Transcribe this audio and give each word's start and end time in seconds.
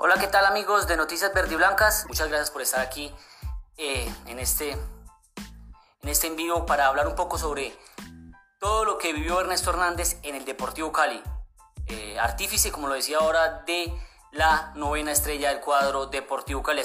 Hola, 0.00 0.14
¿qué 0.14 0.28
tal 0.28 0.46
amigos 0.46 0.86
de 0.86 0.96
Noticias 0.96 1.34
Verde 1.34 1.54
y 1.54 1.56
Blancas? 1.56 2.04
Muchas 2.06 2.28
gracias 2.28 2.52
por 2.52 2.62
estar 2.62 2.78
aquí 2.78 3.12
eh, 3.76 4.08
en, 4.26 4.38
este, 4.38 4.70
en 4.70 6.08
este 6.08 6.28
en 6.28 6.36
vivo 6.36 6.66
para 6.66 6.86
hablar 6.86 7.08
un 7.08 7.16
poco 7.16 7.36
sobre 7.36 7.76
todo 8.60 8.84
lo 8.84 8.96
que 8.96 9.12
vivió 9.12 9.40
Ernesto 9.40 9.70
Hernández 9.70 10.20
en 10.22 10.36
el 10.36 10.44
Deportivo 10.44 10.92
Cali. 10.92 11.20
Eh, 11.88 12.16
artífice, 12.16 12.70
como 12.70 12.86
lo 12.86 12.94
decía 12.94 13.18
ahora, 13.18 13.64
de 13.66 13.92
la 14.30 14.70
novena 14.76 15.10
estrella 15.10 15.48
del 15.48 15.58
cuadro 15.58 16.06
Deportivo 16.06 16.62
Cali. 16.62 16.82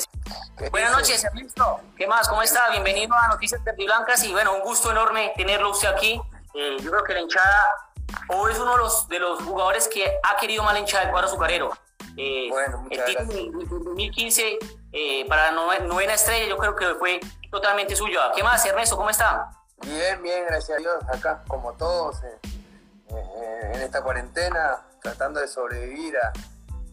Buenas 0.71 0.91
noches, 0.93 1.23
Ernesto. 1.23 1.82
¿Qué 1.95 2.07
más? 2.07 2.27
¿Cómo 2.27 2.41
está? 2.41 2.71
Bienvenido 2.71 3.14
a 3.14 3.27
Noticias 3.27 3.64
Verde 3.64 3.84
y 3.84 3.86
Blancas 3.86 4.23
y 4.23 4.32
bueno, 4.32 4.55
un 4.55 4.61
gusto 4.61 4.89
enorme 4.89 5.34
tenerlo 5.38 5.70
usted 5.70 5.89
aquí. 5.89 6.20
Eh, 6.55 6.77
yo 6.82 6.89
creo 6.89 7.04
que 7.04 7.14
la 7.14 7.21
hinchada 7.21 7.64
o 8.30 8.50
es 8.50 8.58
uno 8.58 8.72
de 8.72 8.77
los, 8.80 9.08
de 9.08 9.20
los 9.20 9.44
jugadores 9.44 9.88
que 9.88 10.20
ha 10.23 10.36
querido 10.38 10.64
la 10.64 10.80
hinchada 10.80 11.03
del 11.03 11.11
cuadro 11.11 11.27
azucarero. 11.27 11.83
Eh, 12.17 12.48
bueno, 12.49 12.85
el 12.90 13.05
título 13.05 13.34
de 13.34 13.49
2015 13.85 14.59
eh, 14.91 15.26
para 15.27 15.52
la 15.52 15.80
novena 15.80 16.13
estrella 16.13 16.48
yo 16.48 16.58
creo 16.58 16.76
que 16.76 16.95
fue 16.95 17.20
totalmente 17.49 17.95
suyo. 17.95 18.20
¿Qué 18.36 18.44
más, 18.44 18.63
Ernesto? 18.66 18.95
¿Cómo 18.95 19.09
está? 19.09 19.49
Bien, 19.81 20.22
bien, 20.22 20.45
gracias 20.45 20.77
a 20.77 20.81
Dios. 20.81 21.03
Acá, 21.12 21.44
como 21.48 21.73
todos, 21.73 22.23
eh, 22.23 22.39
en 23.73 23.81
esta 23.81 24.02
cuarentena, 24.02 24.81
tratando 25.02 25.39
de 25.39 25.48
sobrevivir 25.48 26.16
a, 26.17 26.31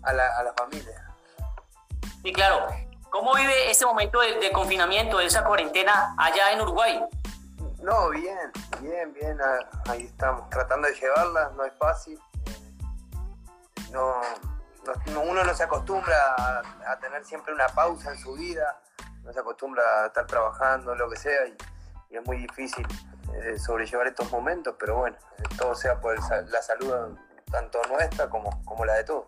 a, 0.03 0.13
la, 0.13 0.39
a, 0.39 0.43
la, 0.43 0.53
familia. 0.55 1.15
Sí, 2.23 2.33
claro. 2.33 2.67
¿Cómo 3.11 3.35
vive 3.35 3.71
este 3.71 3.85
momento 3.85 4.21
de, 4.21 4.39
de 4.39 4.53
confinamiento, 4.53 5.19
de 5.19 5.27
esa 5.27 5.45
cuarentena 5.45 6.15
allá 6.17 6.53
en 6.53 6.61
Uruguay? 6.61 7.01
No, 7.83 8.11
bien, 8.11 8.53
bien, 8.81 9.13
bien, 9.13 9.39
ahí 9.89 10.03
estamos, 10.05 10.49
tratando 10.51 10.87
de 10.89 10.95
llevarla, 10.95 11.51
no 11.57 11.65
es 11.65 11.73
fácil. 11.79 12.19
No, 13.91 14.21
uno 15.17 15.45
no 15.45 15.55
se 15.55 15.63
acostumbra 15.63 16.17
a, 16.87 16.99
tener 17.01 17.25
siempre 17.25 17.53
una 17.55 17.69
pausa 17.69 18.13
en 18.13 18.19
su 18.19 18.35
vida, 18.35 18.81
no 19.23 19.33
se 19.33 19.41
acostumbra 19.41 19.83
a 20.05 20.07
estar 20.07 20.27
trabajando, 20.27 20.95
lo 20.95 21.09
que 21.09 21.17
sea, 21.17 21.47
y, 21.47 21.57
es 22.11 22.27
muy 22.27 22.39
difícil 22.39 22.85
eh, 23.35 23.57
sobrellevar 23.57 24.09
estos 24.09 24.31
momentos, 24.33 24.75
pero 24.79 24.97
bueno, 24.97 25.17
todo 25.57 25.77
sea 25.77 26.01
por 26.01 26.19
la 26.51 26.61
salud 26.61 27.17
tanto 27.51 27.81
nuestra 27.89 28.29
como, 28.29 28.65
como 28.65 28.85
la 28.85 28.95
de 28.95 29.05
todos. 29.05 29.27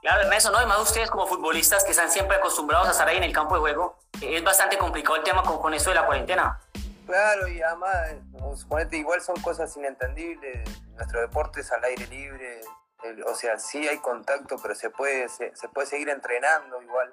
Claro, 0.00 0.22
Ernesto, 0.22 0.50
¿no? 0.50 0.62
Y 0.62 0.66
más 0.66 0.80
ustedes 0.80 1.10
como 1.10 1.26
futbolistas 1.26 1.84
que 1.84 1.90
están 1.90 2.10
siempre 2.10 2.36
acostumbrados 2.36 2.88
a 2.88 2.92
estar 2.92 3.06
ahí 3.06 3.18
en 3.18 3.24
el 3.24 3.32
campo 3.32 3.54
de 3.54 3.60
juego, 3.60 3.98
es 4.22 4.42
bastante 4.42 4.78
complicado 4.78 5.16
el 5.16 5.22
tema 5.22 5.42
con, 5.42 5.60
con 5.60 5.74
esto 5.74 5.90
de 5.90 5.96
la 5.96 6.06
cuarentena. 6.06 6.58
Claro, 7.06 7.48
y 7.48 7.60
además, 7.60 8.14
suponete, 8.56 8.96
igual 8.96 9.20
son 9.20 9.36
cosas 9.42 9.76
inentendibles. 9.76 10.62
Nuestro 10.94 11.20
deporte 11.20 11.60
es 11.60 11.72
al 11.72 11.82
aire 11.84 12.06
libre, 12.06 12.60
o 13.26 13.34
sea, 13.34 13.58
sí 13.58 13.86
hay 13.88 13.98
contacto, 13.98 14.56
pero 14.60 14.74
se 14.74 14.90
puede, 14.90 15.28
se, 15.28 15.52
puede 15.72 15.86
seguir 15.86 16.08
entrenando 16.08 16.82
igual. 16.82 17.12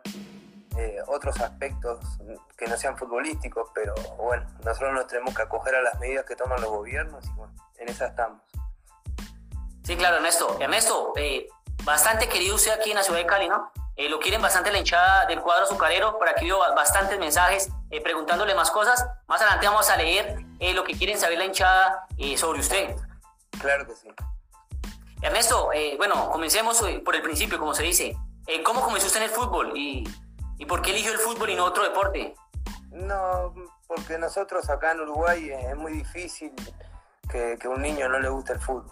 Eh, 0.78 1.02
otros 1.08 1.40
aspectos 1.42 2.00
que 2.56 2.68
no 2.68 2.78
sean 2.78 2.96
futbolísticos, 2.98 3.72
pero 3.74 3.96
bueno, 4.18 4.46
nosotros 4.64 4.94
nos 4.94 5.08
tenemos 5.08 5.34
que 5.34 5.42
acoger 5.42 5.74
a 5.74 5.82
las 5.82 6.00
medidas 6.00 6.24
que 6.26 6.36
toman 6.36 6.62
los 6.62 6.70
gobiernos 6.70 7.26
y 7.26 7.32
bueno, 7.32 7.52
en 7.78 7.90
esa 7.90 8.08
estamos. 8.08 8.44
Sí, 9.84 9.98
claro, 9.98 10.18
Ernesto. 10.18 10.56
Ernesto, 10.60 11.14
eh, 11.16 11.48
bastante 11.84 12.30
querido 12.30 12.56
usted 12.56 12.72
aquí 12.72 12.92
en 12.92 12.98
la 12.98 13.04
ciudad 13.04 13.20
de 13.20 13.26
Cali, 13.26 13.50
¿no? 13.50 13.72
Eh, 13.96 14.08
lo 14.08 14.20
quieren 14.20 14.40
bastante 14.40 14.70
la 14.72 14.78
hinchada 14.78 15.26
del 15.26 15.42
cuadro 15.42 15.64
azucarero, 15.66 16.20
por 16.20 16.30
aquí 16.30 16.46
veo 16.46 16.60
bastantes 16.60 17.18
mensajes 17.18 17.70
preguntándole 18.04 18.54
más 18.54 18.70
cosas. 18.70 19.04
Más 19.26 19.42
adelante 19.42 19.66
vamos 19.66 19.90
a 19.90 19.98
leer 19.98 20.36
lo 20.76 20.84
que 20.84 20.94
quieren 20.96 21.18
saber 21.18 21.40
la 21.40 21.46
hinchada 21.46 22.08
sobre 22.36 22.60
usted. 22.60 22.96
Claro 23.60 23.88
que 23.88 23.96
sí. 23.96 24.10
Ernesto, 25.22 25.72
eh, 25.74 25.96
bueno, 25.98 26.30
comencemos 26.30 26.82
eh, 26.84 27.02
por 27.04 27.16
el 27.16 27.22
principio, 27.22 27.58
como 27.58 27.74
se 27.74 27.84
dice. 27.84 28.16
Eh, 28.46 28.62
¿Cómo 28.64 28.82
comenzó 28.82 29.08
usted 29.08 29.22
en 29.22 29.30
el 29.30 29.30
fútbol 29.30 29.76
y, 29.76 30.08
y, 30.58 30.66
por 30.66 30.82
qué 30.82 30.92
eligió 30.92 31.12
el 31.12 31.18
fútbol 31.18 31.50
y 31.50 31.56
no 31.56 31.66
otro 31.66 31.84
deporte? 31.84 32.36
No, 32.92 33.54
porque 33.88 34.18
nosotros 34.18 34.70
acá 34.70 34.92
en 34.92 35.02
Uruguay 35.02 35.50
es 35.50 35.76
muy 35.76 35.92
difícil 35.92 36.54
que, 37.30 37.58
que 37.60 37.68
un 37.68 37.82
niño 37.82 38.08
no 38.10 38.20
le 38.20 38.30
guste 38.30 38.54
el 38.54 38.60
fútbol. 38.60 38.92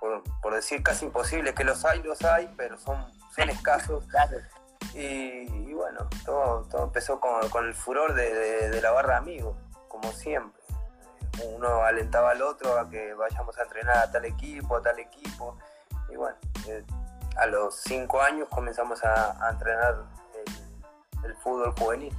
Por, 0.00 0.22
por, 0.40 0.54
decir 0.54 0.80
casi 0.82 1.06
imposible, 1.06 1.52
que 1.54 1.64
los 1.64 1.84
hay, 1.84 2.00
los 2.04 2.22
hay, 2.24 2.54
pero 2.56 2.78
son, 2.78 3.04
son 3.34 3.50
escasos. 3.50 4.04
y, 4.94 4.98
y, 4.98 5.74
bueno, 5.74 6.08
todo, 6.24 6.68
todo 6.70 6.84
empezó 6.84 7.18
con, 7.18 7.48
con 7.50 7.66
el 7.66 7.74
furor 7.74 8.14
de, 8.14 8.32
de, 8.32 8.70
de 8.70 8.80
la 8.80 8.92
barra 8.92 9.14
de 9.14 9.18
amigos, 9.18 9.56
como 9.88 10.12
siempre 10.12 10.57
uno 11.44 11.82
alentaba 11.82 12.30
al 12.30 12.42
otro 12.42 12.78
a 12.78 12.88
que 12.88 13.14
vayamos 13.14 13.56
a 13.58 13.62
entrenar 13.62 13.98
a 13.98 14.10
tal 14.10 14.24
equipo, 14.24 14.76
a 14.76 14.82
tal 14.82 14.98
equipo. 14.98 15.56
Y 16.10 16.16
bueno, 16.16 16.36
eh, 16.66 16.84
a 17.36 17.46
los 17.46 17.74
cinco 17.76 18.20
años 18.20 18.48
comenzamos 18.48 19.02
a, 19.04 19.50
entrenar 19.50 20.04
el, 21.24 21.34
fútbol 21.36 21.74
juvenil. 21.78 22.14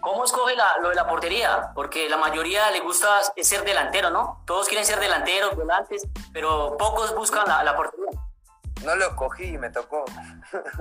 ¿Cómo 0.00 0.24
escoge 0.24 0.54
lo 0.82 0.90
de 0.90 0.94
la 0.94 1.06
portería? 1.06 1.70
Porque 1.74 2.08
la 2.08 2.18
mayoría 2.18 2.70
le 2.70 2.80
gusta 2.80 3.20
ser 3.40 3.64
delantero, 3.64 4.10
¿no? 4.10 4.42
Todos 4.44 4.66
quieren 4.68 4.84
ser 4.84 5.00
delanteros, 5.00 5.56
volantes, 5.56 6.06
pero 6.32 6.76
pocos 6.76 7.14
buscan 7.14 7.48
la, 7.48 7.62
la 7.64 7.74
portería. 7.74 8.20
No 8.84 8.94
lo 8.96 9.06
escogí, 9.06 9.56
me 9.56 9.70
tocó. 9.70 10.04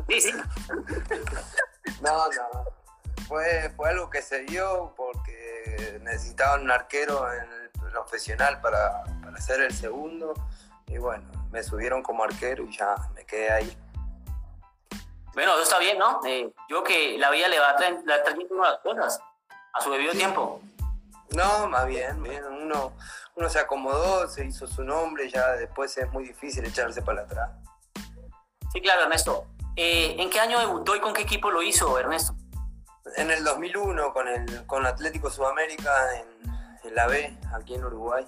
Sí, 0.10 0.20
sí. 0.20 0.34
no, 2.02 2.28
no. 2.28 2.66
Fue, 3.28 3.72
fue 3.78 3.90
algo 3.90 4.10
que 4.10 4.22
se 4.22 4.42
dio 4.42 4.94
necesitaban 6.02 6.64
un 6.64 6.72
arquero 6.72 7.32
en 7.32 7.52
el 7.52 7.92
profesional 7.92 8.62
para, 8.62 9.04
para 9.24 9.38
ser 9.40 9.62
el 9.62 9.74
segundo. 9.74 10.34
Y 10.88 10.98
bueno, 10.98 11.24
me 11.52 11.64
subieron 11.64 12.02
como 12.04 12.24
arquero 12.24 12.64
y 12.64 12.76
ya 12.76 12.96
me 13.14 13.26
quedé 13.26 13.52
ahí. 13.52 13.78
Bueno, 15.34 15.54
eso 15.54 15.64
está 15.64 15.80
bien, 15.80 15.98
¿no? 15.98 16.22
Eh, 16.26 16.52
yo 16.70 16.84
que 16.84 17.18
la 17.18 17.32
vida 17.32 17.48
le 17.48 17.60
va 17.60 17.72
a 17.72 17.76
traer, 17.76 18.04
las 18.06 18.80
cosas 18.84 19.20
a 19.74 19.82
su 19.82 19.92
debido 19.92 20.14
tiempo. 20.14 20.62
No, 21.36 21.68
más 21.68 21.88
bien, 21.88 22.22
bien. 22.22 22.46
Uno, 22.46 22.94
uno 23.36 23.50
se 23.50 23.60
acomodó, 23.60 24.28
se 24.28 24.46
hizo 24.46 24.68
su 24.68 24.84
nombre, 24.84 25.30
ya 25.30 25.54
después 25.54 25.98
es 25.98 26.12
muy 26.12 26.26
difícil 26.26 26.64
echarse 26.66 27.02
para 27.02 27.22
atrás. 27.24 27.50
Sí, 28.72 28.82
claro, 28.82 29.04
Ernesto. 29.04 29.48
Eh, 29.76 30.16
¿En 30.20 30.30
qué 30.30 30.40
año 30.40 30.60
debutó 30.60 30.96
y 30.96 31.00
con 31.00 31.14
qué 31.14 31.24
equipo 31.24 31.50
lo 31.50 31.64
hizo, 31.64 31.98
Ernesto? 31.98 32.36
En 33.18 33.32
el 33.32 33.44
2001 33.44 34.14
con 34.14 34.28
el 34.28 34.66
con 34.66 34.86
Atlético 34.86 35.30
Sudamérica 35.30 35.92
en, 36.20 36.96
la 36.96 37.08
B, 37.08 37.38
aquí 37.54 37.76
en 37.76 37.86
Uruguay. 37.86 38.28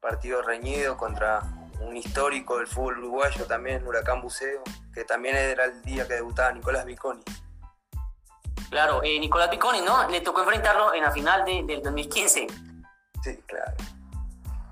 Partido 0.00 0.42
reñido 0.42 0.96
contra 0.96 1.42
un 1.80 1.96
histórico 1.96 2.58
del 2.58 2.66
fútbol 2.66 2.98
uruguayo 2.98 3.44
también, 3.46 3.84
Huracán 3.86 4.20
Buceo, 4.20 4.62
que 4.94 5.04
también 5.04 5.36
era 5.36 5.64
el 5.64 5.82
día 5.82 6.06
que 6.06 6.14
debutaba 6.14 6.52
Nicolás 6.52 6.84
Viconi. 6.84 7.22
Claro, 8.70 9.02
eh, 9.02 9.18
Nicolás 9.18 9.50
Viconi, 9.50 9.80
¿no? 9.80 10.08
Le 10.08 10.20
tocó 10.20 10.42
enfrentarlo 10.42 10.94
en 10.94 11.02
la 11.02 11.10
final 11.10 11.44
del 11.44 11.82
2015. 11.82 12.46
Sí, 13.22 13.36
claro. 13.46 13.72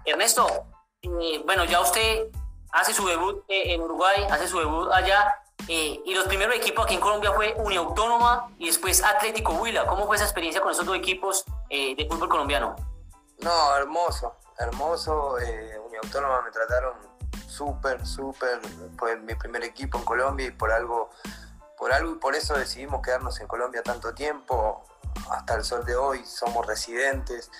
Ernesto, 0.04 0.66
eh, 1.02 1.42
bueno, 1.44 1.64
ya 1.64 1.80
usted 1.80 2.28
hace 2.70 2.92
su 2.92 3.06
debut 3.06 3.44
eh, 3.48 3.74
en 3.74 3.80
Uruguay, 3.80 4.24
hace 4.30 4.46
su 4.46 4.58
debut 4.58 4.90
allá. 4.92 5.34
Eh, 5.68 6.00
y 6.04 6.14
los 6.14 6.26
primeros 6.26 6.54
equipos 6.54 6.84
aquí 6.84 6.94
en 6.94 7.00
Colombia 7.00 7.32
fue 7.32 7.54
Uniautónoma 7.58 8.54
y 8.58 8.66
después 8.66 9.02
Atlético 9.02 9.52
Huila. 9.54 9.86
¿Cómo 9.86 10.06
fue 10.06 10.16
esa 10.16 10.24
experiencia 10.24 10.60
con 10.60 10.70
esos 10.70 10.86
dos 10.86 10.96
equipos 10.96 11.44
eh, 11.70 11.96
de 11.96 12.06
fútbol 12.06 12.28
colombiano? 12.28 12.76
No, 13.40 13.76
hermoso, 13.76 14.36
hermoso. 14.58 15.38
Eh, 15.40 15.78
Uniautónoma 15.86 16.42
me 16.42 16.50
trataron 16.50 16.94
súper, 17.48 18.06
súper. 18.06 18.60
Fue 18.96 19.16
mi 19.16 19.34
primer 19.34 19.64
equipo 19.64 19.98
en 19.98 20.04
Colombia 20.04 20.46
y 20.46 20.50
por 20.52 20.70
algo, 20.70 21.10
por 21.76 21.92
algo 21.92 22.12
y 22.12 22.16
por 22.16 22.36
eso 22.36 22.54
decidimos 22.54 23.02
quedarnos 23.02 23.40
en 23.40 23.48
Colombia 23.48 23.82
tanto 23.82 24.14
tiempo. 24.14 24.84
Hasta 25.30 25.54
el 25.54 25.64
sol 25.64 25.84
de 25.84 25.96
hoy 25.96 26.24
somos 26.24 26.64
residentes. 26.66 27.50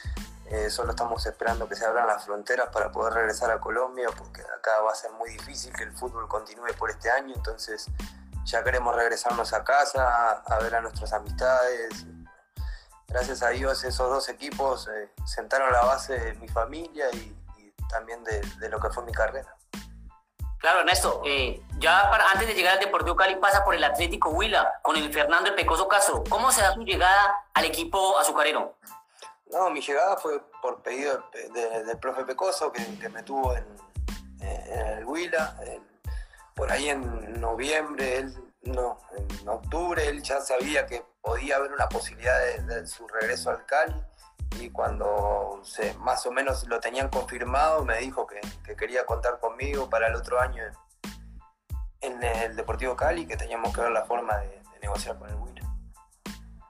Eh, 0.49 0.71
solo 0.71 0.91
estamos 0.91 1.27
esperando 1.27 1.69
que 1.69 1.75
se 1.75 1.85
abran 1.85 2.07
las 2.07 2.25
fronteras 2.25 2.69
para 2.73 2.93
poder 2.93 3.15
regresar 3.15 3.51
a 3.51 3.61
Colombia, 3.61 4.09
porque 4.17 4.43
acá 4.43 4.81
va 4.81 4.93
a 4.93 4.95
ser 4.95 5.11
muy 5.13 5.31
difícil 5.31 5.73
que 5.73 5.83
el 5.83 5.93
fútbol 5.93 6.29
continúe 6.29 6.73
por 6.79 6.91
este 6.91 7.11
año, 7.11 7.35
entonces 7.35 7.87
ya 8.45 8.63
queremos 8.63 8.95
regresarnos 8.95 9.53
a 9.53 9.65
casa, 9.65 10.43
a 10.47 10.59
ver 10.61 10.77
a 10.77 10.81
nuestras 10.81 11.13
amistades. 11.13 12.07
Gracias 13.09 13.43
a 13.43 13.49
Dios 13.49 13.83
esos 13.83 14.09
dos 14.09 14.29
equipos 14.29 14.89
eh, 14.89 15.11
sentaron 15.25 15.73
la 15.73 15.85
base 15.85 16.19
de 16.19 16.35
mi 16.35 16.49
familia 16.49 17.07
y, 17.13 17.35
también 17.89 18.23
de, 18.25 18.69
lo 18.69 18.81
que 18.81 18.91
fue 18.91 19.05
mi 19.05 19.13
carrera. 19.13 19.55
Claro, 20.59 20.81
Ernesto, 20.81 21.23
eh, 21.25 21.63
ya 21.79 22.11
para, 22.11 22.31
antes 22.31 22.49
de 22.49 22.55
llegar 22.55 22.75
al 22.75 22.81
Deportivo 22.81 23.15
Cali 23.15 23.37
pasa 23.37 23.65
por 23.65 23.77
el 23.77 23.85
Atlético 23.85 24.31
Huila 24.31 24.81
con 24.83 24.97
el 24.97 25.13
Fernando 25.13 25.55
Pecoso 25.55 25.87
Castro. 25.87 26.25
¿Cómo 26.29 26.51
se 26.51 26.63
da 26.63 26.75
su 26.75 26.81
llegada 26.81 27.37
al 27.55 27.65
equipo 27.65 28.19
azucarero? 28.19 28.75
No, 29.51 29.71
mi 29.71 29.81
llegada 29.81 30.17
fue 30.17 30.41
por 30.61 30.83
pedido 30.83 31.25
del 31.53 31.99
profe 31.99 32.25
Pecoso, 32.25 32.73
que, 32.73 33.09
me 33.09 33.23
tuvo 33.23 33.55
en, 33.55 33.65
el 34.41 35.05
Huila. 35.05 35.57
por 36.55 36.71
ahí 36.71 36.89
en 36.89 37.41
noviembre, 37.41 38.19
él, 38.19 38.35
no, 38.63 38.99
en 39.17 39.49
octubre, 39.49 40.09
él 40.09 40.23
ya 40.23 40.41
sabía 40.41 40.87
que 40.87 41.05
podía 41.21 41.57
haber 41.57 41.73
una 41.73 41.89
posibilidad 41.89 42.39
de, 42.59 42.87
su 42.87 43.07
regreso 43.07 43.51
al 43.51 43.65
Cali. 43.67 43.95
Y 44.61 44.71
cuando 44.71 45.63
más 45.99 46.25
o 46.27 46.33
menos 46.33 46.67
lo 46.67 46.81
tenían 46.81 47.09
confirmado, 47.09 47.85
me 47.85 47.99
dijo 47.99 48.27
que, 48.27 48.41
quería 48.77 49.05
contar 49.07 49.39
conmigo 49.39 49.89
para 49.89 50.09
el 50.09 50.15
otro 50.15 50.41
año 50.41 50.63
en 52.01 52.23
el 52.23 52.57
Deportivo 52.57 52.97
Cali 52.97 53.27
que 53.27 53.37
teníamos 53.37 53.75
que 53.75 53.81
ver 53.81 53.91
la 53.91 54.05
forma 54.05 54.39
de, 54.39 54.63
negociar 54.81 55.19
con 55.19 55.29
el 55.29 55.35
Huila. 55.37 55.63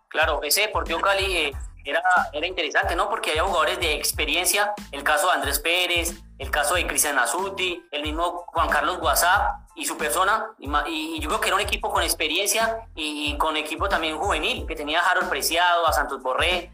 Claro, 0.09 0.43
ese 0.43 0.63
Deportivo 0.63 1.01
Cali 1.01 1.37
eh, 1.37 1.53
era, 1.87 2.03
era 2.33 2.47
interesante, 2.47 2.97
¿no? 2.97 3.09
Porque 3.09 3.31
había 3.31 3.45
jugadores 3.45 3.79
de 3.79 3.95
experiencia, 3.95 4.75
el 4.93 5.03
caso 5.03 5.29
de 5.29 5.35
Andrés 5.35 5.59
Pérez, 5.61 6.15
el 6.39 6.51
caso 6.51 6.75
de 6.75 6.87
Cristian 6.87 7.19
Azuti, 7.19 7.87
el 7.91 8.03
mismo 8.03 8.45
Juan 8.49 8.69
Carlos 8.69 8.99
Guasá 8.99 9.67
y 9.75 9.87
su 9.87 9.97
persona, 9.97 10.51
y, 10.59 11.21
yo 11.21 11.29
creo 11.29 11.41
que 11.41 11.49
era 11.49 11.57
un 11.57 11.63
equipo 11.63 11.91
con 11.91 12.03
experiencia 12.03 12.87
y, 12.95 13.37
con 13.39 13.57
equipo 13.57 13.89
también 13.89 14.19
juvenil, 14.19 14.67
que 14.67 14.75
tenía 14.75 15.01
a 15.01 15.11
Harold 15.11 15.29
Preciado, 15.29 15.87
a 15.87 15.93
Santos 15.93 16.23
Borré. 16.23 16.71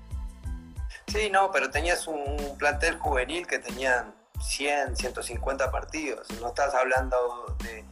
Sí, 1.07 1.31
no, 1.31 1.51
pero 1.51 1.71
tenías 1.71 2.07
un 2.07 2.57
plantel 2.59 2.99
juvenil 2.99 3.47
que 3.47 3.59
tenían 3.59 4.15
100, 4.41 4.97
150 4.97 5.71
partidos, 5.71 6.29
no 6.41 6.49
estás 6.49 6.75
hablando 6.75 7.57
de, 7.63 7.85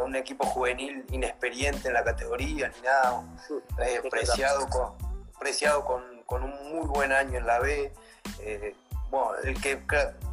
un 0.00 0.16
equipo 0.16 0.46
juvenil 0.46 1.04
inexperiente 1.10 1.88
en 1.88 1.94
la 1.94 2.02
categoría 2.02 2.68
ni 2.74 2.80
nada, 2.80 3.22
eh, 3.86 4.02
preciado, 4.10 4.66
con, 4.68 4.94
preciado 5.38 5.84
con 5.84 6.02
con 6.26 6.42
un 6.42 6.72
muy 6.72 6.86
buen 6.86 7.12
año 7.12 7.38
en 7.38 7.46
la 7.46 7.58
B. 7.58 7.92
Eh, 8.40 8.74
bueno, 9.10 9.34
el 9.44 9.60
que 9.60 9.82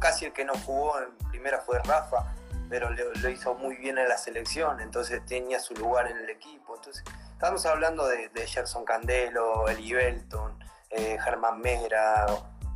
casi 0.00 0.26
el 0.26 0.32
que 0.32 0.44
no 0.44 0.54
jugó 0.64 0.98
en 0.98 1.14
primera 1.30 1.60
fue 1.60 1.78
Rafa, 1.80 2.34
pero 2.68 2.88
lo 2.90 3.28
hizo 3.28 3.54
muy 3.54 3.76
bien 3.76 3.98
en 3.98 4.08
la 4.08 4.16
selección, 4.16 4.80
entonces 4.80 5.24
tenía 5.26 5.60
su 5.60 5.74
lugar 5.74 6.10
en 6.10 6.16
el 6.16 6.30
equipo. 6.30 6.74
Entonces, 6.76 7.04
estamos 7.32 7.66
hablando 7.66 8.06
de, 8.06 8.28
de 8.30 8.46
Gerson 8.46 8.84
Candelo, 8.84 9.68
Eli 9.68 9.92
Belton, 9.92 10.58
eh, 10.90 11.18
Germán 11.22 11.60
Mera, 11.60 12.26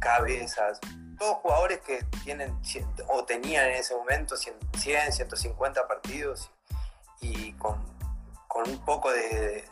Cabezas, 0.00 0.80
todos 1.18 1.36
jugadores 1.38 1.80
que 1.80 2.02
tienen 2.24 2.58
o 3.08 3.24
tenían 3.24 3.66
en 3.66 3.76
ese 3.76 3.94
momento 3.94 4.36
100, 4.36 5.12
150 5.12 5.86
partidos 5.86 6.50
y, 7.20 7.52
con, 7.54 7.78
un 8.66 8.84
poco 8.84 9.10
de, 9.12 9.64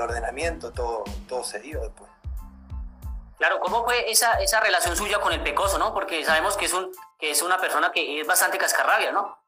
ordenamiento 0.00 0.72
todo, 0.72 1.04
todo 1.28 1.42
se 1.42 1.60
dio 1.60 1.80
después. 1.80 2.10
Claro, 3.38 3.60
¿cómo 3.60 3.84
fue 3.84 4.10
esa, 4.10 4.40
esa 4.40 4.60
relación 4.60 4.96
suya 4.96 5.20
con 5.20 5.32
el 5.32 5.42
Pecoso, 5.42 5.78
no? 5.78 5.92
Porque 5.92 6.24
sabemos 6.24 6.56
que 6.56 6.64
es, 6.64 6.72
un, 6.72 6.90
que 7.18 7.30
es 7.30 7.42
una 7.42 7.58
persona 7.58 7.92
que 7.92 8.20
es 8.20 8.26
bastante 8.26 8.56
cascarrabia, 8.56 9.12
¿no? 9.12 9.38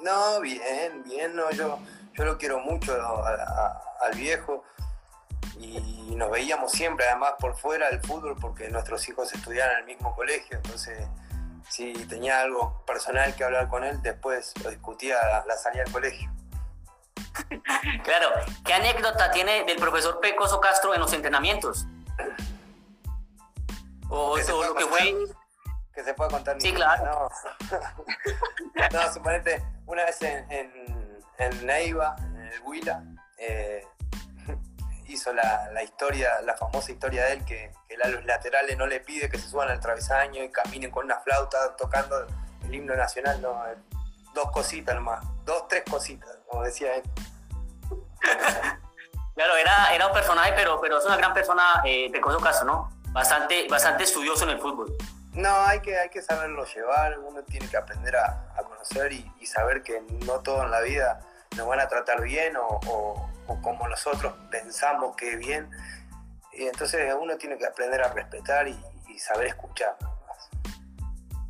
No, 0.00 0.40
bien, 0.40 1.02
bien, 1.04 1.34
no, 1.36 1.50
yo, 1.50 1.78
yo 2.14 2.24
lo 2.24 2.38
quiero 2.38 2.60
mucho 2.60 2.94
al 2.94 4.14
viejo 4.14 4.64
y 5.58 6.14
nos 6.14 6.30
veíamos 6.30 6.72
siempre, 6.72 7.06
además 7.06 7.34
por 7.38 7.56
fuera 7.56 7.90
del 7.90 8.00
fútbol, 8.00 8.36
porque 8.40 8.68
nuestros 8.68 9.08
hijos 9.08 9.32
estudiaban 9.32 9.72
en 9.74 9.78
el 9.80 9.84
mismo 9.86 10.14
colegio, 10.14 10.56
entonces 10.56 11.06
si 11.68 11.92
tenía 12.06 12.40
algo 12.40 12.82
personal 12.86 13.34
que 13.34 13.44
hablar 13.44 13.68
con 13.68 13.84
él, 13.84 14.00
después 14.02 14.54
lo 14.62 14.70
discutía 14.70 15.16
a 15.18 15.46
la 15.46 15.56
salida 15.56 15.84
del 15.84 15.92
colegio. 15.92 16.30
claro, 18.04 18.30
¿qué 18.64 18.74
anécdota 18.74 19.30
tiene 19.30 19.64
del 19.64 19.76
profesor 19.76 20.20
Pecoso 20.20 20.60
Castro 20.60 20.94
en 20.94 21.00
los 21.00 21.12
entrenamientos? 21.12 21.86
O, 24.08 24.34
que 24.34 24.42
lo 24.42 24.74
que 24.74 24.86
fue. 24.86 25.14
Que 25.92 26.04
se 26.04 26.14
pueda 26.14 26.30
contar. 26.30 26.60
Sí, 26.60 26.72
claro. 26.72 27.28
No, 27.70 28.88
no 28.92 29.12
suponete, 29.12 29.64
una 29.86 30.04
vez 30.04 30.22
en, 30.22 30.50
en, 30.50 31.18
en 31.38 31.66
Neiva, 31.66 32.16
en 32.18 32.36
el 32.36 32.60
Huila, 32.62 33.02
eh, 33.38 33.86
hizo 35.06 35.32
la, 35.32 35.70
la, 35.72 35.82
historia, 35.82 36.40
la 36.42 36.56
famosa 36.56 36.92
historia 36.92 37.24
de 37.24 37.32
él, 37.34 37.44
que, 37.44 37.72
que 37.88 37.96
a 38.02 38.08
los 38.08 38.24
laterales 38.24 38.76
no 38.76 38.86
le 38.86 39.00
pide 39.00 39.28
que 39.28 39.38
se 39.38 39.48
suban 39.48 39.70
al 39.70 39.80
travesaño 39.80 40.42
y 40.42 40.50
caminen 40.50 40.90
con 40.90 41.04
una 41.04 41.18
flauta 41.20 41.76
tocando 41.76 42.26
el 42.64 42.74
himno 42.74 42.94
nacional, 42.94 43.40
no, 43.42 43.66
eh, 43.66 43.76
dos 44.34 44.50
cositas 44.52 44.94
nomás, 44.94 45.24
dos, 45.44 45.66
tres 45.68 45.82
cositas, 45.88 46.38
como 46.46 46.62
decía 46.62 46.94
él. 46.96 47.02
Claro, 49.34 49.54
era, 49.54 49.94
era 49.94 50.08
un 50.08 50.12
personaje, 50.12 50.52
pero, 50.56 50.80
pero 50.80 50.98
es 50.98 51.04
una 51.04 51.16
gran 51.16 51.32
persona, 51.32 51.80
eh, 51.84 52.10
Pecoso 52.10 52.40
Caso, 52.40 52.64
¿no? 52.64 52.90
Bastante, 53.12 53.66
bastante 53.68 54.04
estudioso 54.04 54.44
en 54.44 54.50
el 54.50 54.58
fútbol. 54.58 54.96
No, 55.32 55.54
hay 55.66 55.80
que, 55.80 55.96
hay 55.96 56.08
que 56.08 56.22
saberlo 56.22 56.64
llevar, 56.64 57.18
uno 57.20 57.42
tiene 57.42 57.68
que 57.68 57.76
aprender 57.76 58.16
a, 58.16 58.54
conocer 58.66 59.12
y, 59.12 59.46
saber 59.46 59.82
que 59.82 60.02
no 60.26 60.40
todo 60.40 60.64
en 60.64 60.70
la 60.70 60.80
vida 60.80 61.20
nos 61.56 61.66
van 61.66 61.80
a 61.80 61.88
tratar 61.88 62.22
bien 62.22 62.54
o, 62.56 63.30
como 63.62 63.88
nosotros 63.88 64.34
pensamos 64.50 65.16
que 65.16 65.36
bien. 65.36 65.70
Y 66.52 66.66
entonces 66.66 67.14
uno 67.18 67.36
tiene 67.36 67.56
que 67.56 67.66
aprender 67.66 68.02
a 68.02 68.12
respetar 68.12 68.68
y, 68.68 68.78
saber 69.18 69.48
escuchar. 69.48 69.96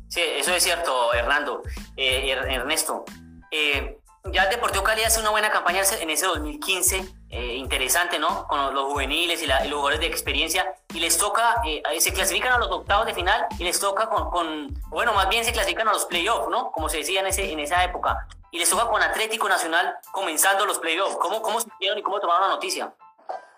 Sí, 0.07 0.21
eso 0.21 0.55
es 0.55 0.63
cierto, 0.63 1.13
Hernando. 1.13 1.61
Eh, 1.95 2.31
Ernesto, 2.31 3.05
eh, 3.51 3.98
ya 4.25 4.43
el 4.43 4.49
Deportivo 4.49 4.83
Cali 4.83 5.03
hace 5.03 5.19
una 5.19 5.29
buena 5.29 5.49
campaña 5.49 5.81
en 5.99 6.09
ese 6.09 6.25
2015, 6.25 7.05
eh, 7.29 7.55
interesante, 7.55 8.19
¿no? 8.19 8.47
Con 8.47 8.73
los 8.73 8.85
juveniles 8.85 9.41
y, 9.41 9.47
los 9.47 9.59
jugadores 9.59 9.99
de 9.99 10.07
experiencia, 10.07 10.75
y 10.93 10.99
les 10.99 11.17
toca, 11.17 11.61
eh, 11.65 11.81
se 11.99 12.13
clasifican 12.13 12.53
a 12.53 12.57
los 12.57 12.69
octavos 12.69 13.05
de 13.05 13.13
final 13.13 13.45
y 13.57 13.63
les 13.63 13.79
toca 13.79 14.09
con, 14.09 14.73
bueno, 14.89 15.13
más 15.13 15.29
bien 15.29 15.45
se 15.45 15.51
clasifican 15.51 15.87
a 15.87 15.93
los 15.93 16.05
playoffs, 16.05 16.49
¿no? 16.49 16.71
Como 16.71 16.89
se 16.89 16.97
decía 16.97 17.21
en, 17.21 17.27
ese, 17.27 17.51
en 17.51 17.59
esa 17.59 17.83
época, 17.83 18.27
y 18.51 18.59
les 18.59 18.69
toca 18.69 18.87
con 18.87 19.01
Atlético 19.01 19.47
Nacional 19.47 19.95
comenzando 20.11 20.65
los 20.65 20.79
playoffs. 20.79 21.15
¿Cómo, 21.17 21.41
cómo 21.41 21.59
se 21.61 21.69
y 21.79 22.01
cómo 22.01 22.19
tomaron 22.19 22.49
la 22.49 22.55
noticia? 22.55 22.93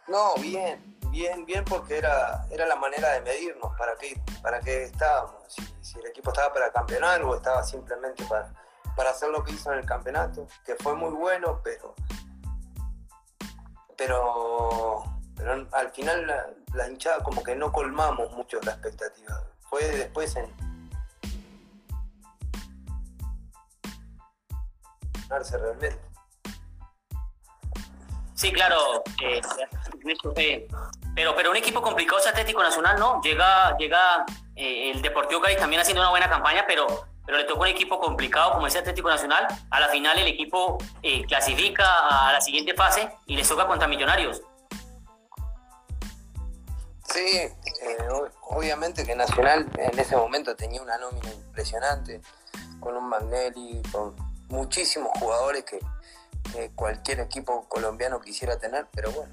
No, 0.08 0.36
bien, 0.36 0.98
bien, 1.10 1.46
bien, 1.46 1.64
porque 1.66 1.98
era, 1.98 2.46
era 2.52 2.66
la 2.66 2.76
manera 2.76 3.14
de 3.14 3.22
medirnos, 3.22 3.72
para 3.78 3.96
qué, 3.96 4.20
para 4.42 4.60
qué 4.60 4.84
estábamos, 4.84 5.56
si 5.82 6.00
el 6.00 6.08
equipo 6.08 6.32
estaba 6.32 6.54
para 6.54 6.72
campeonar 6.72 7.24
o 7.24 7.36
estaba 7.36 7.64
simplemente 7.64 8.24
para 8.26 8.52
para 9.02 9.14
hacer 9.14 9.30
lo 9.30 9.44
que 9.44 9.54
hizo 9.54 9.74
en 9.74 9.80
el 9.80 9.86
campeonato, 9.88 10.46
que 10.64 10.76
fue 10.76 10.94
muy 10.94 11.10
bueno, 11.10 11.60
pero, 11.64 11.96
pero, 13.98 15.04
pero 15.36 15.68
al 15.72 15.92
final 15.92 16.28
la, 16.76 16.88
hinchada 16.88 17.24
como 17.24 17.42
que 17.44 17.56
no 17.56 17.72
colmamos 17.72 18.32
mucho 18.34 18.60
la 18.62 18.74
expectativa. 18.74 19.42
Fue 19.62 19.82
después 19.88 20.36
en... 20.36 20.54
realmente. 25.28 26.00
Sí, 28.36 28.54
claro. 28.54 29.02
Eh, 29.24 29.42
eh, 30.36 30.68
pero, 31.16 31.36
pero 31.36 31.50
un 31.50 31.58
equipo 31.58 31.82
complicado 31.82 32.20
es 32.20 32.28
Atlético 32.28 32.62
Nacional, 32.62 33.00
¿no? 33.00 33.20
Llega, 33.24 33.76
llega 33.78 34.28
eh, 34.56 34.92
el 34.92 35.02
Deportivo 35.02 35.42
Cali 35.42 35.58
también 35.58 35.82
haciendo 35.82 36.04
una 36.04 36.12
buena 36.12 36.30
campaña, 36.30 36.66
pero 36.68 37.11
pero 37.26 37.38
le 37.38 37.44
tocó 37.46 37.62
un 37.62 37.68
equipo 37.68 38.00
complicado 38.00 38.54
como 38.54 38.68
ese 38.68 38.80
Atlético 38.80 39.10
Nacional. 39.10 39.48
A 39.70 39.80
la 39.80 39.90
final 39.90 40.18
el 40.18 40.28
equipo 40.28 40.78
eh, 41.02 41.26
clasifica 41.26 41.86
a 42.28 42.34
la 42.34 42.42
siguiente 42.42 42.74
fase 42.74 43.10
y 43.26 43.36
les 43.36 43.48
toca 43.48 43.68
contra 43.68 43.88
Millonarios. 43.88 44.42
Sí, 47.14 47.20
eh, 47.20 47.54
obviamente 48.42 49.06
que 49.06 49.16
Nacional 49.16 49.70
en 49.78 50.00
ese 50.00 50.16
momento 50.16 50.56
tenía 50.56 50.82
una 50.82 50.98
nómina 50.98 51.30
impresionante, 51.34 52.22
con 52.80 52.96
un 52.96 53.10
Magnelli, 53.10 53.82
con 53.92 54.16
muchísimos 54.48 55.12
jugadores 55.20 55.66
que, 55.66 55.80
cualquier 56.76 57.20
equipo 57.22 57.68
colombiano 57.70 58.20
quisiera 58.20 58.58
tener, 58.58 58.88
pero 58.92 59.12
bueno, 59.12 59.32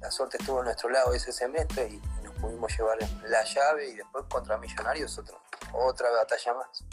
la 0.00 0.10
suerte 0.10 0.36
estuvo 0.38 0.60
a 0.60 0.64
nuestro 0.64 0.88
lado 0.88 1.12
ese 1.14 1.32
semestre 1.32 1.88
y, 1.88 2.02
nos 2.22 2.34
pudimos 2.34 2.76
llevar 2.76 2.98
la 3.26 3.42
llave 3.44 3.88
y 3.88 3.94
después 3.94 4.24
contra 4.28 4.58
Millonarios 4.58 5.18
otro, 5.18 5.40
otra 5.72 6.10
batalla 6.10 6.54
más. 6.54 6.84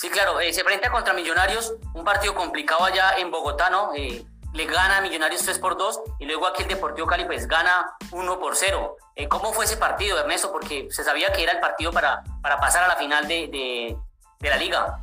Sí, 0.00 0.08
claro, 0.08 0.40
eh, 0.40 0.50
se 0.54 0.64
presenta 0.64 0.90
contra 0.90 1.12
Millonarios, 1.12 1.74
un 1.92 2.04
partido 2.04 2.34
complicado 2.34 2.84
allá 2.84 3.18
en 3.18 3.30
Bogotá, 3.30 3.68
¿no? 3.68 3.92
Eh, 3.94 4.24
le 4.54 4.64
gana 4.64 4.96
a 4.96 5.00
Millonarios 5.02 5.42
3 5.42 5.58
por 5.58 5.76
2 5.76 6.00
y 6.18 6.24
luego 6.24 6.46
aquí 6.46 6.62
el 6.62 6.68
Deportivo 6.70 7.06
Cali 7.06 7.26
pues 7.26 7.46
gana 7.46 7.98
1 8.10 8.40
por 8.40 8.56
0. 8.56 8.96
Eh, 9.14 9.28
¿Cómo 9.28 9.52
fue 9.52 9.66
ese 9.66 9.76
partido, 9.76 10.18
Ernesto? 10.18 10.50
Porque 10.50 10.90
se 10.90 11.04
sabía 11.04 11.30
que 11.34 11.42
era 11.42 11.52
el 11.52 11.60
partido 11.60 11.92
para, 11.92 12.24
para 12.40 12.58
pasar 12.58 12.84
a 12.84 12.88
la 12.88 12.96
final 12.96 13.28
de, 13.28 13.98
de, 14.40 14.48
la 14.48 14.56
liga. 14.56 15.02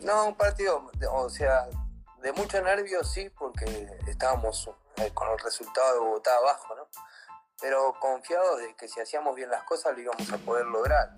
No, 0.00 0.24
un 0.24 0.36
partido, 0.36 0.90
o 1.10 1.28
sea, 1.28 1.66
de 2.22 2.32
mucho 2.32 2.62
nervio 2.62 3.04
sí, 3.04 3.28
porque 3.38 3.88
estábamos 4.06 4.70
con 5.12 5.30
el 5.32 5.38
resultado 5.38 5.92
de 5.92 6.00
Bogotá 6.00 6.34
abajo, 6.38 6.74
¿no? 6.76 6.88
Pero 7.60 7.94
confiados 8.00 8.58
de 8.58 8.74
que 8.74 8.88
si 8.88 9.00
hacíamos 9.00 9.36
bien 9.36 9.50
las 9.50 9.64
cosas 9.64 9.92
lo 9.92 10.00
íbamos 10.00 10.32
a 10.32 10.38
poder 10.38 10.64
lograr. 10.64 11.10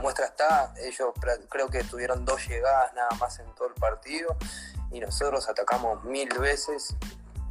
Muestra 0.00 0.26
está, 0.26 0.74
ellos 0.78 1.12
creo 1.48 1.68
que 1.68 1.84
tuvieron 1.84 2.24
dos 2.24 2.46
llegadas 2.46 2.92
nada 2.94 3.10
más 3.20 3.38
en 3.38 3.46
todo 3.54 3.68
el 3.68 3.74
partido 3.74 4.36
y 4.90 5.00
nosotros 5.00 5.48
atacamos 5.48 6.02
mil 6.04 6.28
veces. 6.38 6.94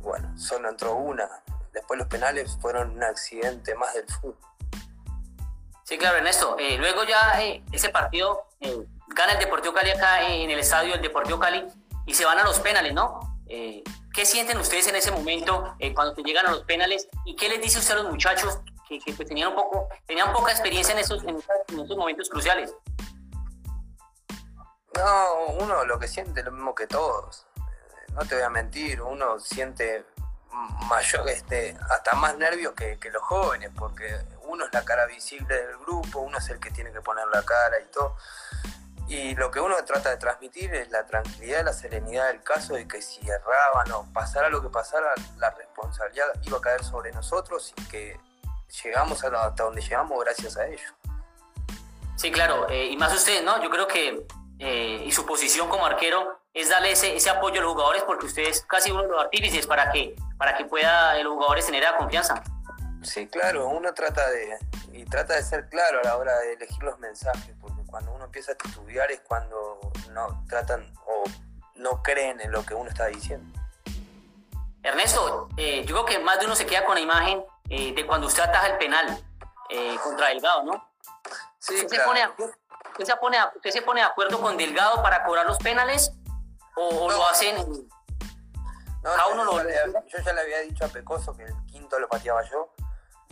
Bueno, 0.02 0.38
solo 0.38 0.70
entró 0.70 0.96
una. 0.96 1.30
Después 1.74 1.98
los 1.98 2.08
penales 2.08 2.58
fueron 2.60 2.92
un 2.92 3.04
accidente 3.04 3.76
más 3.76 3.94
del 3.94 4.06
fútbol. 4.08 4.38
Sí, 5.84 5.98
claro, 5.98 6.18
Ernesto. 6.18 6.56
Eh, 6.58 6.78
luego 6.78 7.04
ya 7.04 7.42
eh, 7.42 7.64
ese 7.72 7.90
partido 7.90 8.48
eh, 8.60 8.86
gana 9.10 9.34
el 9.34 9.40
Deportivo 9.40 9.74
Cali 9.74 9.92
acá 9.92 10.28
en 10.28 10.50
el 10.50 10.60
estadio 10.60 10.94
del 10.94 11.02
Deportivo 11.02 11.40
Cali 11.40 11.66
y 12.06 12.14
se 12.14 12.26
van 12.26 12.40
a 12.40 12.44
los 12.44 12.60
penales, 12.60 12.94
¿no? 12.94 13.20
¿Qué 13.48 14.26
sienten 14.26 14.58
ustedes 14.58 14.88
en 14.88 14.96
ese 14.96 15.12
momento 15.12 15.76
cuando 15.94 16.16
llegan 16.24 16.46
a 16.46 16.52
los 16.52 16.64
penales? 16.64 17.10
¿Y 17.26 17.36
qué 17.36 17.50
les 17.50 17.62
dice 17.62 17.80
usted 17.80 17.96
a 17.96 18.04
los 18.04 18.12
muchachos 18.12 18.60
que, 19.00 19.14
pues, 19.14 19.28
tenían, 19.28 19.50
un 19.50 19.56
poco, 19.56 19.88
tenían 20.06 20.32
poca 20.34 20.52
experiencia 20.52 20.94
en 20.94 21.00
esos, 21.00 21.24
en 21.24 21.38
esos 21.38 21.98
momentos 21.98 22.30
cruciales. 22.30 22.74
No, 24.96 25.46
uno 25.60 25.86
lo 25.86 26.00
que 26.00 26.08
siente 26.08 26.44
lo 26.44 26.52
mismo 26.52 26.76
que 26.76 26.88
todos. 26.88 27.46
no 28.14 28.26
te 28.26 28.36
voy 28.36 28.44
a 28.44 28.50
mentir, 28.50 29.02
uno 29.02 29.40
siente 29.40 30.06
mayor, 30.90 31.28
este, 31.30 31.78
hasta 31.90 32.14
más 32.16 32.38
nervios 32.38 32.74
que, 32.74 33.00
que, 33.00 33.10
los 33.10 33.24
jóvenes, 33.24 33.72
porque 33.78 34.20
uno 34.44 34.66
es 34.66 34.74
la 34.74 34.84
cara 34.84 35.06
visible 35.06 35.56
del 35.56 35.78
grupo, 35.78 36.20
uno 36.20 36.38
es 36.38 36.50
el 36.50 36.60
que 36.60 36.72
tiene 36.72 36.92
que 36.92 37.02
poner 37.02 37.26
la 37.28 37.42
cara 37.44 37.80
y 37.80 37.86
todo. 37.86 38.18
Y 39.08 39.36
lo 39.36 39.52
que 39.52 39.60
uno 39.60 39.76
trata 39.86 40.10
de 40.10 40.18
transmitir 40.18 40.74
es 40.74 40.90
la 40.90 41.06
tranquilidad, 41.06 41.66
la 41.66 41.74
serenidad 41.74 42.28
del 42.28 42.44
caso 42.44 42.74
de 42.74 42.88
que 42.88 43.02
si 43.02 43.20
erraban 43.30 43.92
o 43.92 44.06
pasara 44.14 44.50
lo 44.50 44.62
que 44.62 44.70
pasara, 44.70 45.14
la 45.38 45.50
responsabilidad 45.52 46.28
iba 46.44 46.58
a 46.58 46.62
caer 46.62 46.84
sobre 46.84 47.12
nosotros 47.12 47.74
y 47.78 47.88
que 47.90 48.20
llegamos 48.84 49.24
hasta 49.24 49.64
donde 49.64 49.82
llegamos 49.82 50.20
gracias 50.24 50.58
a 50.58 50.68
ellos. 50.68 50.94
Sí, 52.16 52.32
claro, 52.32 52.70
eh, 52.70 52.88
y 52.88 52.98
más 52.98 53.14
usted, 53.14 53.44
¿no? 53.44 53.62
Yo 53.64 53.70
creo 53.70 53.88
que, 53.88 54.26
eh, 54.60 55.04
y 55.06 55.12
su 55.12 55.26
posición 55.26 55.68
como 55.70 55.86
arquero 55.86 56.40
es 56.54 56.70
darle 56.70 56.92
ese, 56.92 57.16
ese 57.16 57.30
apoyo 57.30 57.60
a 57.60 57.64
los 57.64 57.74
jugadores 57.74 58.04
porque 58.04 58.28
usted 58.28 58.44
es 58.44 58.62
casi 58.62 58.92
uno 58.92 59.04
de 59.04 59.08
los 59.10 59.22
artífices 59.22 59.66
para 59.66 59.92
que, 59.92 60.16
para 60.38 60.56
que 60.56 60.66
pueda 60.66 61.16
los 61.24 61.34
jugadores 61.34 61.66
tener 61.66 61.84
la 61.84 61.98
confianza. 61.98 62.44
Sí, 63.02 63.28
claro, 63.28 63.68
uno 63.68 63.94
trata 63.94 64.30
de, 64.30 64.60
y 64.92 65.06
trata 65.06 65.36
de 65.36 65.42
ser 65.42 65.68
claro 65.70 66.00
a 66.00 66.04
la 66.04 66.18
hora 66.18 66.38
de 66.40 66.54
elegir 66.54 66.84
los 66.84 67.00
mensajes, 67.00 67.56
porque 67.60 67.82
cuando 67.88 68.14
uno 68.14 68.26
empieza 68.26 68.52
a 68.52 68.56
estudiar 68.68 69.12
es 69.12 69.22
cuando 69.22 69.80
no 70.12 70.46
tratan 70.48 70.94
o 71.08 71.24
no 71.76 72.04
creen 72.04 72.40
en 72.42 72.52
lo 72.52 72.64
que 72.64 72.76
uno 72.76 72.90
está 72.90 73.08
diciendo. 73.08 73.60
Ernesto, 74.84 75.50
eh, 75.58 75.84
yo 75.86 75.96
creo 75.96 76.06
que 76.06 76.20
más 76.20 76.40
de 76.40 76.46
uno 76.46 76.56
se 76.56 76.66
queda 76.66 76.86
con 76.86 76.96
la 76.96 77.02
imagen 77.02 77.44
eh, 77.74 77.94
de 77.94 78.06
cuando 78.06 78.28
usted 78.28 78.44
ataja 78.44 78.68
el 78.68 78.78
penal 78.78 79.24
eh, 79.70 79.96
contra 80.04 80.28
Delgado, 80.28 80.64
¿no? 80.64 80.90
Sí, 81.58 81.76
¿Usted, 81.76 81.88
claro. 81.88 82.04
se 82.04 82.28
pone, 82.28 82.52
usted, 82.92 83.06
se 83.06 83.16
pone, 83.16 83.38
¿Usted 83.56 83.70
se 83.72 83.82
pone 83.82 84.02
de 84.02 84.08
acuerdo 84.08 84.42
con 84.42 84.58
Delgado 84.58 85.02
para 85.02 85.24
cobrar 85.24 85.46
los 85.46 85.58
penales 85.60 86.12
o 86.76 87.08
No. 87.10 87.16
lo 87.16 87.28
hacen? 87.28 87.56
No, 89.04 89.18
yo, 89.18 89.32
uno 89.34 89.44
lo- 89.46 89.64
ya 89.70 89.86
yo 89.88 90.18
ya 90.24 90.34
le 90.34 90.42
había 90.42 90.60
dicho 90.60 90.86
a 90.86 90.90
Pecoso 90.90 91.36
que 91.36 91.44
el 91.46 91.54
quinto 91.68 91.98
lo 92.00 92.08
pateaba 92.10 92.44
yo, 92.50 92.74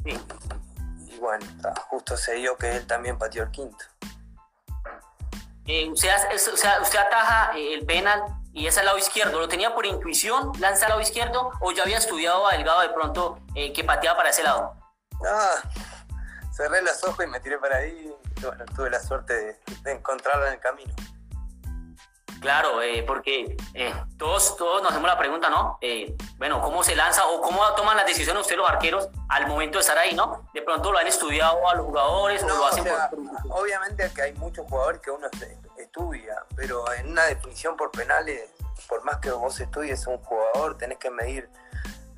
Sí. 0.03 0.17
y 1.07 1.17
bueno, 1.19 1.45
justo 1.89 2.15
se 2.15 2.33
dio 2.35 2.57
que 2.57 2.77
él 2.77 2.87
también 2.87 3.17
pateó 3.17 3.43
el 3.43 3.51
quinto. 3.51 3.83
Eh, 5.65 5.89
usted, 5.89 6.09
o 6.53 6.57
sea, 6.57 6.81
usted 6.81 6.97
ataja 6.97 7.51
eh, 7.55 7.73
el 7.75 7.85
penal 7.85 8.23
y 8.59 8.67
es 8.67 8.77
al 8.77 8.85
lado 8.85 8.97
izquierdo. 8.97 9.39
¿Lo 9.39 9.47
tenía 9.47 9.73
por 9.73 9.85
intuición, 9.85 10.51
lanza 10.59 10.85
al 10.85 10.89
lado 10.89 11.01
izquierdo 11.01 11.51
o 11.61 11.71
ya 11.71 11.83
había 11.83 11.97
estudiado 11.97 12.45
a 12.45 12.51
Delgado 12.51 12.81
de 12.81 12.89
pronto 12.89 13.39
eh, 13.55 13.71
que 13.71 13.85
pateaba 13.85 14.17
para 14.17 14.29
ese 14.29 14.43
lado? 14.43 14.75
No, 15.21 16.51
cerré 16.51 16.81
los 16.81 17.01
ojos 17.05 17.25
y 17.25 17.27
me 17.27 17.39
tiré 17.39 17.57
para 17.57 17.77
ahí, 17.77 18.13
y 18.35 18.45
bueno, 18.45 18.65
tuve 18.75 18.89
la 18.89 18.99
suerte 18.99 19.33
de, 19.33 19.59
de 19.83 19.91
encontrarlo 19.93 20.45
en 20.47 20.53
el 20.53 20.59
camino. 20.59 20.93
Claro, 22.41 22.81
eh, 22.81 23.03
porque 23.03 23.57
eh, 23.73 23.93
todos, 24.17 24.55
todos 24.55 24.81
nos 24.81 24.91
hacemos 24.91 25.09
la 25.09 25.17
pregunta, 25.17 25.49
¿no? 25.49 25.77
Eh, 25.81 26.15
bueno, 26.37 26.61
¿cómo 26.61 26.83
se 26.83 26.95
lanza 26.95 27.25
o 27.27 27.41
cómo 27.41 27.61
toman 27.75 27.97
las 27.97 28.05
decisiones 28.05 28.41
ustedes 28.41 28.57
los 28.57 28.69
arqueros 28.69 29.09
al 29.27 29.47
momento 29.47 29.77
de 29.77 29.81
estar 29.81 29.97
ahí, 29.97 30.15
¿no? 30.15 30.49
De 30.53 30.61
pronto 30.61 30.91
lo 30.91 30.97
han 30.97 31.07
estudiado 31.07 31.67
a 31.67 31.75
los 31.75 31.85
jugadores 31.85 32.43
o 32.43 32.47
lo 32.47 32.61
o 32.61 32.65
hacen 32.65 32.83
sea, 32.83 33.09
por... 33.09 33.19
obviamente 33.49 34.09
que 34.13 34.21
hay 34.21 34.33
muchos 34.33 34.65
jugadores 34.67 35.01
que 35.01 35.11
uno 35.11 35.27
estudia, 35.99 36.43
pero 36.55 36.91
en 36.93 37.09
una 37.09 37.25
definición 37.25 37.75
por 37.75 37.89
penales, 37.91 38.49
por 38.87 39.03
más 39.03 39.17
que 39.17 39.31
vos 39.31 39.59
estudies 39.59 40.05
un 40.07 40.17
jugador, 40.19 40.77
tenés 40.77 40.99
que 40.99 41.09
medir 41.09 41.49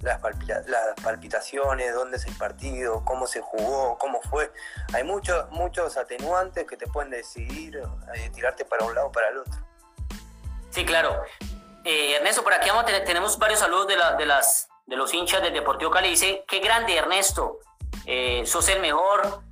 las, 0.01 0.19
palpita- 0.21 0.63
las 0.67 0.95
palpitaciones, 1.01 1.93
dónde 1.93 2.17
es 2.17 2.25
el 2.25 2.35
partido, 2.35 3.03
cómo 3.05 3.27
se 3.27 3.39
jugó, 3.39 3.97
cómo 3.97 4.21
fue. 4.23 4.51
Hay 4.93 5.03
muchos 5.03 5.49
muchos 5.51 5.95
atenuantes 5.97 6.67
que 6.67 6.75
te 6.75 6.87
pueden 6.87 7.11
decidir 7.11 7.81
eh, 8.15 8.29
tirarte 8.33 8.65
para 8.65 8.83
un 8.85 8.93
lado 8.93 9.07
o 9.07 9.11
para 9.11 9.29
el 9.29 9.37
otro. 9.37 9.53
Sí, 10.69 10.85
claro. 10.85 11.23
Eh, 11.85 12.15
Ernesto, 12.15 12.43
por 12.43 12.53
aquí 12.53 12.69
tenemos 13.05 13.37
varios 13.39 13.59
saludos 13.59 13.87
de, 13.87 13.95
la- 13.95 14.15
de, 14.15 14.25
las, 14.25 14.67
de 14.85 14.95
los 14.97 15.13
hinchas 15.13 15.41
del 15.41 15.53
Deportivo 15.53 15.91
Cali. 15.91 16.09
Dice, 16.09 16.43
qué 16.47 16.59
grande 16.59 16.97
Ernesto, 16.97 17.59
eh, 18.05 18.43
sos 18.45 18.67
el 18.69 18.81
mejor, 18.81 19.43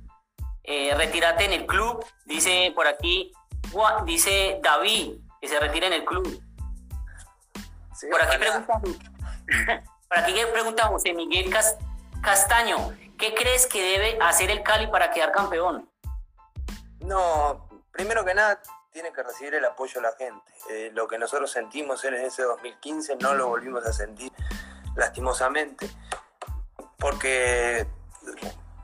retírate 0.96 1.44
en 1.44 1.52
el 1.52 1.66
club. 1.66 2.04
Dice 2.26 2.72
por 2.76 2.86
aquí, 2.86 3.32
dice 4.04 4.60
David, 4.62 5.14
que 5.40 5.48
se 5.48 5.58
retire 5.60 5.86
en 5.86 5.92
el 5.94 6.04
club. 6.04 6.42
Sí, 7.94 8.06
Por 8.10 8.22
aquí 8.22 8.38
pregunta, 8.38 8.80
por 10.08 10.18
aquí 10.18 10.34
pregunta 10.52 10.86
José 10.86 11.12
Miguel 11.12 11.50
Cas- 11.50 11.76
Castaño, 12.22 12.96
¿qué 13.18 13.34
crees 13.34 13.66
que 13.66 13.82
debe 13.82 14.18
hacer 14.22 14.50
el 14.50 14.62
Cali 14.62 14.86
para 14.86 15.10
quedar 15.10 15.32
campeón? 15.32 15.88
No, 17.00 17.68
primero 17.92 18.24
que 18.24 18.34
nada, 18.34 18.60
tiene 18.92 19.12
que 19.12 19.22
recibir 19.22 19.54
el 19.54 19.64
apoyo 19.64 19.94
de 19.94 20.02
la 20.02 20.12
gente. 20.16 20.52
Eh, 20.70 20.90
lo 20.94 21.06
que 21.08 21.18
nosotros 21.18 21.50
sentimos 21.50 22.04
en 22.04 22.14
ese 22.14 22.42
2015 22.42 23.16
no 23.16 23.34
lo 23.34 23.48
volvimos 23.48 23.84
a 23.86 23.92
sentir, 23.92 24.32
lastimosamente, 24.96 25.88
porque 26.98 27.86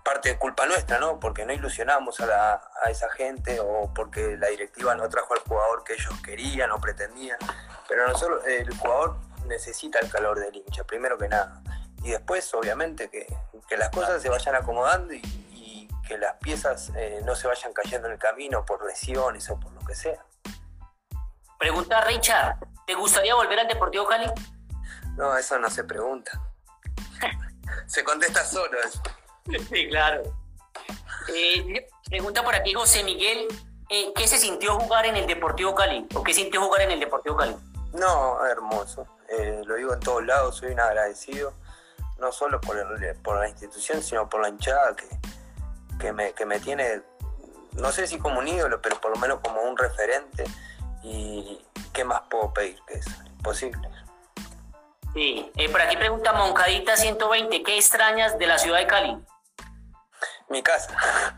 parte 0.07 0.29
de 0.29 0.39
culpa 0.39 0.67
nuestra, 0.67 0.99
¿no? 1.01 1.19
Porque 1.19 1.45
no 1.45 1.53
ilusionamos 1.53 2.21
a, 2.21 2.27
la- 2.27 2.71
a 2.85 2.91
esa 2.91 3.11
gente 3.11 3.59
o 3.61 3.93
porque 3.93 4.37
la 4.39 4.47
directiva 4.49 4.95
no 4.95 5.09
trajo 5.09 5.35
al 5.35 5.41
jugador 5.41 5.83
que 5.83 5.95
ellos 5.95 6.15
querían 6.25 6.71
o 6.71 6.81
pretendían. 6.81 7.39
Pero 7.89 8.07
nosotros, 8.07 8.45
el 8.47 8.73
jugador 8.79 9.17
necesita 9.47 9.99
el 9.99 10.09
calor 10.11 10.39
del 10.39 10.55
hincha, 10.55 10.85
primero 10.85 11.19
que 11.19 11.29
nada. 11.29 11.61
Y 12.05 12.11
después, 12.11 12.55
obviamente, 12.55 13.11
que, 13.11 13.27
que 13.69 13.77
las 13.77 13.91
cosas 13.91 14.23
se 14.23 14.29
vayan 14.29 14.55
acomodando 14.55 15.13
y, 15.13 15.21
y 15.53 15.89
que 16.07 16.17
las 16.19 16.35
piezas 16.37 16.93
eh, 16.95 17.21
no 17.25 17.35
se 17.35 17.49
vayan 17.49 17.73
cayendo 17.73 18.07
en 18.07 18.13
el 18.15 18.19
camino 18.21 18.65
por 18.65 18.87
lesiones 18.87 19.51
o 19.51 19.59
por 19.59 19.73
lo 19.73 19.81
que 19.81 19.95
sea. 19.97 20.25
Pregunta 21.59 22.01
Richard, 22.03 22.59
¿te 22.87 22.95
gustaría 22.95 23.35
volver 23.35 23.59
al 23.59 23.67
Deportivo 23.67 24.07
Cali? 24.07 24.31
No, 25.17 25.37
eso 25.37 25.59
no 25.59 25.69
se 25.69 25.83
pregunta. 25.85 26.31
se 27.87 28.05
contesta 28.05 28.45
solo 28.45 28.79
eso. 28.81 29.03
Sí, 29.71 29.89
claro. 29.89 30.23
Eh, 31.35 31.87
pregunta 32.09 32.43
por 32.43 32.55
aquí 32.55 32.73
José 32.75 33.03
Miguel, 33.05 33.47
eh, 33.89 34.13
¿qué 34.15 34.27
se 34.29 34.39
sintió 34.39 34.79
jugar 34.79 35.07
en 35.07 35.17
el 35.17 35.27
Deportivo 35.27 35.75
Cali? 35.75 36.07
¿O 36.15 36.23
qué 36.23 36.33
sintió 36.35 36.61
jugar 36.63 36.83
en 36.83 36.93
el 36.93 37.01
Deportivo 37.01 37.37
Cali? 37.37 37.57
No, 37.93 38.45
hermoso. 38.47 39.07
Eh, 39.29 39.63
lo 39.65 39.75
digo 39.77 39.93
en 39.95 40.01
todos 40.01 40.25
lados, 40.25 40.57
soy 40.57 40.73
un 40.73 40.81
agradecido, 40.81 41.53
no 42.19 42.31
solo 42.33 42.61
por, 42.61 42.77
el- 42.79 43.17
por 43.17 43.39
la 43.41 43.49
institución, 43.49 44.03
sino 44.03 44.29
por 44.29 44.41
la 44.43 44.49
hinchada 44.49 44.95
que, 44.95 45.07
que, 45.99 46.13
me, 46.13 46.33
que 46.33 46.47
me 46.47 46.61
tiene, 46.61 47.03
no 47.73 47.91
sé 47.93 48.07
si 48.07 48.19
como 48.19 48.39
un 48.39 48.47
ídolo, 48.49 48.81
pero 48.81 49.01
por 49.01 49.11
lo 49.11 49.17
menos 49.17 49.41
como 49.41 49.63
un 49.63 49.77
referente. 49.77 50.45
Y 51.03 51.61
qué 51.93 52.05
más 52.05 52.23
puedo 52.31 52.53
pedir 52.53 52.79
que 52.87 52.95
eso, 52.95 53.11
imposible. 53.27 53.89
Sí. 55.15 55.51
Eh, 55.57 55.69
por 55.71 55.81
aquí 55.81 55.97
pregunta 55.97 56.33
Moncadita 56.33 56.97
120, 56.97 57.63
¿qué 57.63 57.77
extrañas 57.77 58.39
de 58.39 58.47
la 58.47 58.59
ciudad 58.59 58.79
de 58.79 58.87
Cali? 58.87 59.17
Mi 60.49 60.63
casa. 60.63 61.37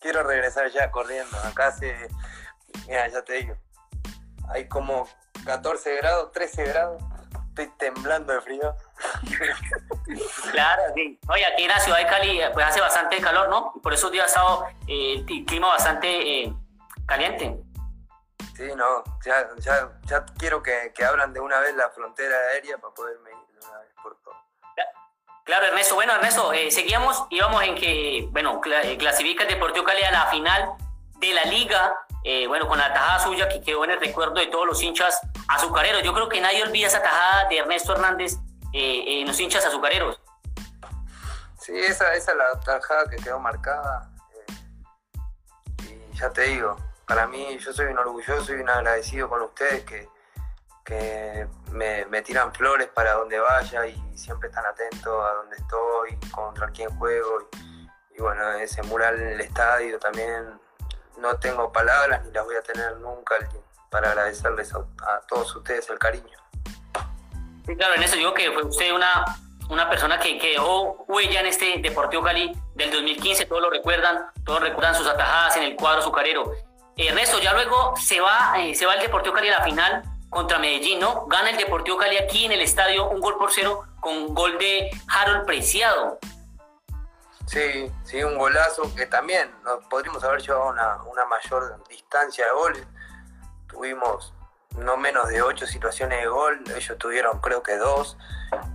Quiero 0.00 0.22
regresar 0.22 0.70
ya 0.70 0.90
corriendo. 0.90 1.36
Acá 1.44 1.68
hace, 1.68 2.08
mira, 2.86 3.06
ya 3.08 3.22
te 3.22 3.34
digo, 3.34 3.56
hay 4.48 4.66
como 4.68 5.08
14 5.44 5.96
grados, 5.96 6.32
13 6.32 6.64
grados. 6.64 7.02
Estoy 7.48 7.68
temblando 7.78 8.32
de 8.32 8.40
frío. 8.40 8.74
Claro, 10.50 10.82
sí. 10.96 11.20
Oye, 11.28 11.46
aquí 11.46 11.62
en 11.62 11.68
la 11.68 11.78
ciudad 11.78 11.98
de 11.98 12.06
Cali 12.06 12.40
eh, 12.40 12.50
pues 12.52 12.66
hace 12.66 12.80
bastante 12.80 13.20
calor, 13.20 13.48
¿no? 13.48 13.72
Por 13.80 13.92
esos 13.94 14.10
días 14.10 14.24
ha 14.24 14.26
estado 14.26 14.66
eh, 14.88 15.24
el 15.28 15.44
clima 15.44 15.68
bastante 15.68 16.42
eh, 16.42 16.52
caliente. 17.06 17.56
Sí, 18.56 18.68
no, 18.76 19.04
ya, 19.24 19.48
ya, 19.58 19.88
ya 20.06 20.24
quiero 20.36 20.62
que, 20.62 20.92
que 20.94 21.04
abran 21.04 21.32
de 21.32 21.38
una 21.38 21.60
vez 21.60 21.76
la 21.76 21.88
frontera 21.90 22.36
aérea 22.52 22.76
para 22.78 22.92
poderme 22.92 23.30
ir 23.30 23.60
de 23.60 23.66
una 23.68 23.78
vez 23.78 23.92
por 24.02 24.20
todo. 24.20 24.34
Claro, 25.50 25.66
Ernesto. 25.66 25.96
Bueno, 25.96 26.14
Ernesto, 26.14 26.52
eh, 26.52 26.70
seguíamos, 26.70 27.24
íbamos 27.28 27.60
en 27.64 27.74
que, 27.74 28.28
bueno, 28.30 28.60
cla- 28.60 28.84
eh, 28.84 28.96
clasifica 28.96 29.42
el 29.42 29.48
Deportivo 29.48 29.84
Cali 29.84 30.00
a 30.04 30.12
la 30.12 30.26
final 30.26 30.74
de 31.18 31.34
la 31.34 31.42
liga, 31.46 31.92
eh, 32.22 32.46
bueno, 32.46 32.68
con 32.68 32.78
la 32.78 32.92
tajada 32.94 33.18
suya 33.18 33.48
que 33.48 33.60
quedó 33.60 33.82
en 33.82 33.90
el 33.90 33.98
recuerdo 33.98 34.34
de 34.34 34.46
todos 34.46 34.64
los 34.64 34.80
hinchas 34.80 35.20
azucareros. 35.48 36.04
Yo 36.04 36.14
creo 36.14 36.28
que 36.28 36.40
nadie 36.40 36.62
olvida 36.62 36.86
esa 36.86 37.02
tajada 37.02 37.48
de 37.48 37.58
Ernesto 37.58 37.94
Hernández 37.94 38.36
en 38.72 39.26
los 39.26 39.40
hinchas 39.40 39.66
azucareros. 39.66 40.20
Sí, 41.58 41.72
esa, 41.76 42.14
es 42.14 42.28
la 42.28 42.60
tajada 42.60 43.10
que 43.10 43.16
quedó 43.16 43.40
marcada. 43.40 44.08
y 45.82 46.16
ya 46.16 46.30
te 46.30 46.42
digo, 46.42 46.76
para 47.08 47.26
mí 47.26 47.58
yo 47.58 47.72
soy 47.72 47.86
un 47.86 47.98
orgulloso 47.98 48.52
y 48.54 48.60
un 48.60 48.70
agradecido 48.70 49.28
con 49.28 49.42
ustedes 49.42 49.82
que, 49.82 50.08
que 50.90 51.46
me, 51.70 52.04
me 52.06 52.20
tiran 52.22 52.52
flores 52.52 52.88
para 52.88 53.12
donde 53.12 53.38
vaya 53.38 53.86
y 53.86 53.96
siempre 54.16 54.48
están 54.48 54.66
atentos 54.66 55.24
a 55.24 55.34
donde 55.34 55.56
estoy, 55.56 56.30
contra 56.32 56.68
quién 56.70 56.90
juego. 56.98 57.48
Y, 57.52 58.16
y 58.16 58.20
bueno, 58.20 58.50
ese 58.54 58.82
mural 58.82 59.20
en 59.20 59.28
el 59.28 59.40
estadio 59.40 59.98
también 60.00 60.60
no 61.18 61.36
tengo 61.38 61.72
palabras 61.72 62.24
ni 62.24 62.32
las 62.32 62.44
voy 62.44 62.56
a 62.56 62.62
tener 62.62 62.96
nunca 62.96 63.36
para 63.88 64.10
agradecerles 64.10 64.74
a, 64.74 64.78
a 64.78 65.20
todos 65.28 65.54
ustedes 65.54 65.88
el 65.90 65.98
cariño. 65.98 66.38
Sí, 67.66 67.76
claro, 67.76 67.94
Ernesto, 67.94 68.16
digo 68.16 68.34
que 68.34 68.50
fue 68.50 68.64
usted 68.64 68.92
una, 68.92 69.24
una 69.68 69.88
persona 69.88 70.18
que, 70.18 70.38
que 70.38 70.52
dejó 70.52 71.04
huella 71.06 71.40
en 71.40 71.46
este 71.46 71.78
Deportivo 71.78 72.24
Cali 72.24 72.52
del 72.74 72.90
2015, 72.90 73.46
todos 73.46 73.62
lo 73.62 73.70
recuerdan, 73.70 74.26
todos 74.44 74.60
recuerdan 74.60 74.96
sus 74.96 75.06
atajadas 75.06 75.56
en 75.56 75.62
el 75.62 75.76
cuadro 75.76 76.00
azucarero. 76.00 76.52
Ernesto, 76.96 77.38
ya 77.38 77.52
luego 77.52 77.94
se 77.96 78.20
va, 78.20 78.54
eh, 78.58 78.74
se 78.74 78.86
va 78.86 78.94
el 78.94 79.02
Deportivo 79.02 79.36
Cali 79.36 79.48
a 79.50 79.58
la 79.58 79.64
final 79.64 80.09
contra 80.30 80.58
Medellín, 80.58 81.00
¿no? 81.00 81.26
Gana 81.26 81.50
el 81.50 81.56
Deportivo 81.56 81.98
Cali 81.98 82.16
aquí 82.16 82.46
en 82.46 82.52
el 82.52 82.62
estadio 82.62 83.10
un 83.10 83.20
gol 83.20 83.36
por 83.36 83.52
cero 83.52 83.84
con 84.00 84.34
gol 84.34 84.56
de 84.58 84.90
Harold 85.08 85.44
Preciado. 85.44 86.18
Sí, 87.46 87.90
sí, 88.04 88.22
un 88.22 88.38
golazo 88.38 88.94
que 88.94 89.06
también 89.06 89.50
nos 89.64 89.84
podríamos 89.86 90.22
haber 90.22 90.40
llevado 90.40 90.70
una, 90.70 91.02
una 91.02 91.24
mayor 91.26 91.82
distancia 91.88 92.46
de 92.46 92.52
goles. 92.52 92.86
Tuvimos 93.68 94.32
no 94.76 94.96
menos 94.96 95.28
de 95.28 95.42
ocho 95.42 95.66
situaciones 95.66 96.20
de 96.20 96.26
gol, 96.26 96.62
ellos 96.74 96.98
tuvieron 96.98 97.40
creo 97.40 97.62
que 97.62 97.76
dos. 97.76 98.16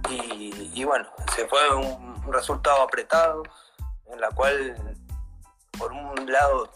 Y, 0.10 0.84
bueno, 0.84 1.08
se 1.36 1.48
fue 1.48 1.76
un, 1.76 2.16
resultado 2.32 2.82
apretado, 2.82 3.44
en 4.08 4.20
la 4.20 4.32
cual 4.32 4.76
por 5.78 5.92
un 5.92 6.32
lado 6.32 6.72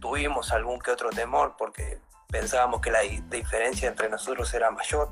tuvimos 0.00 0.52
algún 0.52 0.78
que 0.78 0.92
otro 0.92 1.10
temor 1.10 1.56
porque 1.58 2.00
pensábamos 2.32 2.80
que 2.80 2.90
la 2.90 3.00
diferencia 3.00 3.88
entre 3.88 4.08
nosotros 4.08 4.52
era 4.54 4.70
mayor. 4.72 5.10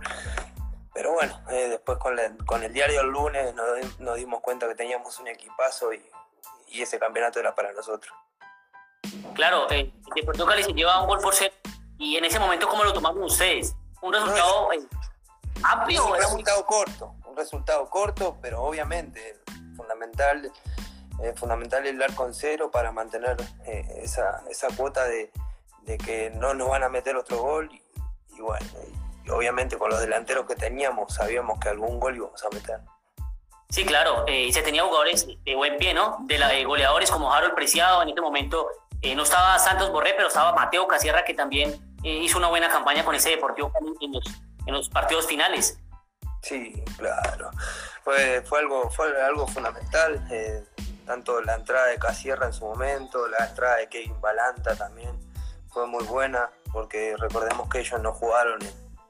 Pero 0.92 1.12
bueno, 1.12 1.38
eh, 1.50 1.68
después 1.68 1.98
con, 1.98 2.16
con, 2.46 2.64
el 2.64 2.72
diario 2.72 3.02
el 3.02 3.08
lunes 3.08 3.54
nos, 3.98 4.16
dimos 4.16 4.40
cuenta 4.40 4.66
que 4.66 4.74
teníamos 4.74 5.20
un 5.20 5.28
equipazo 5.28 5.92
y, 5.92 6.02
y 6.68 6.82
ese 6.82 6.98
campeonato 6.98 7.38
era 7.38 7.54
para 7.54 7.72
nosotros. 7.72 8.12
Claro, 9.34 9.70
eh, 9.70 9.92
de 10.14 10.22
Portugal 10.24 10.62
se 10.64 10.72
lleva 10.72 11.00
un 11.02 11.08
gol 11.08 11.20
por 11.20 11.34
ser 11.34 11.52
y 11.98 12.16
en 12.16 12.24
ese 12.24 12.38
momento, 12.38 12.66
¿cómo 12.66 12.82
lo 12.82 12.92
tomaron 12.92 13.22
ustedes? 13.22 13.76
¿Un 14.00 14.12
resultado 14.12 14.72
eh, 14.72 14.80
amplio? 15.62 16.06
Un 16.06 16.16
resultado 16.16 16.64
corto, 16.64 17.14
un 17.26 17.36
resultado 17.36 17.88
corto, 17.90 18.38
pero 18.40 18.62
obviamente 18.62 19.40
fundamental, 19.76 20.50
eh, 21.22 21.34
fundamental 21.36 21.86
el 21.86 21.98
dar 21.98 22.14
con 22.14 22.34
cero 22.34 22.70
para 22.70 22.92
mantener 22.92 23.36
esa, 24.02 24.42
esa 24.48 24.68
cuota 24.74 25.04
de, 25.04 25.30
de, 25.82 25.98
que 25.98 26.30
no 26.30 26.54
nos 26.54 26.68
van 26.68 26.82
a 26.82 26.88
meter 26.88 27.16
otro 27.16 27.38
gol. 27.38 27.70
Y, 28.28 28.40
bueno, 28.40 28.66
y 29.24 29.30
obviamente 29.30 29.76
con 29.78 29.90
los 29.90 30.00
delanteros 30.00 30.46
que 30.46 30.54
teníamos 30.54 31.14
sabíamos 31.14 31.58
que 31.58 31.68
algún 31.68 32.00
gol 32.00 32.16
íbamos 32.16 32.42
a 32.44 32.48
meter. 32.50 32.80
Sí, 33.70 33.84
claro, 33.84 34.24
eh, 34.26 34.46
y 34.46 34.52
se 34.52 34.62
tenía 34.62 34.82
jugadores 34.82 35.28
de 35.44 35.54
buen 35.54 35.76
pie, 35.78 35.94
¿no? 35.94 36.18
De, 36.22 36.38
la, 36.38 36.48
de 36.48 36.64
goleadores 36.64 37.10
como 37.10 37.32
Harold 37.32 37.54
Preciado, 37.54 38.02
en 38.02 38.08
este 38.08 38.20
momento 38.20 38.68
eh, 39.00 39.14
no 39.14 39.22
estaba 39.22 39.56
Santos 39.60 39.92
Borré, 39.92 40.14
pero 40.14 40.26
estaba 40.26 40.52
Mateo 40.52 40.88
Casierra, 40.88 41.24
que 41.24 41.34
también 41.34 41.70
eh, 42.02 42.16
hizo 42.16 42.38
una 42.38 42.48
buena 42.48 42.68
campaña 42.68 43.04
con 43.04 43.14
ese 43.14 43.30
Deportivo 43.30 43.72
en 44.00 44.12
los, 44.12 44.24
en 44.66 44.74
los 44.74 44.88
partidos 44.88 45.26
finales. 45.28 45.78
Sí, 46.42 46.82
claro. 46.96 47.50
Fue, 48.02 48.42
fue, 48.42 48.58
algo, 48.58 48.90
fue 48.90 49.22
algo 49.22 49.46
fundamental, 49.46 50.26
tanto 51.06 51.40
la 51.42 51.54
entrada 51.54 51.86
de 51.86 51.98
Casierra 51.98 52.46
en 52.46 52.52
su 52.52 52.64
momento, 52.64 53.28
la 53.28 53.46
entrada 53.46 53.76
de 53.76 53.88
Kevin 53.88 54.20
Balanta 54.20 54.74
también 54.74 55.29
fue 55.72 55.86
muy 55.86 56.04
buena, 56.04 56.50
porque 56.72 57.14
recordemos 57.18 57.68
que 57.68 57.80
ellos 57.80 58.00
no 58.00 58.12
jugaron 58.12 58.58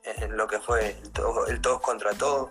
en, 0.05 0.37
lo 0.37 0.47
que 0.47 0.61
fue 0.61 0.90
el, 0.90 1.12
el 1.49 1.61
todos 1.61 1.81
contra 1.81 2.12
todos. 2.14 2.50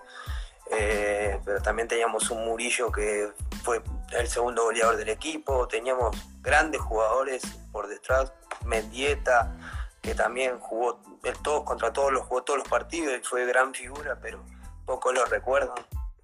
Eh, 0.72 1.40
pero 1.44 1.62
también 1.62 1.88
teníamos 1.88 2.30
un 2.30 2.46
Murillo 2.46 2.92
que 2.92 3.32
fue 3.64 3.82
el 4.12 4.28
segundo 4.28 4.64
goleador 4.64 4.98
del 4.98 5.10
equipo, 5.10 5.68
teníamos 5.68 6.16
grandes 6.42 6.80
jugadores 6.80 7.42
por 7.72 7.88
detrás, 7.88 8.32
Mendieta, 8.66 9.56
que 10.02 10.14
también 10.14 10.60
jugó 10.60 11.02
todos 11.42 11.64
contra 11.64 11.92
todos 11.92 12.12
los, 12.12 12.24
jugó 12.24 12.44
todos 12.44 12.60
los 12.60 12.68
partidos 12.68 13.18
y 13.20 13.24
fue 13.24 13.46
gran 13.48 13.74
figura, 13.74 14.20
pero 14.22 14.44
pocos 14.86 15.14
lo 15.14 15.26
recuerdan. 15.26 15.78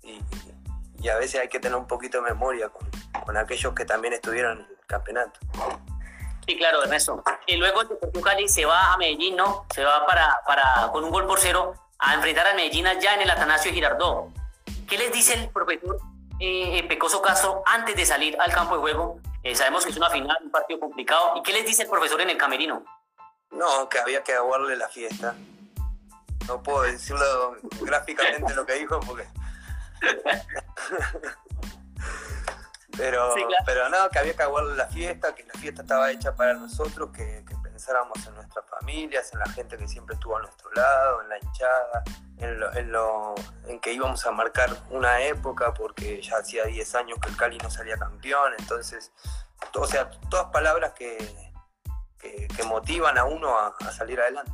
Y, 0.04 0.22
a 1.10 1.18
veces 1.18 1.40
hay 1.40 1.50
que 1.50 1.60
tener 1.60 1.78
un 1.78 1.86
poquito 1.86 2.18
de 2.18 2.32
memoria 2.32 2.70
con, 2.70 2.90
con, 3.26 3.38
aquellos 3.38 3.76
que 3.76 3.86
también 3.86 4.16
estuvieron 4.16 4.58
en 4.58 4.66
el 4.66 4.88
campeonato. 4.88 5.40
Sí, 6.46 6.58
claro, 6.58 6.84
Ernesto. 6.84 7.24
Y 7.48 7.56
luego 7.56 7.82
el 7.82 7.90
Deportivo 7.90 8.24
Cali 8.24 8.48
se 8.48 8.66
va 8.66 8.94
a 8.94 8.98
Medellín, 8.98 9.36
¿no? 9.36 9.66
Se 9.74 9.84
va 9.84 10.06
para, 10.06 10.38
para, 10.46 10.90
con 10.92 11.04
un 11.04 11.10
gol 11.10 11.26
por 11.26 11.40
cero 11.40 11.74
a 11.98 12.14
enfrentar 12.14 12.48
a 12.48 12.54
Medellín 12.54 12.86
ya 13.02 13.16
en 13.16 13.22
el 13.22 13.30
Atanasio 13.30 13.72
Girardot. 13.72 14.30
¿Qué 14.88 14.98
les 14.98 15.12
dice 15.12 15.34
el 15.34 15.50
profesor 15.50 16.00
eh, 16.40 16.86
Pecoso 16.88 17.22
Castro 17.22 17.64
antes 17.66 17.96
de 17.96 18.06
salir 18.06 18.38
al 18.40 18.52
campo 18.52 18.76
de 18.76 18.82
juego? 18.82 19.20
Eh, 19.42 19.56
sabemos 19.56 19.86
que 19.86 19.92
es 19.92 19.98
una 19.98 20.10
final, 20.10 20.38
un 20.44 20.52
partido 20.52 20.80
complicado. 20.80 21.34
¿Y 21.36 21.44
qué 21.44 21.54
les 21.54 21.66
dice 21.66 21.84
el 21.84 21.90
profesor 21.90 22.22
en 22.22 22.30
el 22.30 22.38
camerino? 22.38 22.84
No, 23.52 23.90
que 23.90 24.00
había 24.00 24.24
que 24.24 24.34
aguarle 24.34 24.76
la 24.76 24.90
fiesta. 24.90 25.36
No 26.48 26.62
puedo 26.62 26.84
decirlo 26.84 27.56
gráficamente 27.82 28.54
lo 28.54 28.66
que 28.66 28.74
dijo 28.74 29.00
porque... 29.00 29.28
pero, 32.98 33.34
pero 33.66 33.90
no, 33.90 34.10
que 34.10 34.20
había 34.20 34.36
que 34.36 34.44
aguarle 34.44 34.76
la 34.76 34.88
fiesta, 34.88 35.34
que 35.36 35.44
la 35.44 35.54
fiesta 35.60 35.82
estaba 35.82 36.12
hecha 36.12 36.36
para 36.36 36.54
nosotros, 36.54 37.10
que, 37.12 37.44
que 37.48 37.56
pensáramos 37.58 38.26
en 38.26 38.36
nuestras 38.36 38.66
familias, 38.70 39.34
en 39.34 39.40
la 39.40 39.50
gente 39.50 39.78
que 39.78 39.88
siempre 39.88 40.16
estuvo 40.16 40.38
a 40.38 40.42
nuestro 40.42 40.72
lado, 40.72 41.22
en 41.22 41.30
la 41.30 41.38
hinchada, 41.38 42.04
en, 42.38 42.92
lo, 42.92 43.36
en, 43.68 43.80
que 43.80 43.94
íbamos 43.94 44.26
a 44.26 44.32
marcar 44.32 44.70
una 44.90 45.22
época, 45.22 45.74
porque 45.74 46.22
ya 46.22 46.38
hacía 46.38 46.66
10 46.66 46.96
años 46.96 47.20
que 47.22 47.30
el 47.30 47.38
Cali 47.38 47.58
no 47.58 47.70
salía 47.70 47.98
campeón, 47.98 48.54
entonces, 48.58 49.12
o 49.74 49.86
sea, 49.86 50.10
todas 50.30 50.48
palabras 50.52 50.94
que, 50.94 51.18
que, 52.18 52.64
motivan 52.64 53.18
a 53.18 53.26
uno 53.26 53.56
a, 53.58 53.92
salir 53.92 54.20
adelante. 54.20 54.52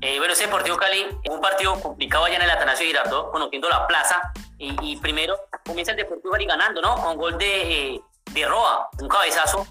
Eh, 0.00 0.18
bueno, 0.18 0.34
ese 0.34 0.44
Deportivo 0.44 0.76
Cali 0.76 1.06
un 1.30 1.40
partido 1.40 1.80
complicado 1.80 2.24
allá 2.24 2.36
en 2.36 2.42
el 2.42 2.50
Atanasio 2.50 2.86
Girardot, 2.86 3.30
conociendo 3.32 3.68
la 3.68 3.86
plaza, 3.86 4.32
y, 4.58 4.96
primero 4.96 5.38
comienza 5.68 5.92
el 5.92 5.98
Deportivo 5.98 6.32
Cali 6.32 6.46
ganando, 6.46 6.80
¿no? 6.80 6.96
Con 6.96 7.16
gol 7.16 7.38
de, 7.38 8.00
de 8.32 8.46
Roa, 8.46 8.88
un 9.00 9.08
cabezazo 9.08 9.66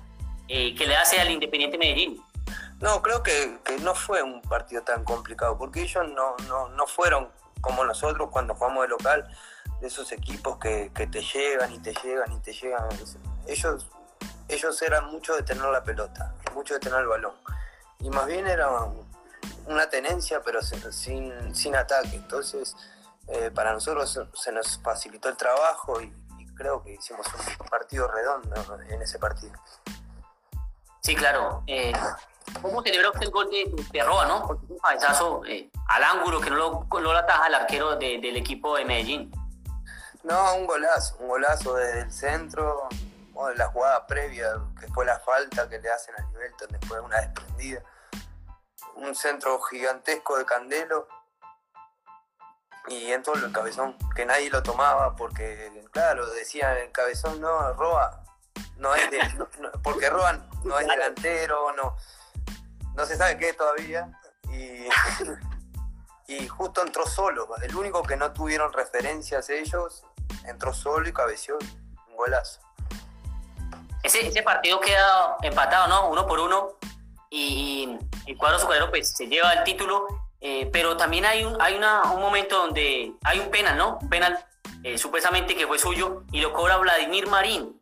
eh, 0.48 0.76
que 0.76 0.86
le 0.86 0.96
hace 0.96 1.20
al 1.20 1.32
Independiente 1.32 1.78
Medellín. 1.78 2.24
No, 2.80 3.02
creo 3.02 3.24
que, 3.24 3.60
no 3.82 3.96
fue 3.96 4.22
un 4.22 4.42
partido 4.44 4.84
tan 4.84 5.04
complicado, 5.04 5.58
porque 5.58 5.82
ellos 5.82 6.06
no, 6.10 6.36
no, 6.70 6.88
fueron 6.88 7.30
como 7.60 7.84
nosotros 7.84 8.30
cuando 8.32 8.54
jugamos 8.54 8.84
de 8.84 8.90
local, 8.90 9.28
de 9.82 9.88
esos 9.88 10.12
equipos 10.12 10.60
que, 10.60 10.92
te 10.94 11.22
llegan 11.22 11.74
y 11.74 11.80
te 11.80 11.94
llegan 12.04 12.32
y 12.32 12.40
te 12.42 12.54
llegan. 12.54 12.88
Ellos, 13.48 13.88
ellos 14.48 14.82
eran 14.84 15.08
mucho 15.12 15.36
de 15.36 15.42
tener 15.42 15.66
la 15.66 15.84
pelota, 15.84 16.36
mucho 16.54 16.76
de 16.76 16.80
tener 16.80 17.00
el 17.00 17.08
balón. 17.08 17.34
Y 18.00 18.12
más 18.12 18.28
bien 18.28 18.46
era 18.46 18.70
una 19.66 19.90
tenencia, 19.90 20.42
pero 20.46 20.62
sin, 20.62 21.56
sin 21.56 21.76
ataque. 21.76 22.16
Entonces, 22.16 22.76
eh, 23.28 23.52
para 23.52 23.74
nosotros 23.74 24.20
se 24.34 24.52
nos 24.52 24.80
facilitó 24.82 25.30
el 25.30 25.38
trabajo 25.38 26.02
y 26.02 26.14
creo 26.56 26.84
que 26.84 26.94
hicimos 26.94 27.26
un 27.60 27.68
partido 27.68 28.08
redondo 28.08 28.80
en 28.90 29.02
ese 29.02 29.20
partido. 29.20 29.54
Sí, 31.02 31.16
claro. 31.16 31.64
Eh, 31.68 31.94
¿Cómo 32.62 32.82
celebró 32.82 33.10
usted 33.10 33.24
el 33.24 33.32
gol 33.32 33.50
de, 33.50 33.72
de 33.92 34.04
Roa, 34.04 34.26
no? 34.26 34.46
Porque 34.48 34.66
un 34.70 34.80
cabezazo 34.80 35.46
eh, 35.46 35.70
al 35.88 36.04
ángulo 36.04 36.42
que 36.42 36.50
no 36.50 36.56
lo, 36.56 36.88
no 36.90 37.00
lo 37.00 37.18
ataja 37.18 37.48
el 37.48 37.56
arquero 37.56 37.96
del 37.96 38.36
equipo 38.36 38.76
de 38.78 38.86
Medellín. 38.86 39.32
No, 40.24 40.56
un 40.56 40.66
golazo, 40.66 41.18
un 41.20 41.28
golazo 41.28 41.76
desde 41.76 42.02
el 42.02 42.12
centro, 42.12 42.90
o 43.34 43.48
de 43.48 43.56
la 43.56 43.68
jugada 43.68 44.06
previa, 44.08 44.48
que 44.80 44.88
fue 44.88 45.06
la 45.06 45.20
falta 45.20 45.70
que 45.70 45.80
le 45.80 45.90
hacen 45.92 46.16
a 46.16 46.22
Nivelton 46.24 46.70
después 46.72 47.00
de 47.00 47.06
una 47.06 47.22
desprendida. 47.22 47.84
Un 48.96 49.16
centro 49.16 49.62
gigantesco 49.62 50.38
de 50.38 50.46
Candelo 50.46 51.08
y 52.88 53.12
en 53.12 53.22
todo 53.24 53.36
el 53.36 53.52
cabezón, 53.52 53.98
que 54.16 54.26
nadie 54.26 54.50
lo 54.50 54.64
tomaba 54.64 55.16
porque, 55.16 55.72
claro, 55.92 56.26
decían 56.32 56.78
el 56.78 56.92
cabezón, 56.92 57.42
no, 57.42 57.74
Roa, 57.74 58.24
no 58.78 58.96
es 58.96 59.10
de, 59.12 59.20
porque 59.84 60.10
Roan 60.10 60.48
no 60.64 60.80
es 60.80 60.88
delantero, 60.88 61.74
no, 61.76 61.96
no 62.96 63.06
se 63.06 63.18
sabe 63.18 63.38
qué 63.38 63.54
todavía. 63.54 64.10
Y, 64.52 64.88
y 66.28 66.48
justo 66.48 66.82
entró 66.82 67.06
solo. 67.06 67.48
El 67.62 67.76
único 67.76 68.04
que 68.04 68.16
no 68.16 68.32
tuvieron 68.34 68.72
referencias 68.74 69.50
ellos, 69.50 70.04
entró 70.46 70.74
solo 70.74 71.08
y 71.08 71.14
cabeció 71.14 71.58
un 72.08 72.16
golazo. 72.16 72.62
Ese, 74.04 74.28
ese 74.28 74.44
partido 74.44 74.80
queda 74.80 75.38
empatado, 75.42 75.88
¿no? 75.88 76.10
Uno 76.10 76.28
por 76.28 76.40
uno. 76.40 76.78
Y, 77.30 77.98
el 78.26 78.38
cuadro 78.38 78.58
azucarero 78.58 78.90
pues 78.90 79.12
se 79.16 79.28
lleva 79.28 79.54
el 79.54 79.64
título. 79.64 80.27
Eh, 80.40 80.70
pero 80.72 80.96
también 80.98 81.26
hay 81.26 81.44
un, 81.44 81.60
hay 81.62 81.76
una, 81.76 82.12
un 82.12 82.22
momento 82.22 82.58
donde 82.58 83.14
hay 83.24 83.40
un 83.40 83.50
penal, 83.50 83.78
¿no? 83.78 83.98
Un 84.02 84.10
penal 84.10 84.38
eh, 84.84 84.98
supuestamente 84.98 85.56
que 85.56 85.66
fue 85.66 85.80
suyo 85.80 86.24
y 86.32 86.42
lo 86.42 86.54
cobra 86.54 86.78
Vladimir 86.78 87.28
Marín. 87.28 87.82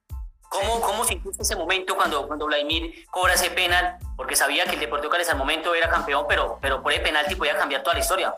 ¿Cómo, 0.49 0.79
cómo 0.79 1.03
sentiste 1.03 1.43
ese 1.43 1.55
momento 1.55 1.95
cuando, 1.95 2.27
cuando 2.27 2.45
Vladimir 2.45 3.05
cobra 3.11 3.33
ese 3.33 3.49
penal? 3.49 3.97
Porque 4.15 4.35
sabía 4.35 4.63
que 4.65 4.75
el 4.75 4.79
Deportivo 4.79 5.11
Cali 5.11 5.25
al 5.25 5.37
momento 5.37 5.75
era 5.75 5.89
campeón, 5.89 6.25
pero, 6.29 6.57
pero 6.61 6.81
por 6.81 6.93
el 6.93 7.01
penalti 7.01 7.35
podía 7.35 7.57
cambiar 7.57 7.83
toda 7.83 7.95
la 7.95 7.99
historia. 7.99 8.35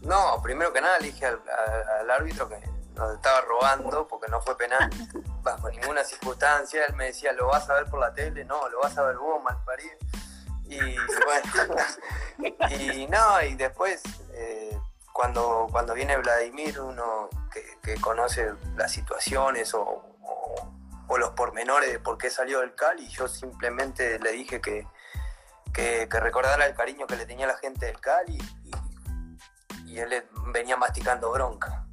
No, 0.00 0.40
primero 0.42 0.72
que 0.72 0.80
nada 0.80 0.98
le 0.98 1.08
dije 1.08 1.26
al, 1.26 2.10
árbitro 2.10 2.48
que 2.48 2.58
nos 2.94 3.14
estaba 3.14 3.42
robando 3.42 4.08
porque 4.08 4.30
no 4.30 4.40
fue 4.40 4.56
penal 4.56 4.88
bajo 5.42 5.68
ninguna 5.68 6.04
circunstancia. 6.04 6.84
Él 6.86 6.94
me 6.94 7.06
decía, 7.06 7.32
¿lo 7.32 7.48
vas 7.48 7.68
a 7.68 7.74
ver 7.74 7.86
por 7.86 8.00
la 8.00 8.14
tele? 8.14 8.44
No, 8.44 8.68
lo 8.68 8.80
vas 8.80 8.96
a 8.96 9.02
ver 9.02 9.16
vos, 9.16 9.42
malparido. 9.42 9.96
Y 10.68 10.96
bueno, 11.24 12.56
y 12.70 13.06
no, 13.06 13.42
y 13.42 13.54
después, 13.54 14.02
eh, 14.32 14.78
cuando, 15.12 15.66
cuando 15.70 15.94
viene 15.94 16.16
Vladimir, 16.16 16.80
uno 16.80 17.28
que, 17.52 17.64
que 17.82 18.00
conoce 18.00 18.52
las 18.76 18.92
situaciones 18.92 19.72
o, 19.74 20.04
o 21.06 21.18
los 21.18 21.30
pormenores 21.30 21.92
de 21.92 21.98
por 21.98 22.18
qué 22.18 22.30
salió 22.30 22.60
del 22.60 22.74
Cali. 22.74 23.08
Yo 23.08 23.28
simplemente 23.28 24.18
le 24.18 24.32
dije 24.32 24.60
que, 24.60 24.86
que, 25.72 26.06
recordara 26.10 26.66
el 26.66 26.74
cariño 26.74 27.06
que 27.06 27.16
le 27.16 27.26
tenía 27.26 27.46
la 27.46 27.56
gente 27.56 27.86
del 27.86 27.98
Cali 28.00 28.38
y 28.64 28.70
y 29.88 29.98
él 29.98 30.28
venía 30.52 30.76
masticando 30.76 31.30
bronca. 31.30 31.84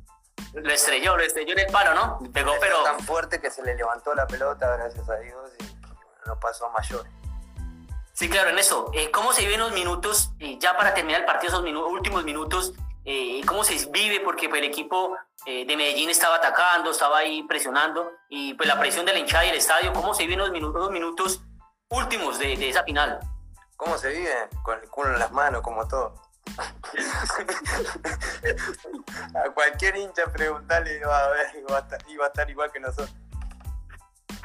Lo 0.54 0.72
estrelló, 0.72 1.18
lo 1.18 1.24
estrelló 1.24 1.54
en 1.54 1.60
el 1.60 1.72
palo, 1.72 1.94
¿no? 1.94 2.20
Pegó, 2.32 2.54
pero... 2.60 2.84
Tan 2.84 3.00
fuerte 3.00 3.40
que 3.40 3.50
se 3.50 3.64
le 3.64 3.76
levantó 3.76 4.14
la 4.14 4.28
pelota, 4.28 4.76
gracias 4.78 5.10
a 5.10 5.16
Dios, 5.16 5.52
y 5.60 6.28
no 6.28 6.40
pasó 6.40 6.68
a 6.68 6.72
mayores. 6.72 7.12
Sí, 8.16 8.28
claro, 8.30 8.50
en 8.50 8.58
eso. 8.58 8.90
Eh, 8.94 9.12
¿Cómo 9.12 9.34
se 9.34 9.42
viven 9.42 9.60
los 9.60 9.74
minutos, 9.74 10.32
eh, 10.40 10.58
ya 10.58 10.78
para 10.78 10.94
terminar 10.94 11.20
el 11.20 11.26
partido, 11.26 11.52
esos 11.52 11.66
últimos 11.92 12.24
minutos, 12.24 12.72
eh, 13.04 13.42
cómo 13.46 13.66
se 13.66 13.76
vive? 13.92 14.22
Porque 14.22 14.48
pues, 14.48 14.62
el 14.62 14.70
equipo 14.70 15.18
de 15.46 15.76
Medellín 15.78 16.10
estaba 16.10 16.38
atacando, 16.38 16.90
estaba 16.90 17.20
ahí 17.20 17.44
presionando, 17.44 18.12
y 18.30 18.56
pues 18.56 18.68
la 18.68 18.80
presión 18.80 19.06
de 19.06 19.14
la 19.14 19.20
hinchada 19.20 19.46
y 19.46 19.50
el 19.50 19.58
estadio, 19.58 19.94
¿cómo 19.94 20.16
se 20.16 20.24
viven 20.24 20.40
los 20.40 20.50
minutos, 20.50 20.82
los 20.82 20.90
minutos 20.90 21.44
últimos 21.90 22.40
de, 22.40 22.58
de, 22.58 22.70
esa 22.70 22.84
final? 22.84 23.20
¿Cómo 23.78 23.96
se 24.00 24.10
vive? 24.10 24.34
Con 24.64 24.80
el 24.80 24.90
culo 24.90 25.14
en 25.14 25.20
las 25.20 25.32
manos, 25.32 25.62
como 25.62 25.88
todo. 25.88 26.16
a 29.36 29.50
cualquier 29.54 29.98
hincha 29.98 30.26
preguntarle 30.32 30.98
iba 30.98 31.20
a, 31.20 31.30
ver, 31.30 31.46
iba, 31.60 31.78
a 31.78 31.82
estar, 31.82 32.04
iba 32.08 32.26
a 32.26 32.30
estar 32.30 32.50
igual 32.50 32.72
que 32.72 32.80
nosotros. 32.80 33.14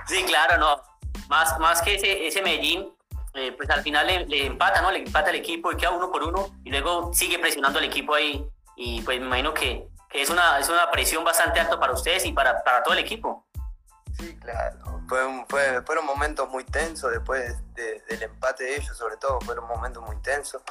Sí, 0.07 0.23
claro, 0.25 0.59
no. 0.59 0.83
Más, 1.29 1.59
más 1.61 1.81
que 1.81 1.95
ese, 1.95 2.27
ese 2.27 2.43
Medellín, 2.43 2.93
eh, 3.35 3.53
pues 3.53 3.71
al 3.71 3.83
final 3.83 4.07
le, 4.07 4.47
empata, 4.47 4.83
¿no? 4.83 4.91
Le 4.91 4.99
empata 4.99 5.31
el 5.31 5.37
equipo 5.37 5.73
y 5.73 5.77
queda 5.77 5.91
uno 5.91 6.11
por 6.11 6.23
uno 6.23 6.55
y 6.65 6.71
luego 6.71 7.13
sigue 7.15 7.39
presionando 7.39 7.79
al 7.79 7.85
equipo 7.85 8.15
ahí 8.15 8.45
y 8.77 9.03
pues 9.03 9.21
me 9.21 9.27
imagino 9.27 9.55
que, 9.55 9.89
que, 10.09 10.23
es, 10.23 10.31
una, 10.31 10.59
es 10.59 10.69
una 10.69 10.91
presión 10.91 11.23
bastante 11.25 11.61
alta 11.61 11.79
para 11.79 11.93
ustedes 11.93 12.25
y 12.27 12.33
para, 12.33 12.63
para 12.65 12.83
todo 12.83 12.95
el 12.95 13.01
equipo. 13.01 13.47
Sí, 14.19 14.37
claro. 14.39 14.79
Fue, 15.09 15.21
fue, 15.49 15.83
fueron 15.83 16.07
momentos 16.07 16.49
muy 16.49 16.65
tensos 16.65 17.11
después 17.11 17.57
del 17.75 18.23
empate 18.23 18.65
de 18.65 18.77
ellos, 18.77 18.97
sobre 18.97 19.17
todo, 19.17 19.41
fueron 19.41 19.67
momentos 19.67 20.03
muy 20.03 20.17
tensos 20.23 20.63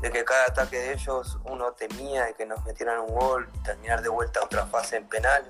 de 0.00 0.10
que 0.12 0.24
cada 0.24 0.44
ataque 0.44 0.78
de 0.78 0.92
ellos 0.92 1.38
uno 1.44 1.72
temía 1.72 2.26
de 2.26 2.34
que 2.34 2.46
nos 2.46 2.64
metieran 2.64 3.00
un 3.00 3.14
gol, 3.14 3.48
terminar 3.64 4.00
de 4.00 4.08
vuelta 4.08 4.42
otra 4.44 4.66
fase 4.66 4.96
en 4.96 5.08
penal, 5.08 5.44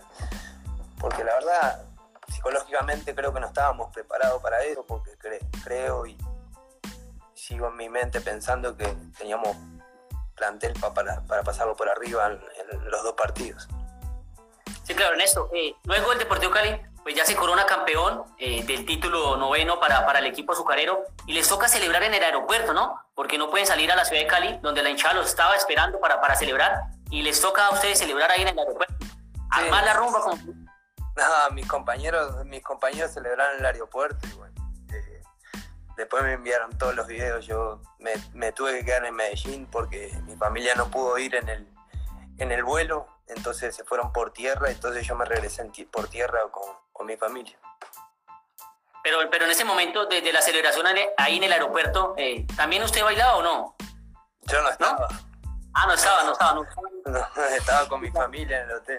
porque 0.98 1.22
la 1.22 1.34
verdad, 1.34 1.84
psicológicamente 2.28 3.14
creo 3.14 3.32
que 3.32 3.40
no 3.40 3.48
estábamos 3.48 3.92
preparados 3.92 4.42
para 4.42 4.62
eso, 4.64 4.84
porque 4.86 5.10
creo 5.62 6.06
y 6.06 6.16
sigo 7.48 7.68
en 7.68 7.76
mi 7.76 7.88
mente 7.88 8.20
pensando 8.20 8.76
que 8.76 8.86
teníamos 9.16 9.56
plantel 10.36 10.74
para, 10.74 11.22
para 11.22 11.42
pasarlo 11.42 11.74
por 11.74 11.88
arriba 11.88 12.26
en, 12.26 12.90
los 12.90 13.02
dos 13.02 13.14
partidos. 13.14 13.66
Sí, 14.84 14.94
claro, 14.94 15.14
en 15.14 15.22
eso. 15.22 15.48
Eh, 15.54 15.74
luego 15.84 16.12
el 16.12 16.18
Deportivo 16.18 16.52
Cali 16.52 16.78
pues 17.02 17.16
ya 17.16 17.24
se 17.24 17.34
corona 17.34 17.64
campeón 17.64 18.24
eh, 18.38 18.62
del 18.64 18.84
título 18.84 19.38
noveno 19.38 19.80
para, 19.80 20.04
para 20.04 20.18
el 20.18 20.26
equipo 20.26 20.52
azucarero 20.52 21.04
y 21.26 21.32
les 21.32 21.48
toca 21.48 21.66
celebrar 21.66 22.02
en 22.02 22.12
el 22.12 22.22
aeropuerto, 22.22 22.74
¿no? 22.74 23.00
Porque 23.14 23.38
no 23.38 23.48
pueden 23.48 23.66
salir 23.66 23.90
a 23.90 23.96
la 23.96 24.04
ciudad 24.04 24.22
de 24.22 24.28
Cali, 24.28 24.58
donde 24.60 24.82
la 24.82 24.90
hinchada 24.90 25.14
los 25.14 25.26
estaba 25.26 25.56
esperando 25.56 26.00
para, 26.00 26.20
para 26.20 26.34
celebrar 26.34 26.82
y 27.10 27.22
les 27.22 27.40
toca 27.40 27.66
a 27.66 27.70
ustedes 27.70 27.98
celebrar 27.98 28.30
ahí 28.30 28.42
en 28.42 28.48
el 28.48 28.58
aeropuerto. 28.58 28.94
Armar 29.50 29.84
la 29.84 29.94
rumba 29.94 30.20
como... 30.20 30.36
No, 30.36 31.50
mis 31.52 31.66
compañeros, 31.66 32.44
mis 32.44 32.62
compañeros 32.62 33.12
celebraron 33.12 33.54
en 33.54 33.60
el 33.60 33.66
aeropuerto 33.66 34.28
y 34.28 34.32
bueno, 34.32 34.47
después 36.18 36.24
me 36.24 36.32
enviaron 36.34 36.76
todos 36.78 36.94
los 36.94 37.06
videos, 37.06 37.46
yo 37.46 37.80
me, 37.98 38.12
me, 38.32 38.52
tuve 38.52 38.78
que 38.78 38.84
quedar 38.84 39.04
en 39.04 39.14
Medellín 39.14 39.66
porque 39.70 40.12
mi 40.24 40.36
familia 40.36 40.74
no 40.74 40.90
pudo 40.90 41.18
ir 41.18 41.34
en 41.34 41.48
el, 41.48 41.68
en 42.38 42.52
el 42.52 42.64
vuelo, 42.64 43.06
entonces 43.28 43.74
se 43.74 43.84
fueron 43.84 44.12
por 44.12 44.32
tierra, 44.32 44.70
entonces 44.70 45.06
yo 45.06 45.14
me 45.14 45.24
regresé 45.24 45.64
por 45.90 46.08
tierra 46.08 46.40
con, 46.50 46.64
con 46.92 47.06
mi 47.06 47.16
familia. 47.16 47.58
Pero, 49.02 49.18
pero 49.30 49.44
en 49.44 49.50
ese 49.50 49.64
momento 49.64 50.06
de, 50.06 50.32
la 50.32 50.42
celebración 50.42 50.86
ahí 51.16 51.36
en 51.36 51.44
el 51.44 51.52
aeropuerto, 51.52 52.14
eh, 52.16 52.46
¿también 52.56 52.82
usted 52.82 53.02
bailaba 53.02 53.36
o 53.36 53.42
no? 53.42 53.76
Yo 54.42 54.62
no 54.62 54.70
estaba. 54.70 55.08
Ah, 55.72 55.86
no 55.86 55.94
estaba, 55.94 56.22
no 56.24 56.32
estaba. 56.32 56.60
No, 57.06 57.44
estaba 57.56 57.88
con 57.88 58.00
mi 58.02 58.10
familia 58.10 58.62
en 58.62 58.70
el 58.70 58.76
hotel. 58.76 58.98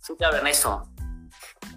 Sí, 0.00 0.14
claro, 0.16 0.36
Ernesto. 0.36 0.86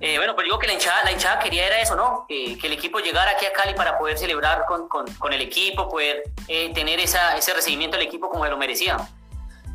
Eh, 0.03 0.17
bueno, 0.17 0.33
pues 0.33 0.45
digo 0.45 0.57
que 0.57 0.65
la 0.65 0.73
hinchada, 0.73 1.39
quería 1.39 1.67
era 1.67 1.79
eso, 1.79 1.95
¿no? 1.95 2.25
que 2.27 2.57
el 2.63 2.73
equipo 2.73 2.97
llegara 2.99 3.31
aquí 3.31 3.45
a 3.45 3.53
Cali 3.53 3.75
para 3.75 3.99
poder 3.99 4.17
celebrar 4.17 4.65
con, 4.65 4.87
con, 4.87 5.31
el 5.31 5.41
equipo, 5.41 5.87
poder 5.87 6.23
eh, 6.47 6.73
tener 6.73 6.99
esa, 6.99 7.37
ese 7.37 7.53
recibimiento 7.53 7.97
del 7.97 8.07
equipo 8.07 8.27
como 8.27 8.43
lo 8.47 8.57
merecía. 8.57 8.97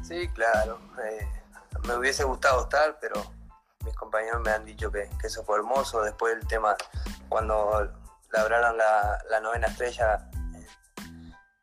Sí, 0.02 0.28
claro. 0.30 0.80
me 1.84 1.94
hubiese 1.94 2.24
gustado 2.24 2.62
estar, 2.62 2.98
pero 3.00 3.24
mis 3.84 3.94
compañeros 3.94 4.40
me 4.40 4.50
han 4.50 4.64
dicho 4.64 4.90
que, 4.90 5.08
eso 5.22 5.44
fue 5.44 5.58
hermoso. 5.58 6.02
Después 6.02 6.34
el 6.34 6.46
tema, 6.48 6.74
cuando 7.28 7.88
labraron 8.30 8.76
la, 8.76 9.40
novena 9.40 9.68
estrella 9.68 10.28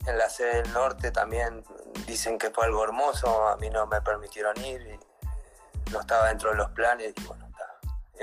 en 0.07 0.17
la 0.17 0.29
sede 0.29 0.61
del 0.61 0.71
norte, 0.71 1.11
también 1.11 1.65
dicen 2.07 2.37
que 2.37 2.49
fue 2.49 2.65
algo 2.65 2.81
hermoso. 2.81 3.49
A 3.49 3.57
mí 3.57 3.69
no 3.69 3.85
me 3.87 4.01
permitieron 4.01 4.55
ir, 4.63 4.81
y 5.85 5.91
no 5.91 5.99
estaba 5.99 6.29
dentro 6.29 6.51
de 6.51 6.55
los 6.55 6.71
planes. 6.71 7.13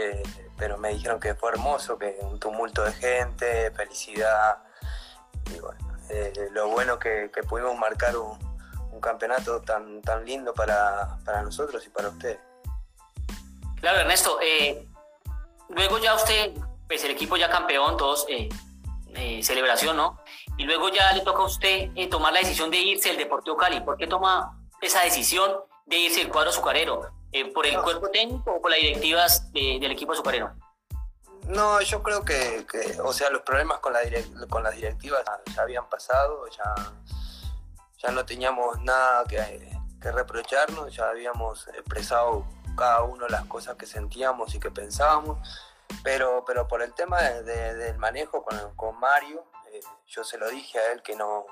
Eh, 0.01 0.23
pero 0.57 0.79
me 0.79 0.91
dijeron 0.91 1.21
que 1.21 1.35
fue 1.35 1.51
hermoso, 1.51 1.99
que 1.99 2.17
un 2.23 2.39
tumulto 2.39 2.83
de 2.83 2.93
gente, 2.93 3.71
felicidad. 3.73 4.63
Y 5.55 5.59
bueno, 5.59 5.99
eh, 6.09 6.33
lo 6.53 6.69
bueno 6.69 6.99
que, 6.99 7.31
pudimos 7.49 7.77
marcar 7.77 8.17
un, 8.17 8.39
campeonato 9.01 9.63
tan, 9.63 10.03
tan 10.03 10.27
lindo 10.27 10.53
para, 10.53 11.17
para 11.25 11.43
nosotros 11.43 11.87
y 11.87 11.89
para 11.89 12.09
ustedes. 12.09 12.39
Claro, 13.81 14.01
Ernesto. 14.01 14.39
Eh, 14.43 14.87
luego 15.71 15.99
ya 15.99 16.15
usted, 16.15 16.53
pues 16.87 17.03
el 17.05 17.13
equipo 17.13 17.39
ya 17.39 17.49
campeón, 17.49 17.97
todos, 17.97 18.27
celebración, 19.41 19.97
¿no? 19.97 20.21
Y 20.59 20.65
luego 20.65 20.91
ya 20.91 21.13
le 21.13 21.23
toca 21.23 21.41
a 21.41 21.47
usted 21.47 21.89
tomar 22.11 22.35
la 22.35 22.41
decisión 22.41 22.71
de 22.71 22.77
irse 22.77 23.09
del 23.09 23.17
Deportivo 23.17 23.57
Cali. 23.57 23.81
¿Por 23.81 23.97
qué 23.97 24.07
toma 24.07 24.61
esa 24.83 25.01
decisión 25.01 25.51
de 25.87 25.97
irse 25.97 26.21
del 26.21 26.29
cuadro 26.29 26.51
azucarero? 26.51 27.20
¿Por 27.55 27.67
el 27.67 27.81
cuerpo 27.81 28.09
técnico 28.09 28.55
o 28.55 28.61
por 28.61 28.71
las 28.71 28.81
directivas 28.81 29.53
del 29.53 29.91
equipo 29.93 30.13
azucarero? 30.13 30.53
No, 31.47 31.81
yo 31.81 32.03
creo 32.03 32.25
que, 32.25 32.67
o 33.03 33.13
sea, 33.13 33.31
los 33.31 33.43
problemas 33.43 33.79
con, 33.79 33.93
la 33.93 34.01
con 34.49 34.63
las 34.63 34.75
directivas 34.75 35.25
ya, 35.55 35.63
habían 35.63 35.89
pasado, 35.89 36.47
ya, 36.49 36.75
ya 37.99 38.11
no 38.11 38.25
teníamos 38.25 38.81
nada 38.83 39.25
que, 39.25 39.71
que 40.01 40.13
reprocharnos, 40.13 40.95
ya 40.95 41.09
habíamos 41.09 41.69
expresado 41.69 42.47
cada 42.77 43.03
uno 43.03 43.29
las 43.29 43.45
cosas 43.47 43.77
que 43.77 43.87
sentíamos 43.87 44.55
y 44.55 44.61
que 44.61 44.71
pensábamos, 44.71 45.39
pero, 46.03 46.45
pero 46.47 46.67
por 46.69 46.83
el 46.83 46.95
tema 46.95 47.21
del 47.21 47.99
manejo 47.99 48.43
con, 48.43 48.75
con 48.77 48.99
Mario, 48.99 49.45
eh, 49.73 49.81
yo 50.07 50.25
se 50.25 50.39
lo 50.39 50.49
dije 50.51 50.79
a 50.79 50.93
él 50.93 51.03
que 51.03 51.17
no, 51.17 51.47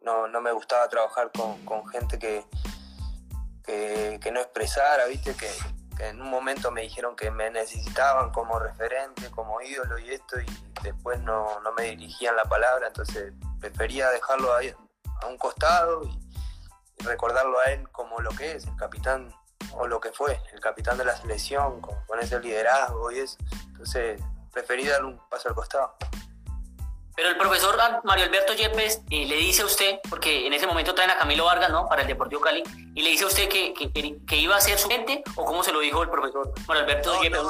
no, 0.00 0.26
no 0.26 0.40
me 0.40 0.52
gustaba 0.52 0.88
trabajar 0.88 1.30
con, 1.32 1.64
con 1.64 1.86
gente 1.88 2.18
que, 2.18 2.44
que, 3.64 4.30
no 4.32 4.40
expresara, 4.40 5.06
viste, 5.06 5.34
que, 5.34 5.50
en 5.98 6.20
un 6.20 6.30
momento 6.30 6.70
me 6.70 6.82
dijeron 6.82 7.14
que 7.14 7.30
me 7.30 7.50
necesitaban 7.50 8.30
como 8.32 8.58
referente, 8.58 9.30
como 9.30 9.60
ídolo 9.60 9.98
y 9.98 10.10
esto, 10.10 10.40
y 10.40 10.46
después 10.82 11.20
no, 11.20 11.60
no 11.60 11.72
me 11.72 11.84
dirigían 11.84 12.34
la 12.34 12.44
palabra, 12.44 12.88
entonces 12.88 13.32
prefería 13.60 14.10
dejarlo 14.10 14.52
ahí 14.54 14.74
a 15.20 15.26
un 15.26 15.38
costado 15.38 16.02
y 16.04 17.04
recordarlo 17.04 17.58
a 17.60 17.64
él 17.66 17.88
como 17.90 18.20
lo 18.20 18.30
que 18.30 18.52
es, 18.52 18.66
el 18.66 18.76
capitán 18.76 19.32
o 19.74 19.86
lo 19.86 20.00
que 20.00 20.12
fue, 20.12 20.40
el 20.52 20.60
capitán 20.60 20.98
de 20.98 21.04
la 21.04 21.16
selección, 21.16 21.80
con, 21.80 22.18
ese 22.20 22.38
liderazgo 22.40 23.10
y 23.10 23.20
eso. 23.20 23.36
Entonces, 23.68 24.20
preferí 24.52 24.86
dar 24.86 25.04
un 25.04 25.18
paso 25.28 25.48
al 25.48 25.54
costado. 25.54 25.96
Pero 27.14 27.28
el 27.28 27.36
profesor 27.36 27.76
Mario 28.04 28.24
Alberto 28.24 28.54
Yepes 28.54 29.02
eh, 29.10 29.26
le 29.26 29.36
dice 29.36 29.62
a 29.62 29.66
usted, 29.66 30.00
porque 30.08 30.46
en 30.46 30.52
ese 30.52 30.66
momento 30.66 30.94
traen 30.94 31.10
a 31.10 31.18
Camilo 31.18 31.44
Vargas, 31.44 31.70
¿no? 31.70 31.86
Para 31.88 32.02
el 32.02 32.08
Deportivo 32.08 32.40
Cali, 32.40 32.62
y 32.94 33.02
le 33.02 33.10
dice 33.10 33.24
a 33.24 33.26
usted 33.26 33.48
que, 33.48 33.74
que, 33.74 34.36
iba 34.36 34.56
a 34.56 34.60
ser 34.60 34.78
su 34.78 34.88
gente, 34.88 35.22
o 35.36 35.44
cómo 35.44 35.62
se 35.62 35.72
lo 35.72 35.80
dijo 35.80 36.02
el 36.02 36.10
profesor 36.10 36.52
Mario 36.66 36.84
Alberto 36.84 37.14
no, 37.14 37.22
Yepes. 37.22 37.40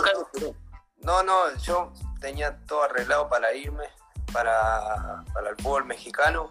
No, 0.98 1.22
no, 1.22 1.54
yo 1.56 1.92
tenía 2.20 2.58
todo 2.66 2.82
arreglado 2.82 3.28
para 3.28 3.54
irme 3.54 3.84
para, 4.32 5.24
para 5.32 5.50
el 5.50 5.56
fútbol 5.56 5.84
mexicano, 5.84 6.50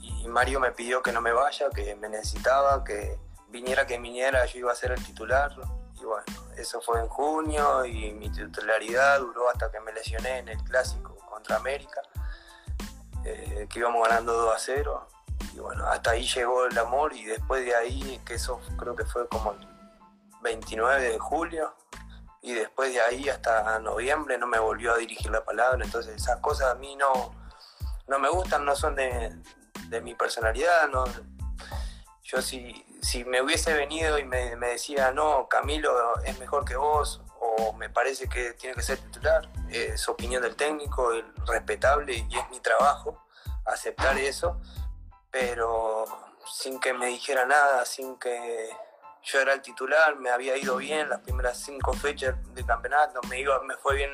y 0.00 0.26
Mario 0.28 0.60
me 0.60 0.72
pidió 0.72 1.02
que 1.02 1.12
no 1.12 1.20
me 1.20 1.32
vaya, 1.32 1.68
que 1.70 1.94
me 1.96 2.08
necesitaba, 2.08 2.82
que, 2.82 3.18
viniera 3.48 3.86
que 3.86 3.98
viniera, 3.98 4.44
yo 4.46 4.58
iba 4.60 4.72
a 4.72 4.74
ser 4.74 4.92
el 4.92 5.04
titular. 5.04 5.52
Y 6.00 6.04
bueno, 6.04 6.24
eso 6.56 6.80
fue 6.80 7.00
en 7.00 7.08
junio 7.08 7.84
y 7.84 8.12
mi 8.12 8.30
titularidad 8.30 9.18
duró 9.18 9.48
hasta 9.48 9.70
que 9.70 9.80
me 9.80 9.92
lesioné 9.92 10.38
en 10.38 10.48
el 10.48 10.62
clásico 10.64 11.16
contra 11.28 11.56
América, 11.56 12.00
eh, 13.32 13.68
que 13.70 13.78
íbamos 13.78 14.06
ganando 14.08 14.32
2 14.32 14.54
a 14.54 14.58
0. 14.58 15.08
Y 15.54 15.58
bueno, 15.60 15.86
hasta 15.86 16.12
ahí 16.12 16.26
llegó 16.26 16.66
el 16.66 16.76
amor 16.78 17.12
y 17.12 17.24
después 17.24 17.64
de 17.64 17.74
ahí, 17.74 18.20
que 18.24 18.34
eso 18.34 18.60
creo 18.76 18.96
que 18.96 19.04
fue 19.04 19.28
como 19.28 19.52
el 19.52 19.68
29 20.42 21.02
de 21.12 21.18
julio, 21.18 21.74
y 22.42 22.54
después 22.54 22.92
de 22.92 23.00
ahí 23.00 23.28
hasta 23.28 23.78
noviembre 23.80 24.38
no 24.38 24.46
me 24.46 24.58
volvió 24.58 24.92
a 24.92 24.96
dirigir 24.96 25.30
la 25.30 25.44
palabra. 25.44 25.84
Entonces 25.84 26.16
esas 26.16 26.38
cosas 26.40 26.72
a 26.72 26.74
mí 26.74 26.96
no, 26.96 27.34
no 28.06 28.18
me 28.18 28.28
gustan, 28.28 28.64
no 28.64 28.74
son 28.74 28.94
de, 28.94 29.36
de 29.88 30.00
mi 30.00 30.14
personalidad. 30.14 30.88
No, 30.88 31.04
yo 32.22 32.42
si, 32.42 32.84
si 33.00 33.24
me 33.24 33.40
hubiese 33.42 33.72
venido 33.72 34.18
y 34.18 34.24
me, 34.24 34.54
decía, 34.56 35.12
no, 35.12 35.48
Camilo 35.48 35.90
es 36.24 36.38
mejor 36.38 36.64
que 36.64 36.76
vos, 36.76 37.22
o 37.40 37.72
me 37.72 37.90
parece 37.90 38.28
que 38.28 38.52
tiene 38.54 38.74
que 38.74 38.82
ser 38.82 38.98
titular, 38.98 39.48
es 39.70 40.08
opinión 40.08 40.42
del 40.42 40.56
técnico, 40.56 41.10
respetable 41.46 42.26
y 42.28 42.36
es 42.36 42.50
mi 42.50 42.60
trabajo 42.60 43.24
aceptar 43.64 44.18
eso, 44.18 44.60
pero 45.30 46.04
sin 46.46 46.80
que 46.80 46.92
me 46.92 47.06
dijera 47.06 47.44
nada, 47.44 47.84
sin 47.84 48.18
que 48.18 48.70
yo 49.22 49.40
era 49.40 49.52
el 49.52 49.62
titular, 49.62 50.16
me 50.16 50.30
había 50.30 50.56
ido 50.56 50.76
bien 50.76 51.08
las 51.08 51.20
primeras 51.20 51.58
cinco 51.58 51.92
fechas 51.92 52.36
del 52.54 52.64
campeonato, 52.64 53.20
me, 53.28 53.40
iba, 53.40 53.60
me 53.62 53.76
fue 53.76 53.96
bien 53.96 54.10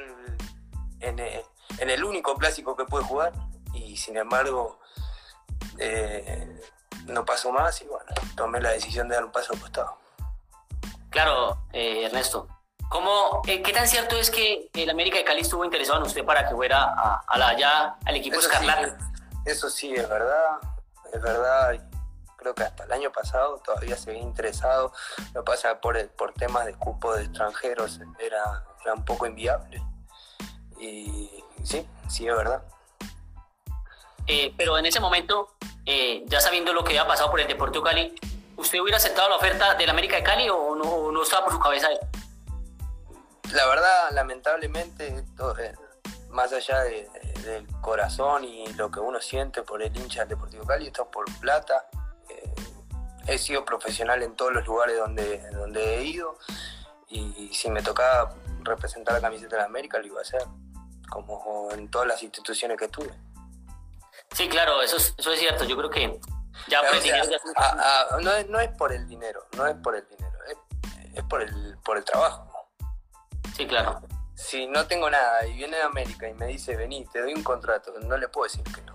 en, 1.01 1.19
eh, 1.19 1.45
en 1.79 1.91
el 1.91 2.05
único 2.05 2.37
clásico 2.37 2.77
que 2.77 2.85
pude 2.85 3.05
jugar 3.05 3.33
y 3.73 3.97
sin 3.97 4.17
embargo 4.17 4.81
eh, 5.79 6.61
no 7.07 7.25
pasó 7.25 7.53
más 7.53 7.81
y 7.83 7.87
bueno, 7.87 8.07
tomé 8.37 8.61
la 8.61 8.71
decisión 8.71 9.09
de 9.09 9.17
dar 9.17 9.25
un 9.25 9.33
paso 9.33 9.53
al 9.53 9.61
costado. 9.61 9.99
Claro, 11.11 11.59
eh, 11.73 12.07
Ernesto. 12.07 12.49
¿Cómo, 12.95 13.43
¿Qué 13.43 13.59
tan 13.73 13.89
cierto 13.89 14.17
es 14.17 14.31
que 14.31 14.71
el 14.73 14.89
América 14.89 15.19
de 15.19 15.25
Cali 15.25 15.41
estuvo 15.41 15.65
interesado 15.65 15.99
en 15.99 16.05
usted 16.05 16.25
para 16.25 16.49
que 16.49 16.55
fuera 16.55 16.95
a, 17.27 17.39
la, 17.39 17.49
allá 17.49 17.97
al 18.07 18.15
equipo 18.15 18.39
eso 18.39 18.47
Escarlata? 18.47 18.97
eso 19.45 19.69
sí, 19.69 19.93
es 19.93 20.09
verdad, 20.09 20.59
es 21.13 21.21
verdad. 21.21 21.77
Creo 22.37 22.55
que 22.55 22.63
hasta 22.63 22.85
el 22.85 22.93
año 22.93 23.11
pasado 23.11 23.61
todavía 23.65 23.97
se 23.97 24.11
había 24.11 24.23
interesado. 24.23 24.93
Lo 25.33 25.43
que 25.43 25.45
pasa 25.45 25.81
por, 25.81 25.97
el, 25.97 26.09
por 26.09 26.35
temas 26.35 26.67
de 26.67 26.75
cupo 26.75 27.13
de 27.17 27.25
extranjeros 27.25 27.99
era, 28.21 28.65
era 28.85 28.95
un 28.95 29.05
poco 29.05 29.27
inviable. 29.27 29.83
Y 30.79 31.43
sí, 31.65 31.85
sí, 32.09 32.29
es 32.29 32.37
verdad. 32.37 32.63
Eh, 34.29 34.55
pero 34.57 34.79
en 34.79 34.87
ese 34.87 35.01
momento, 35.01 35.57
eh, 35.85 36.23
ya 36.27 36.41
sabiendo 36.41 36.73
lo 36.73 36.85
que 36.85 36.91
había 36.91 37.09
pasado 37.09 37.29
por 37.29 37.41
el 37.41 37.49
Deportivo 37.49 37.83
Cali, 37.83 38.15
¿usted 38.57 38.79
hubiera 38.79 38.99
aceptado 38.99 39.31
la 39.31 39.35
oferta 39.35 39.75
del 39.75 39.91
América 39.91 40.15
de 40.15 40.23
Cali 40.23 40.49
o 40.49 40.77
no, 40.77 41.11
no 41.11 41.23
estaba 41.25 41.45
por 41.45 41.55
su 41.55 41.59
cabeza 41.59 41.89
La 43.55 43.67
verdad, 43.67 44.11
lamentablemente, 44.13 45.25
eh, 45.59 45.75
más 46.29 46.53
allá 46.53 46.81
del 46.83 47.67
corazón 47.81 48.45
y 48.45 48.67
lo 48.75 48.91
que 48.91 49.01
uno 49.01 49.21
siente 49.21 49.63
por 49.63 49.83
el 49.83 49.97
hincha 49.97 50.21
del 50.21 50.31
Deportivo 50.31 50.65
Cali, 50.65 50.89
esto 50.89 51.11
por 51.11 51.25
plata. 51.41 51.87
he 53.27 53.39
sido 53.39 53.65
profesional 53.65 54.23
en 54.23 54.37
todos 54.37 54.53
los 54.53 54.67
lugares 54.67 54.99
donde, 54.99 55.39
donde 55.53 55.97
he 55.97 56.05
ido 56.05 56.37
y 57.09 57.51
si 57.55 57.71
me 57.71 57.81
tocaba 57.81 58.35
representar 58.65 59.15
la 59.15 59.21
camiseta 59.21 59.57
de 59.57 59.63
la 59.63 59.67
América, 59.67 59.99
lo 59.99 60.07
iba 60.07 60.19
a 60.19 60.23
hacer, 60.23 60.43
como 61.09 61.69
en 61.73 61.91
todas 61.91 62.09
las 62.09 62.23
instituciones 62.23 62.79
que 62.79 62.89
tuve. 62.89 63.13
Sí, 64.33 64.49
claro, 64.49 64.83
eso 64.83 64.97
es, 64.97 65.15
eso 65.17 65.33
es 65.33 65.39
cierto. 65.39 65.65
Yo 65.65 65.77
creo 65.77 65.91
que 65.91 66.21
ya, 66.69 66.83
no, 68.21 68.61
es, 68.61 68.69
por 68.77 68.93
el 68.93 69.07
dinero, 69.07 69.47
no 69.57 69.67
es 69.67 69.77
por 69.77 69.97
el 69.97 70.07
dinero, 70.09 70.39
es, 71.15 71.23
por, 71.25 71.43
el, 71.43 71.79
por 71.85 71.97
el 71.97 72.05
trabajo. 72.05 72.51
Sí, 73.57 73.67
claro. 73.67 74.01
Si 74.35 74.67
no 74.67 74.87
tengo 74.87 75.09
nada 75.09 75.47
y 75.47 75.55
viene 75.55 75.77
de 75.77 75.83
América 75.83 76.29
y 76.29 76.35
me 76.35 76.47
dice, 76.47 76.77
vení, 76.77 77.07
te 77.07 77.21
doy 77.21 77.35
un 77.35 77.45
contrato, 77.45 77.95
no 78.01 78.17
le 78.17 78.29
puedo 78.29 78.45
decir 78.45 78.65
que 78.65 78.83
no. 78.83 78.95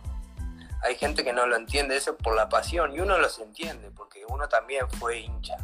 Hay 0.84 0.96
gente 0.96 1.24
que 1.24 1.34
no 1.34 1.46
lo 1.46 1.56
entiende 1.56 1.96
eso 1.96 2.16
por 2.18 2.36
la 2.36 2.50
pasión 2.50 2.94
y 2.94 3.00
uno 3.00 3.18
los 3.18 3.40
entiende 3.40 3.92
porque 3.92 4.26
uno 4.28 4.48
también 4.50 4.90
fue 4.92 5.20
hincha. 5.20 5.58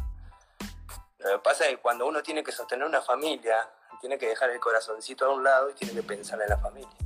Lo 1.18 1.32
que 1.32 1.38
pasa 1.38 1.64
es 1.64 1.70
que 1.70 1.76
cuando 1.78 2.06
uno 2.06 2.22
tiene 2.22 2.42
que 2.42 2.52
sostener 2.52 2.86
una 2.86 3.02
familia, 3.02 3.68
tiene 4.00 4.18
que 4.18 4.28
dejar 4.28 4.50
el 4.50 4.60
corazoncito 4.60 5.26
a 5.26 5.34
un 5.34 5.44
lado 5.44 5.70
y 5.70 5.74
tiene 5.74 5.94
que 5.94 6.02
pensar 6.02 6.40
en 6.40 6.48
la 6.48 6.58
familia. 6.58 6.96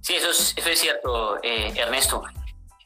Sí, 0.00 0.16
eso 0.16 0.30
es, 0.30 0.54
eso 0.56 0.68
es 0.68 0.80
cierto, 0.80 1.38
eh, 1.42 1.72
Ernesto. 1.76 2.22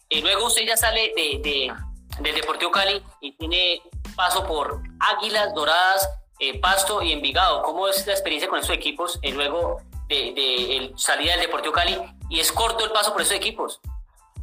Y 0.09 0.21
luego 0.21 0.47
usted 0.47 0.63
ya 0.67 0.77
sale 0.77 1.13
de, 1.17 1.41
de, 1.43 1.73
del 2.21 2.35
Deportivo 2.35 2.71
Cali 2.71 3.03
y 3.21 3.33
tiene 3.33 3.83
paso 4.15 4.47
por 4.47 4.81
Águilas, 5.01 5.55
Doradas, 5.55 6.09
eh, 6.39 6.61
Pasto 6.61 7.03
y 7.03 7.13
Envigado. 7.13 7.63
¿Cómo 7.63 7.89
es 7.89 8.07
la 8.07 8.13
experiencia 8.13 8.49
con 8.49 8.59
estos 8.59 8.77
equipos 8.77 9.19
y 9.23 9.33
luego 9.33 9.83
de, 10.09 10.17
de 10.17 10.93
salida 10.97 11.33
del 11.33 11.43
Deportivo 11.43 11.75
Cali? 11.75 11.99
¿Y 12.29 12.41
es 12.41 12.53
corto 12.53 12.85
el 12.85 12.93
paso 12.93 13.13
por 13.13 13.23
esos 13.23 13.35
equipos? 13.35 13.81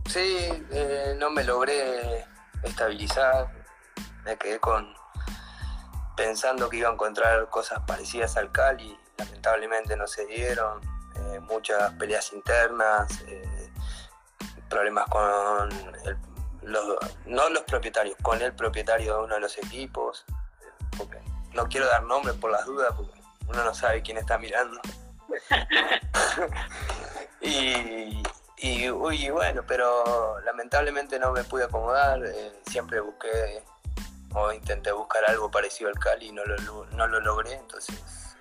Sí, 0.10 0.50
eh, 0.72 1.16
no 1.18 1.30
me 1.30 1.44
logré 1.44 2.26
estabilizar. 2.64 3.52
Me 4.26 4.38
quedé 4.38 4.60
con 4.60 4.94
pensando 6.16 6.70
que 6.70 6.78
iba 6.78 6.90
a 6.90 6.94
encontrar 6.94 7.50
cosas 7.50 7.82
parecidas 7.86 8.38
al 8.38 8.52
Cali. 8.52 8.98
Lamentablemente 9.18 9.96
no 9.96 10.08
se 10.08 10.26
dieron 10.26 10.82
eh, 11.16 11.40
muchas 11.42 11.94
peleas 11.94 12.34
internas, 12.34 13.22
eh, 13.28 13.72
problemas 14.70 15.06
con 15.10 15.70
los, 16.64 16.98
no 17.26 17.50
los 17.50 17.64
propietarios, 17.64 18.16
con 18.22 18.42
el 18.42 18.54
propietario 18.54 19.18
de 19.18 19.24
uno 19.24 19.36
de 19.36 19.42
los 19.42 19.58
equipos. 19.58 20.26
No 21.54 21.68
quiero 21.68 21.88
dar 21.88 22.04
nombres 22.04 22.36
por 22.38 22.52
las 22.52 22.66
dudas, 22.66 22.94
porque 22.96 23.20
uno 23.48 23.64
no 23.64 23.74
sabe 23.74 24.02
quién 24.02 24.18
está 24.18 24.38
mirando. 24.38 24.80
y, 27.42 28.24
y, 28.58 28.90
bueno, 28.90 29.64
pero 29.68 30.40
lamentablemente 30.42 31.20
no 31.20 31.32
me 31.32 31.44
pude 31.44 31.66
acomodar, 31.66 32.24
eh, 32.26 32.62
siempre 32.66 33.00
busqué 33.00 33.64
o 34.36 34.52
intenté 34.52 34.92
buscar 34.92 35.24
algo 35.30 35.52
parecido 35.52 35.90
al 35.90 36.00
Cali 36.00 36.28
y 36.28 36.32
no 36.32 36.44
lo, 36.46 36.86
no 36.86 37.08
lo 37.08 37.20
logré, 37.20 37.54
entonces 37.54 38.36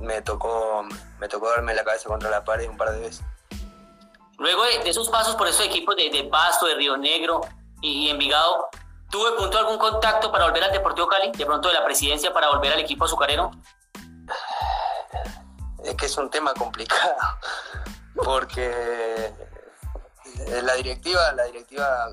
me 0.00 0.20
tocó, 0.22 0.84
me 1.18 1.28
tocó 1.28 1.50
darme 1.50 1.74
la 1.74 1.84
cabeza 1.84 2.08
contra 2.08 2.30
la 2.30 2.44
pared 2.44 2.68
un 2.68 2.76
par 2.76 2.92
de 2.92 3.00
veces. 3.00 3.24
Luego 4.38 4.64
de, 4.64 4.88
esos 4.88 5.08
pasos 5.08 5.36
por 5.36 5.46
esos 5.46 5.64
equipos 5.64 5.96
de, 5.96 6.10
de, 6.10 6.24
Pasto, 6.24 6.66
de 6.66 6.74
Río 6.74 6.96
Negro 6.96 7.42
y, 7.80 8.10
Envigado, 8.10 8.68
¿tuve 9.14 9.30
punto 9.36 9.56
algún 9.56 9.78
contacto 9.78 10.32
para 10.32 10.46
volver 10.46 10.64
al 10.64 10.72
Deportivo 10.72 11.06
Cali? 11.06 11.30
De 11.30 11.46
pronto 11.46 11.68
de 11.68 11.74
la 11.74 11.84
presidencia 11.84 12.32
para 12.32 12.48
volver 12.48 12.72
al 12.72 12.80
equipo 12.80 13.04
azucarero. 13.04 13.52
Es 15.84 15.94
que 15.94 16.06
es 16.06 16.16
un 16.16 16.28
tema 16.30 16.52
complicado, 16.52 17.14
porque 18.16 19.32
la 20.64 20.74
directiva, 20.74 21.30
la 21.30 21.44
directiva 21.44 22.08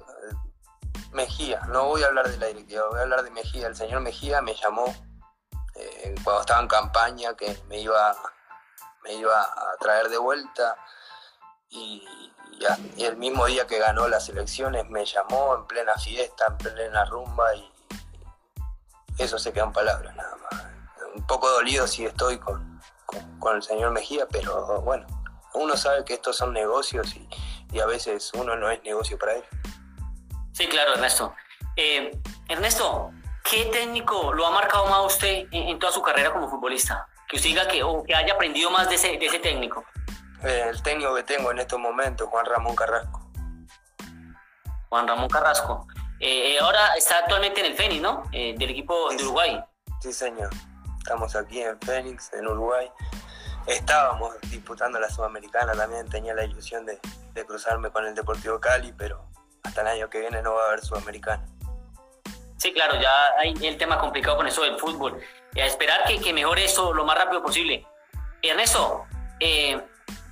Mejía, 1.12 1.62
no 1.70 1.88
voy 1.88 2.04
a 2.04 2.06
hablar 2.06 2.30
de 2.30 2.38
la 2.38 2.46
directiva, 2.46 2.84
voy 2.92 3.00
a 3.00 3.02
hablar 3.02 3.24
de 3.24 3.32
Mejía. 3.32 3.66
El 3.66 3.76
señor 3.76 4.02
Mejía 4.02 4.44
me 4.44 4.54
llamó 4.54 4.86
eh, 5.74 6.14
cuando 6.24 6.42
estaba 6.42 6.62
en 6.62 6.68
campaña 6.68 7.34
que 7.36 7.58
me 7.68 7.80
iba, 7.80 8.16
me 9.04 9.14
iba 9.14 9.42
a 9.42 9.76
traer 9.80 10.08
de 10.08 10.20
vuelta 10.20 10.78
y, 11.68 12.08
el 12.98 13.18
mismo 13.18 13.46
día 13.46 13.68
que 13.68 13.80
ganó 13.80 14.08
las 14.08 14.30
elecciones 14.30 14.90
me 14.90 15.06
llamó 15.06 15.56
en 15.56 15.66
plena 15.66 15.96
fiesta, 15.96 16.48
en 16.48 16.58
plena 16.58 17.06
rumba 17.06 17.56
y 17.56 17.72
eso 19.18 19.38
se 19.38 19.54
quedan 19.54 19.74
palabras 19.74 20.16
nada 20.16 20.36
más. 20.38 20.66
Un 21.16 21.26
poco 21.28 21.50
dolido 21.50 21.88
si 21.88 22.06
estoy 22.06 22.40
con, 22.40 22.82
con, 23.40 23.56
el 23.56 23.64
señor 23.64 23.92
Mejía, 23.92 24.28
pero 24.32 24.82
bueno, 24.82 25.06
uno 25.54 25.76
sabe 25.76 26.06
que 26.06 26.14
estos 26.14 26.38
son 26.38 26.54
negocios 26.54 27.16
y, 27.16 27.28
y 27.72 27.80
a 27.80 27.86
veces 27.86 28.32
uno 28.34 28.56
no 28.56 28.70
es 28.70 28.82
negocio 28.84 29.18
para 29.18 29.36
él. 29.36 29.44
Sí, 30.54 30.68
claro, 30.68 30.94
Ernesto. 30.94 31.34
Eh, 31.76 32.12
Ernesto, 32.48 33.12
¿Qué 33.44 33.66
técnico 33.66 34.34
lo 34.34 34.46
ha 34.46 34.52
marcado 34.52 34.86
más 34.86 35.14
usted 35.14 35.48
en, 35.52 35.78
toda 35.80 35.92
su 35.92 36.02
carrera 36.02 36.32
como 36.32 36.50
futbolista? 36.50 37.08
Que 37.28 37.38
usted 37.38 37.50
diga 37.50 37.68
que, 37.68 37.84
o 37.84 38.04
que 38.04 38.14
haya 38.14 38.34
aprendido 38.34 38.70
más 38.70 38.88
de 38.90 38.96
ese, 38.96 39.18
de 39.18 39.26
ese 39.26 39.40
técnico. 39.40 39.84
Eh, 40.44 40.66
el 40.70 40.82
técnico 40.82 41.14
que 41.16 41.24
tengo 41.24 41.52
en 41.52 41.60
estos 41.60 41.80
momentos, 41.80 42.28
Juan 42.30 42.46
Ramón 42.46 42.76
Carrasco. 42.76 43.32
Juan 44.90 45.08
Ramón 45.08 45.30
Carrasco. 45.30 45.88
Eh, 46.20 46.54
eh, 46.54 46.60
ahora 46.60 46.94
está 46.96 47.20
actualmente 47.20 47.60
en 47.62 47.68
el 47.68 47.76
Fénix, 47.76 48.02
¿no? 48.02 48.24
del 48.32 48.70
equipo 48.70 49.10
de 49.10 49.24
Uruguay. 49.24 49.64
Sí, 50.02 50.12
señor. 50.12 50.50
Estamos 50.98 51.36
aquí 51.36 51.62
en 51.62 51.80
Fénix, 51.82 52.32
en 52.34 52.48
Uruguay. 52.48 52.92
Estábamos 53.68 54.40
disputando 54.50 55.00
la 55.00 55.10
Sudamericana 55.10 55.74
también. 55.74 56.10
Tenía 56.10 56.34
la 56.34 56.44
ilusión 56.44 56.86
de, 56.86 57.00
de 57.34 57.46
cruzarme 57.46 57.92
con 57.92 58.06
el 58.06 58.16
Deportivo 58.16 58.60
Cali, 58.60 58.94
pero 58.94 59.26
hasta 59.64 59.82
el 59.82 59.88
año 59.88 60.10
que 60.10 60.20
viene 60.20 60.42
no 60.42 60.54
va 60.54 60.64
a 60.64 60.68
haber 60.68 60.82
Sudamericana. 60.82 61.46
Sí, 62.58 62.74
claro, 62.74 63.00
ya 63.00 63.12
hay 63.40 63.54
el 63.66 63.78
tema 63.78 63.98
complicado 63.98 64.38
con 64.38 64.48
eso 64.48 64.62
del 64.64 64.80
fútbol. 64.80 65.20
Y 65.54 65.60
a 65.60 65.66
esperar 65.66 66.04
que, 66.06 66.20
que 66.20 66.34
mejore 66.34 66.66
eso 66.66 66.94
lo 66.94 67.06
más 67.06 67.18
rápido 67.18 67.42
posible. 67.42 67.88
Ernesto, 68.44 69.06
eh, 69.40 69.82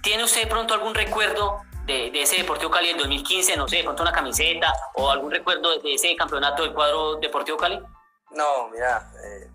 ¿tiene 0.02 0.24
usted 0.24 0.42
de 0.42 0.48
pronto 0.48 0.74
algún 0.74 0.94
recuerdo 0.94 1.62
de, 1.86 2.12
ese 2.22 2.38
Deportivo 2.38 2.72
Cali 2.72 2.90
del 2.90 2.98
2015? 2.98 3.58
No 3.58 3.68
sé, 3.68 3.78
de 3.78 3.84
pronto 3.84 4.04
una 4.04 4.12
camiseta 4.12 4.74
o 4.96 5.10
algún 5.10 5.32
recuerdo 5.32 5.80
de 5.80 5.94
ese 5.94 6.16
campeonato 6.16 6.64
del 6.64 6.74
cuadro 6.74 7.16
Deportivo 7.16 7.58
Cali? 7.58 7.82
No, 8.32 8.70
mira, 8.70 9.12
eh, 9.26 9.50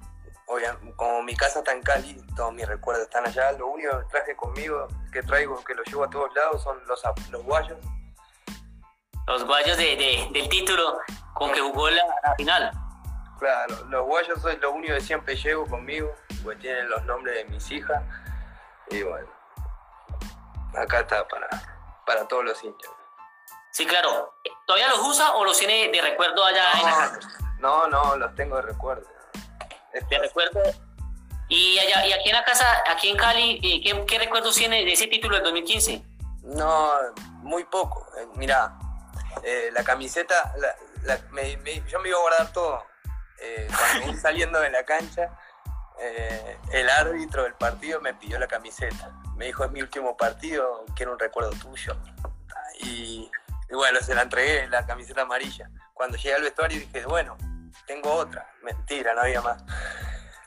como 0.96 1.22
mi 1.22 1.34
casa 1.36 1.60
está 1.60 1.72
en 1.72 1.82
Cali, 1.82 2.20
todos 2.36 2.52
mis 2.52 2.66
recuerdos 2.66 3.04
están 3.04 3.26
allá. 3.26 3.52
Lo 3.52 3.68
único 3.68 3.98
que 4.00 4.04
traje 4.10 4.36
conmigo, 4.36 4.88
que 5.12 5.22
traigo, 5.22 5.62
que 5.64 5.74
lo 5.74 5.82
llevo 5.84 6.04
a 6.04 6.10
todos 6.10 6.34
lados, 6.34 6.62
son 6.62 6.84
los, 6.86 7.02
los 7.30 7.42
guayos 7.42 7.78
los 9.26 9.44
guayos 9.44 9.76
de, 9.76 10.28
del 10.32 10.48
título 10.48 10.98
con 11.32 11.50
que 11.52 11.60
jugó 11.60 11.88
la, 11.90 12.02
final. 12.36 12.70
Claro, 13.38 13.84
los 13.88 14.06
guayos 14.06 14.40
son 14.40 14.58
lo 14.60 14.72
único 14.72 14.94
que 14.94 15.00
siempre 15.00 15.36
llevo 15.36 15.66
conmigo, 15.66 16.14
pues 16.42 16.58
tienen 16.58 16.88
los 16.88 17.04
nombres 17.04 17.36
de 17.36 17.44
mis 17.46 17.70
hijas. 17.70 18.02
Y 18.90 19.02
bueno, 19.02 19.26
acá 20.76 21.00
está 21.00 21.26
para, 21.28 21.48
para 22.06 22.26
todos 22.28 22.44
los 22.44 22.62
hinchas. 22.62 22.90
Sí, 23.72 23.86
claro. 23.86 24.34
¿Todavía 24.66 24.88
los 24.88 25.00
usa 25.00 25.32
o 25.32 25.44
los 25.44 25.58
tiene 25.58 25.88
de 25.88 26.00
recuerdo 26.00 26.44
allá 26.44 26.64
no, 26.74 26.78
en 26.78 26.86
la 26.86 26.90
casa? 26.90 27.28
No, 27.58 27.88
no, 27.88 28.16
los 28.16 28.34
tengo 28.34 28.56
de 28.56 28.62
recuerdo. 28.62 29.08
De 29.92 30.18
recuerdo. 30.18 30.60
Y, 31.48 31.78
allá, 31.78 32.06
y 32.06 32.12
aquí 32.12 32.30
en 32.30 32.36
la 32.36 32.44
casa, 32.44 32.66
aquí 32.88 33.08
en 33.08 33.16
Cali, 33.16 33.60
¿qué, 33.60 34.04
¿qué, 34.06 34.18
recuerdos 34.18 34.54
tiene 34.54 34.84
de 34.84 34.92
ese 34.92 35.06
título 35.08 35.34
del 35.36 35.44
2015? 35.44 36.02
No, 36.42 36.90
muy 37.42 37.64
poco. 37.64 38.06
Eh, 38.16 38.26
mirá, 38.34 38.76
Eh, 39.42 39.70
la 39.72 39.82
camiseta, 39.82 40.54
yo 41.88 42.00
me 42.00 42.08
iba 42.08 42.18
a 42.18 42.20
guardar 42.20 42.52
todo. 42.52 42.84
Eh, 43.40 43.68
cuando 43.68 44.16
saliendo 44.20 44.60
de 44.60 44.70
la 44.70 44.84
cancha, 44.84 45.36
eh, 46.00 46.58
el 46.72 46.90
árbitro 46.90 47.44
del 47.44 47.54
partido 47.54 48.00
me 48.00 48.14
pidió 48.14 48.38
la 48.38 48.46
camiseta. 48.46 49.12
Me 49.36 49.46
dijo, 49.46 49.64
es 49.64 49.70
mi 49.70 49.82
último 49.82 50.16
partido, 50.16 50.84
quiero 50.94 51.12
un 51.12 51.18
recuerdo 51.18 51.50
tuyo. 51.50 51.96
Y, 52.80 53.30
bueno, 53.70 54.00
se 54.00 54.14
la 54.14 54.22
entregué, 54.22 54.66
la 54.68 54.86
camiseta 54.86 55.22
amarilla. 55.22 55.70
Cuando 55.92 56.16
llegué 56.16 56.34
al 56.34 56.42
vestuario 56.42 56.80
dije, 56.80 57.06
bueno, 57.06 57.36
tengo 57.86 58.12
otra. 58.12 58.46
Mentira, 58.62 59.14
no 59.14 59.22
había 59.22 59.40
más. 59.40 59.62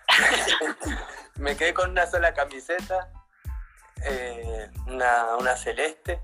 me 1.35 1.55
quedé 1.55 1.73
con 1.73 1.91
una 1.91 2.07
sola 2.07 2.33
camiseta, 2.33 3.11
eh, 4.03 4.69
una, 4.87 5.55
celeste, 5.55 6.21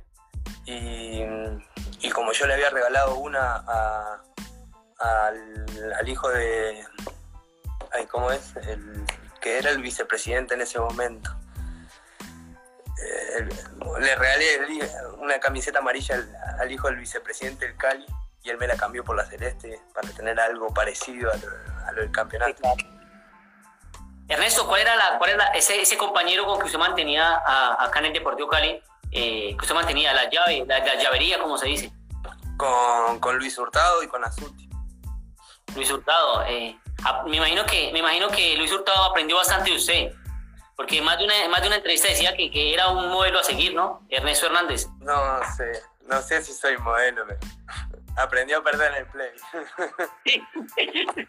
y, 0.66 1.24
como 2.14 2.32
yo 2.32 2.46
le 2.46 2.54
había 2.54 2.70
regalado 2.70 3.16
una 3.16 4.22
al, 5.00 6.08
hijo 6.08 6.30
de. 6.30 6.86
Ay, 7.92 8.06
¿Cómo 8.08 8.32
es? 8.32 8.54
Que 9.44 9.58
era 9.58 9.72
el 9.72 9.82
vicepresidente 9.82 10.54
en 10.54 10.62
ese 10.62 10.80
momento. 10.80 11.30
Eh, 12.98 13.50
le 14.00 14.16
regalé 14.16 14.80
una 15.18 15.38
camiseta 15.40 15.80
amarilla 15.80 16.16
al, 16.60 16.72
hijo 16.72 16.88
del 16.88 16.98
vicepresidente 16.98 17.68
del 17.68 17.76
Cali 17.76 18.06
y 18.42 18.50
él 18.50 18.58
me 18.58 18.68
la 18.68 18.78
cambió 18.78 19.04
por 19.04 19.18
la 19.18 19.26
celeste 19.26 19.82
para 19.94 20.08
tener 20.12 20.40
algo 20.40 20.74
parecido 20.74 21.30
a 21.30 21.92
lo, 21.92 22.02
del 22.02 22.12
campeonato. 22.12 22.62
Ernesto, 24.30 24.66
¿cuál 24.66 24.82
era, 24.82 24.96
la, 24.96 25.18
cuál 25.18 25.32
era 25.32 25.48
ese, 25.48 25.82
ese, 25.82 25.98
compañero 25.98 26.46
con 26.46 26.60
que 26.60 26.66
usted 26.66 26.80
mantenía 26.80 27.42
acá 27.80 28.00
en 28.00 28.06
el 28.06 28.14
Deportivo 28.14 28.48
Cali? 28.48 28.82
Eh, 29.12 29.50
que 29.58 29.62
usted 29.62 29.76
mantenía 29.76 30.14
la 30.14 30.30
llave, 30.30 30.64
la, 30.66 30.80
llavería, 30.96 31.40
como 31.40 31.58
se 31.58 31.68
dice. 31.68 31.92
Con, 32.58 33.20
con, 33.20 33.38
Luis 33.38 33.58
Hurtado 33.58 34.02
y 34.04 34.08
con 34.08 34.24
Azuti. 34.24 34.70
Luis 35.76 35.92
Hurtado, 35.92 36.46
eh, 36.46 36.80
me, 37.26 37.38
imagino 37.38 37.66
que, 37.66 37.92
me 37.92 38.00
imagino 38.00 38.30
que 38.30 38.56
Luis 38.58 38.72
Hurtado 38.72 39.04
aprendió 39.06 39.38
bastante 39.38 39.72
de 39.72 39.78
usted, 39.78 40.12
porque 40.76 41.02
más 41.02 41.18
de 41.18 41.26
una, 41.26 41.48
más 41.50 41.62
de 41.62 41.68
una 41.68 41.78
entrevista 41.78 42.08
decía 42.08 42.36
que, 42.36 42.50
que 42.50 42.74
era 42.74 42.90
un 42.90 43.10
modelo 43.10 43.40
a 43.40 43.44
seguir, 43.44 43.74
¿no? 43.74 44.02
Ernesto 44.10 44.48
Hernández. 44.48 44.88
No 45.00 45.40
sé, 45.56 45.84
no 46.08 46.22
sé 46.22 46.42
si 46.44 46.54
soy 46.54 46.78
modelo, 46.78 47.26
pero 47.28 47.40
aprendió 48.18 48.60
a 48.60 48.64
perder 48.64 48.94
el 48.96 49.06
play. 49.08 49.32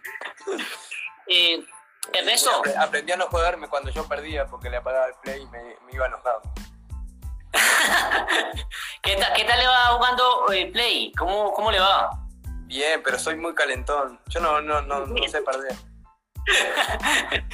eh, 1.29 1.65
Ernesto. 2.13 2.51
Aprendí 2.79 3.13
a 3.13 3.17
no 3.17 3.27
jugarme 3.27 3.69
cuando 3.69 3.91
yo 3.91 4.07
perdía 4.07 4.47
porque 4.47 4.71
le 4.71 4.77
apagaba 4.77 5.07
el 5.07 5.15
play 5.23 5.43
y 5.43 5.47
me, 5.47 5.77
iba 5.93 6.07
enojado. 6.07 6.43
¿Qué, 9.03 9.17
tal, 9.17 9.33
¿Qué, 9.33 9.45
tal, 9.45 9.59
le 9.59 9.67
va 9.67 9.87
jugando 9.97 10.49
el 10.49 10.73
play? 10.73 11.13
¿Cómo, 11.13 11.53
¿Cómo 11.53 11.71
le 11.71 11.79
va? 11.79 12.24
Bien, 12.75 13.01
pero 13.05 13.21
soy 13.21 13.37
muy 13.37 13.55
calentón. 13.55 14.19
Yo 14.27 14.41
no, 14.41 14.61
no, 14.61 14.83
no, 14.83 15.07
no 15.07 15.29
sé 15.29 15.41
perder. 15.43 15.77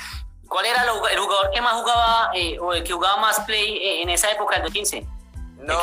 ¿Cuál 0.49 0.65
era 0.65 0.83
el 0.83 1.19
jugador 1.19 1.51
que 1.53 1.61
más 1.61 1.75
jugaba 1.75 2.31
eh, 2.35 2.59
o 2.59 2.73
el 2.73 2.83
que 2.83 2.95
jugaba 2.95 3.19
más 3.19 3.39
play 3.41 3.77
eh, 3.77 4.01
en 4.01 4.09
esa 4.09 4.31
época 4.31 4.55
del 4.55 4.63
2015? 4.65 5.07
No, 5.59 5.79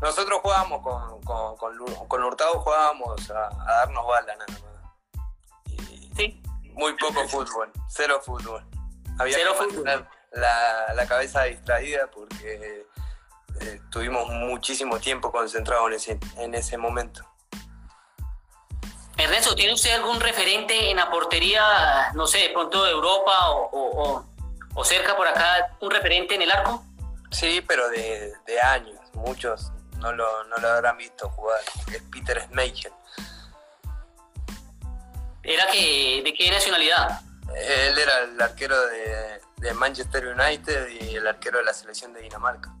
nosotros 0.00 0.40
jugábamos 0.42 0.82
con, 0.82 1.20
con, 1.20 1.56
con, 2.08 2.24
Hurtado, 2.24 2.58
jugábamos 2.60 3.30
a, 3.30 3.50
darnos 3.66 4.06
bala 4.06 4.34
nada 4.34 4.46
más. 4.48 4.62
sí. 6.16 6.42
Muy 6.72 6.94
poco 6.94 7.28
fútbol, 7.28 7.70
cero 7.86 8.18
fútbol. 8.24 8.64
Había 9.18 9.36
cero 9.36 9.56
que 9.58 9.66
fútbol. 9.66 10.08
La, 10.32 10.94
la, 10.94 11.06
cabeza 11.06 11.42
distraída 11.42 12.06
porque 12.10 12.86
eh, 13.60 13.80
tuvimos 13.90 14.26
muchísimo 14.30 14.98
tiempo 14.98 15.30
concentrado 15.30 15.86
en 15.88 15.94
ese, 15.94 16.18
en 16.38 16.54
ese 16.54 16.78
momento. 16.78 17.28
Ernesto, 19.18 19.54
¿tiene 19.54 19.74
usted 19.74 19.94
algún 19.94 20.20
referente 20.20 20.90
en 20.90 20.96
la 20.96 21.10
portería, 21.10 22.12
no 22.14 22.26
sé, 22.26 22.38
de 22.38 22.48
pronto 22.50 22.84
de 22.84 22.92
Europa 22.92 23.50
o, 23.50 24.24
o, 24.74 24.84
cerca 24.84 25.16
por 25.16 25.26
acá, 25.26 25.76
un 25.80 25.90
referente 25.90 26.36
en 26.36 26.42
el 26.42 26.50
arco? 26.50 26.84
Sí, 27.32 27.60
pero 27.66 27.88
de, 27.88 28.32
de 28.46 28.60
años, 28.60 29.00
muchos 29.14 29.72
no 29.98 30.12
lo, 30.12 30.44
no 30.44 30.56
lo 30.58 30.68
habrán 30.68 30.96
visto 30.96 31.28
jugar, 31.30 31.60
es 31.92 32.02
Peter 32.12 32.40
Schmeichel. 32.42 32.92
¿Era 35.42 35.66
que, 35.66 36.22
de 36.24 36.34
qué 36.34 36.50
nacionalidad? 36.50 37.20
Él 37.56 37.98
era 37.98 38.20
el 38.20 38.40
arquero 38.40 38.76
de, 38.86 39.40
Manchester 39.74 40.26
United 40.28 40.88
y 40.88 41.16
el 41.16 41.26
arquero 41.26 41.58
de 41.58 41.64
la 41.64 41.72
selección 41.72 42.12
de 42.12 42.20
Dinamarca. 42.20 42.72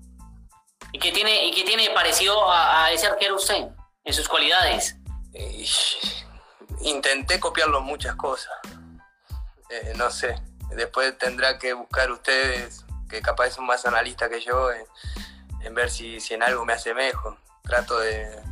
¿Y 0.92 0.98
qué 0.98 1.12
tiene, 1.12 1.46
y 1.46 1.52
qué 1.52 1.64
tiene 1.64 1.90
parecido 1.90 2.50
a, 2.50 2.90
ese 2.92 3.06
arquero 3.06 3.36
usted 3.36 3.68
en 4.04 4.12
sus 4.12 4.28
cualidades? 4.28 4.96
Intenté 6.82 7.40
copiarlo 7.40 7.80
muchas 7.80 8.14
cosas. 8.16 8.52
Eh, 9.70 9.92
no 9.96 10.10
sé, 10.10 10.34
después 10.70 11.16
tendrá 11.18 11.58
que 11.58 11.72
buscar 11.72 12.10
ustedes, 12.10 12.84
que 13.08 13.20
capaz 13.20 13.50
son 13.50 13.66
más 13.66 13.84
analistas 13.86 14.28
que 14.28 14.40
yo, 14.40 14.70
en, 14.72 15.74
ver 15.74 15.90
si, 15.90 16.20
si 16.20 16.34
en 16.34 16.42
algo 16.42 16.64
me 16.64 16.72
asemejo. 16.72 17.36
Trato 17.62 17.98
de, 17.98 18.42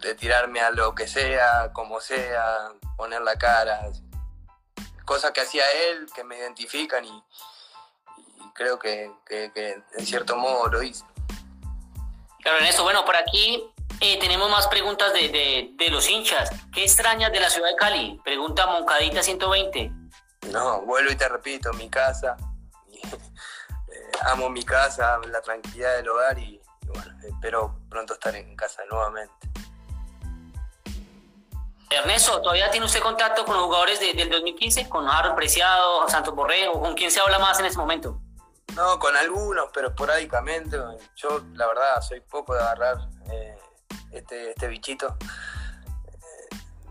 de 0.00 0.14
tirarme 0.14 0.60
a 0.60 0.70
lo 0.70 0.94
que 0.94 1.06
sea, 1.06 1.70
como 1.72 2.00
sea, 2.00 2.72
poner 2.96 3.22
la 3.22 3.36
cara. 3.36 3.90
Cosas 5.04 5.32
que 5.32 5.42
hacía 5.42 5.64
él, 5.88 6.06
que 6.14 6.24
me 6.24 6.38
identifican 6.38 7.04
y, 7.04 7.22
creo 8.54 8.78
que, 8.78 9.10
en 9.30 10.06
cierto 10.06 10.36
modo 10.36 10.68
lo 10.68 10.82
hice. 10.82 11.04
Claro, 12.40 12.58
en 12.58 12.66
eso, 12.66 12.82
bueno, 12.82 13.04
por 13.04 13.16
aquí 13.16 13.70
eh, 14.00 14.18
tenemos 14.18 14.50
más 14.50 14.66
preguntas 14.68 15.12
de, 15.12 15.74
los 15.90 16.08
hinchas. 16.08 16.50
¿Qué 16.72 16.82
extrañas 16.82 17.32
de 17.32 17.40
la 17.40 17.48
ciudad 17.48 17.68
de 17.68 17.76
Cali? 17.76 18.20
Pregunta 18.24 18.66
Moncadita 18.66 19.22
120. 19.22 19.90
No, 20.52 20.82
vuelvo 20.82 21.10
y 21.10 21.16
te 21.16 21.28
repito, 21.28 21.72
mi 21.74 21.88
casa. 21.88 22.36
Eh, 23.88 24.10
amo 24.22 24.50
mi 24.50 24.64
casa, 24.64 25.20
la 25.30 25.40
tranquilidad 25.40 25.96
del 25.96 26.08
hogar 26.08 26.36
y, 26.40 26.60
bueno, 26.88 27.16
espero 27.22 27.78
pronto 27.88 28.14
estar 28.14 28.34
en 28.34 28.56
casa 28.56 28.82
nuevamente. 28.90 29.48
Ernesto, 31.88 32.42
¿todavía 32.42 32.68
tiene 32.70 32.84
usted 32.86 33.00
contacto 33.00 33.44
con 33.44 33.54
los 33.54 33.64
jugadores 33.66 34.00
del 34.00 34.28
2015? 34.28 34.88
¿Con 34.88 35.08
Harold 35.08 35.36
Preciado, 35.36 36.08
Santos 36.08 36.34
Borrego? 36.34 36.80
¿Con 36.80 36.94
quién 36.94 37.12
se 37.12 37.20
habla 37.20 37.38
más 37.38 37.60
en 37.60 37.66
este 37.66 37.78
momento? 37.78 38.20
No, 38.74 38.98
con 38.98 39.16
algunos, 39.16 39.70
pero 39.72 39.88
esporádicamente. 39.88 40.76
Yo, 41.14 41.42
la 41.54 41.66
verdad, 41.68 42.00
soy 42.00 42.20
poco 42.20 42.54
de 42.54 42.60
agarrar 42.60 42.96
eh, 43.30 43.56
este, 44.12 44.50
este 44.50 44.68
bichito. 44.68 45.16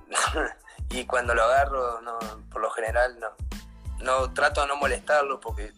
y 0.89 1.06
cuando 1.06 1.34
lo 1.34 1.43
agarro, 1.43 2.01
no, 2.01 2.17
por 2.51 2.62
lo 2.62 2.69
general, 2.71 3.19
no, 3.19 3.30
no 3.99 4.34
trato 4.34 4.62
de 4.62 4.67
no 4.67 4.75
molestarlo 4.78 5.39
porque 5.39 5.73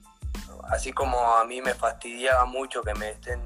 así 0.69 0.91
como 0.93 1.19
a 1.36 1.45
mí 1.45 1.62
me 1.62 1.73
fastidiaba 1.73 2.45
mucho 2.45 2.82
que 2.82 2.93
me 2.95 3.12
estén 3.12 3.41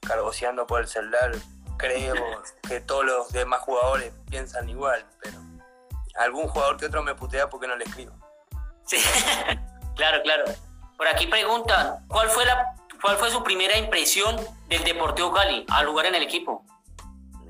cargoseando 0.00 0.66
por 0.66 0.80
el 0.80 0.88
celular, 0.88 1.32
creo 1.76 2.14
que 2.68 2.80
todos 2.80 3.04
los 3.04 3.32
demás 3.32 3.60
jugadores 3.60 4.12
piensan 4.30 4.68
igual, 4.68 5.04
pero 5.22 5.38
algún 6.16 6.46
jugador 6.48 6.76
que 6.76 6.86
otro 6.86 7.02
me 7.02 7.14
putea 7.14 7.48
porque 7.48 7.66
no 7.66 7.76
le 7.76 7.84
escribo. 7.84 8.12
Sí, 8.86 8.98
claro, 9.96 10.22
claro. 10.22 10.44
Por 10.96 11.08
aquí 11.08 11.26
preguntan, 11.26 12.06
¿cuál 12.06 12.28
fue, 12.28 12.44
la, 12.44 12.76
¿cuál 13.00 13.16
fue 13.16 13.30
su 13.30 13.42
primera 13.42 13.76
impresión 13.76 14.36
del 14.68 14.84
Deportivo 14.84 15.32
Cali 15.32 15.66
al 15.70 15.86
jugar 15.86 16.06
en 16.06 16.14
el 16.14 16.22
equipo? 16.22 16.64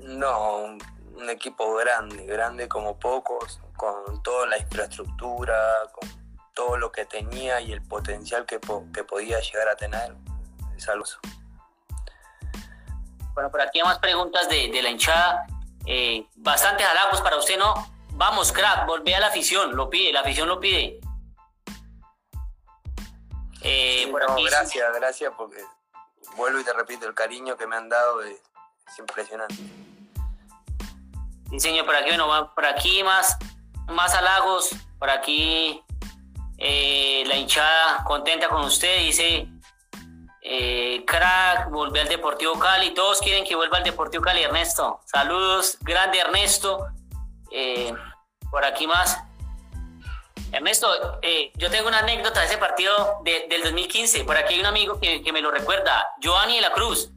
No, 0.05 0.77
un, 1.15 1.29
equipo 1.29 1.73
grande, 1.75 2.25
grande 2.25 2.67
como 2.67 2.99
pocos, 2.99 3.59
con 3.75 4.21
toda 4.21 4.45
la 4.47 4.57
infraestructura, 4.57 5.55
con 5.91 6.09
todo 6.53 6.77
lo 6.77 6.91
que 6.91 7.05
tenía 7.05 7.59
y 7.61 7.73
el 7.73 7.81
potencial 7.81 8.45
que, 8.45 8.59
que 8.93 9.03
podía 9.03 9.39
llegar 9.39 9.69
a 9.69 9.75
tener. 9.75 10.15
Es 10.77 10.87
algo. 10.87 11.05
Bueno, 13.33 13.51
por 13.51 13.61
aquí 13.61 13.79
hay 13.79 13.85
más 13.85 13.99
preguntas 13.99 14.47
de, 14.47 14.81
la 14.81 14.89
hinchada. 14.89 15.47
Eh, 15.85 16.25
bastantes 16.35 16.85
halagos 16.85 17.21
para 17.21 17.37
usted, 17.37 17.57
¿no? 17.57 17.73
Vamos, 18.11 18.51
crack, 18.51 18.85
volvé 18.85 19.15
a 19.15 19.19
la 19.19 19.27
afición, 19.27 19.75
lo 19.75 19.89
pide, 19.89 20.13
la 20.13 20.21
afición 20.21 20.47
lo 20.47 20.59
pide. 20.59 20.99
Eh, 23.61 24.11
gracias, 24.47 24.95
gracias, 24.95 25.33
porque 25.35 25.57
vuelvo 26.37 26.59
y 26.59 26.63
te 26.63 26.71
repito, 26.71 27.07
el 27.07 27.13
cariño 27.13 27.57
que 27.57 27.67
me 27.67 27.75
han 27.75 27.89
dado 27.89 28.21
es, 28.21 28.39
impresionante. 28.99 29.55
Sí, 31.49 31.59
señor, 31.59 31.85
por 31.85 31.95
aquí, 31.95 32.09
bueno, 32.09 32.51
por 32.53 32.65
aquí 32.65 33.03
más, 33.03 33.37
más 33.87 34.13
halagos, 34.15 34.69
por 34.99 35.09
aquí 35.09 35.83
eh, 36.57 37.23
la 37.27 37.35
hinchada 37.35 38.03
contenta 38.05 38.47
con 38.47 38.63
usted, 38.63 38.99
dice 38.99 39.47
eh, 40.41 41.03
crack, 41.05 41.69
volver 41.69 42.03
al 42.03 42.07
Deportivo 42.07 42.57
Cali. 42.57 42.93
Todos 42.93 43.19
quieren 43.19 43.43
que 43.43 43.55
vuelva 43.55 43.77
al 43.77 43.83
Deportivo 43.83 44.23
Cali, 44.23 44.43
Ernesto. 44.43 45.01
Saludos, 45.05 45.77
grande 45.81 46.19
Ernesto. 46.19 46.87
Eh, 47.51 47.93
por 48.49 48.63
aquí 48.63 48.87
más. 48.87 49.19
Ernesto, 50.51 51.19
yo 51.55 51.69
tengo 51.69 51.87
una 51.89 51.99
anécdota 51.99 52.39
de 52.39 52.45
ese 52.45 52.57
partido 52.57 53.19
del 53.23 53.61
2015. 53.63 54.23
Por 54.23 54.37
aquí 54.37 54.53
hay 54.53 54.59
un 54.61 54.67
amigo 54.67 54.99
que, 54.99 55.31
me 55.33 55.41
lo 55.41 55.51
recuerda, 55.51 56.07
Giovanni 56.21 56.55
de 56.55 56.61
la 56.61 56.71
Cruz. 56.71 57.11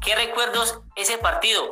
¿Qué 0.00 0.16
recuerdos 0.16 0.80
ese 0.96 1.18
partido? 1.18 1.70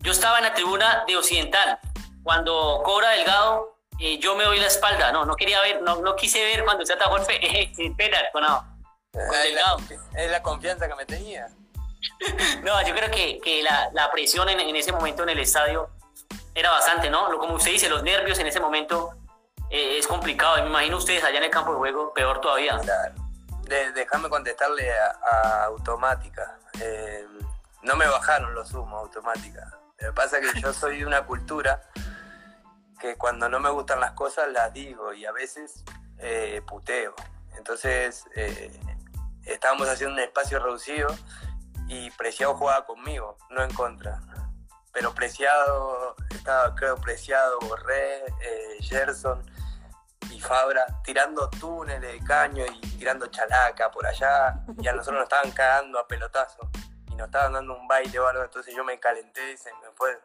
Yo 0.00 0.12
estaba 0.12 0.38
en 0.38 0.44
la 0.44 0.54
tribuna 0.54 1.04
de 1.06 1.16
Occidental. 1.16 1.78
Cuando 2.22 2.80
cobra 2.84 3.10
Delgado, 3.10 3.76
eh, 3.98 4.18
yo 4.18 4.34
me 4.34 4.44
doy 4.44 4.58
la 4.58 4.66
espalda. 4.66 5.12
No, 5.12 5.24
no 5.24 5.36
quería 5.36 5.60
ver, 5.60 5.82
no, 5.82 5.96
no 6.00 6.16
quise 6.16 6.42
ver 6.42 6.64
cuando 6.64 6.84
se 6.84 6.92
atajó 6.92 7.16
el 7.18 7.24
penal 7.96 8.24
con, 8.32 8.44
Delgado. 9.12 9.78
Es 10.14 10.30
la 10.30 10.42
confianza 10.42 10.88
que 10.88 10.94
me 10.94 11.06
tenía. 11.06 11.48
no, 12.62 12.80
yo 12.86 12.94
creo 12.94 13.10
que, 13.10 13.38
que 13.40 13.62
la, 13.62 13.90
la, 13.92 14.10
presión 14.10 14.48
en, 14.48 14.60
en, 14.60 14.74
ese 14.76 14.92
momento 14.92 15.22
en 15.22 15.30
el 15.30 15.38
estadio 15.38 15.90
era 16.54 16.70
bastante, 16.70 17.10
¿no? 17.10 17.36
Como 17.38 17.54
usted 17.54 17.72
dice, 17.72 17.88
los 17.88 18.02
nervios 18.02 18.38
en 18.38 18.46
ese 18.46 18.60
momento 18.60 19.14
eh, 19.70 19.98
es 19.98 20.06
complicado. 20.06 20.62
me 20.62 20.68
imagino 20.68 20.96
ustedes 20.96 21.22
allá 21.22 21.38
en 21.38 21.44
el 21.44 21.50
campo 21.50 21.72
de 21.72 21.78
juego, 21.78 22.12
peor 22.12 22.40
todavía. 22.40 22.78
De, 23.62 23.92
déjame 23.92 24.28
contestarle 24.28 24.90
a, 24.92 25.64
automática. 25.64 26.58
Eh, 26.80 27.26
no 27.82 27.96
me 27.96 28.06
bajaron 28.06 28.54
los 28.54 28.72
humos 28.72 29.00
automática. 29.00 29.79
Lo 30.00 30.08
que 30.08 30.12
pasa 30.12 30.38
es 30.38 30.52
que 30.52 30.60
yo 30.60 30.72
soy 30.72 30.98
de 30.98 31.06
una 31.06 31.26
cultura 31.26 31.82
que 32.98 33.16
cuando 33.16 33.48
no 33.48 33.60
me 33.60 33.70
gustan 33.70 34.00
las 34.00 34.12
cosas 34.12 34.48
las 34.52 34.72
digo 34.72 35.12
y 35.12 35.24
a 35.24 35.32
veces 35.32 35.84
eh, 36.18 36.62
puteo. 36.66 37.14
Entonces 37.56 38.26
estábamos 39.44 39.88
haciendo 39.88 40.14
un 40.14 40.20
espacio 40.20 40.58
reducido 40.58 41.08
y 41.88 42.10
Preciado 42.12 42.54
jugaba 42.54 42.86
conmigo, 42.86 43.36
no 43.50 43.62
en 43.62 43.74
contra. 43.74 44.20
Pero 44.92 45.12
Preciado, 45.14 46.14
estaba 46.30 46.74
creo 46.74 46.96
Preciado, 46.96 47.58
Borré, 47.60 48.24
eh, 48.40 48.78
Gerson 48.80 49.44
y 50.30 50.40
Fabra 50.40 50.86
tirando 51.04 51.50
túneles 51.50 52.00
de 52.12 52.24
caño 52.24 52.64
y 52.66 52.80
tirando 52.96 53.26
chalaca 53.26 53.90
por 53.90 54.06
allá 54.06 54.62
y 54.78 54.86
a 54.86 54.92
nosotros 54.92 55.16
nos 55.20 55.24
estaban 55.24 55.50
cagando 55.50 55.98
a 55.98 56.06
pelotazo 56.06 56.70
y 56.88 56.89
nos 57.20 57.28
estaban 57.28 57.52
dando 57.52 57.76
un 57.76 57.86
baile 57.86 58.18
o 58.18 58.26
algo, 58.26 58.42
entonces 58.42 58.74
yo 58.74 58.82
me 58.82 58.98
calenté 58.98 59.52
y 59.52 59.56
se 59.56 59.72
me 59.74 59.90
fue, 59.94 60.18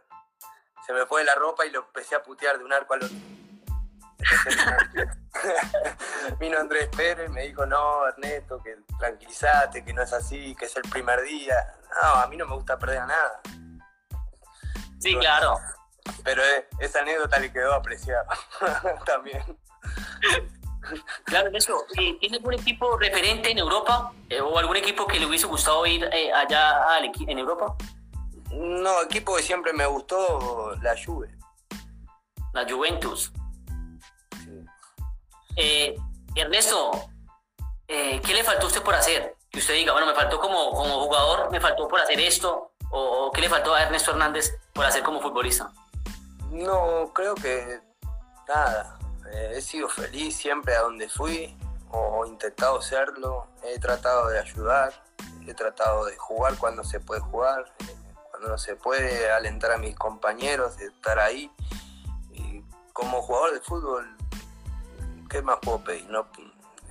se 0.86 0.94
me 0.94 1.06
fue 1.06 1.24
la 1.24 1.36
ropa 1.36 1.66
y 1.66 1.70
lo 1.70 1.82
empecé 1.82 2.16
a 2.16 2.24
putear 2.24 2.58
de 2.58 2.64
un 2.64 2.74
arco 2.74 2.94
al 2.94 3.04
otro. 3.04 3.16
vino 6.40 6.58
Andrés 6.58 6.88
Pérez, 6.96 7.30
me 7.30 7.44
dijo, 7.44 7.66
no, 7.66 8.08
Ernesto, 8.08 8.64
que 8.64 8.78
tranquilízate, 8.98 9.84
que 9.84 9.94
no 9.94 10.02
es 10.02 10.14
así, 10.14 10.56
que 10.56 10.66
es 10.66 10.76
el 10.78 10.84
primer 10.84 11.22
día. 11.22 11.56
No, 12.02 12.22
a 12.22 12.28
mí 12.28 12.38
no 12.38 12.48
me 12.48 12.56
gusta 12.56 12.80
perder 12.80 13.00
a 13.00 13.08
nada. 13.08 13.42
Sí, 15.00 15.16
claro. 15.18 15.60
Pero 16.24 16.42
esa 16.80 17.02
anécdota 17.02 17.40
le 17.40 17.52
quedó 17.52 17.74
apreciada 17.74 18.26
también. 19.06 19.44
Claro, 21.24 21.50
eso. 21.54 21.86
¿Tiene 21.94 22.38
algún 22.38 22.54
equipo 22.54 22.98
referente 22.98 23.52
en 23.52 23.58
Europa 23.58 24.14
eh, 24.30 24.42
o 24.42 24.58
algún 24.58 24.78
equipo 24.78 25.06
que 25.08 25.20
le 25.20 25.26
hubiese 25.26 25.48
gustado 25.48 25.86
ir 25.86 26.08
eh, 26.12 26.32
allá 26.32 27.00
en 27.02 27.40
Europa? 27.40 27.76
No, 28.52 29.02
equipo 29.02 29.36
que 29.36 29.44
siempre 29.44 29.74
me 29.74 29.86
gustó, 29.86 30.76
la 30.82 30.96
Juve. 31.04 31.36
La 32.54 32.66
Juventus. 32.70 33.32
Eh, 35.58 35.96
Ernesto, 36.36 36.92
¿qué 37.88 38.34
le 38.34 38.44
faltó 38.44 38.66
a 38.66 38.68
usted 38.68 38.82
por 38.82 38.94
hacer? 38.94 39.36
Que 39.50 39.60
usted 39.60 39.74
diga, 39.74 39.94
bueno, 39.94 40.08
me 40.08 40.14
faltó 40.14 40.40
como, 40.40 40.72
como 40.72 41.06
jugador, 41.06 41.50
me 41.50 41.60
faltó 41.60 41.88
por 41.88 42.00
hacer 42.00 42.20
esto, 42.20 42.72
o, 42.92 43.32
qué 43.34 43.42
le 43.42 43.50
faltó 43.50 43.74
a 43.74 43.84
Ernesto 43.84 44.12
Hernández 44.12 44.58
por 44.74 44.86
hacer 44.86 45.04
como 45.04 45.22
futbolista. 45.22 45.72
No, 46.52 47.12
creo 47.14 47.36
que 47.36 47.80
nada. 48.48 48.98
Eh, 49.32 49.54
he 49.56 49.62
sido 49.62 49.90
feliz 49.90 50.36
siempre 50.36 50.76
a 50.76 50.82
donde 50.82 51.10
fui, 51.10 51.58
o 51.92 52.26
intentado 52.26 52.82
serlo. 52.82 53.48
He 53.64 53.80
tratado 53.80 54.30
de 54.30 54.40
ayudar, 54.40 54.94
he 55.48 55.54
tratado 55.54 56.06
de 56.06 56.18
jugar 56.18 56.58
cuando 56.58 56.84
se 56.84 57.00
puede 57.00 57.22
jugar, 57.22 57.74
cuando 58.32 58.50
no 58.50 58.58
se 58.58 58.76
puede, 58.76 59.32
alentar 59.32 59.72
a 59.72 59.78
mis 59.78 59.96
compañeros, 59.96 60.78
de 60.78 60.88
estar 60.88 61.20
ahí. 61.20 61.52
Y 62.32 62.64
como 62.94 63.22
jugador 63.22 63.54
de 63.54 63.62
fútbol 63.62 64.16
¿qué 65.36 65.42
más 65.42 65.58
puedo 65.62 65.84
pedir? 65.84 66.08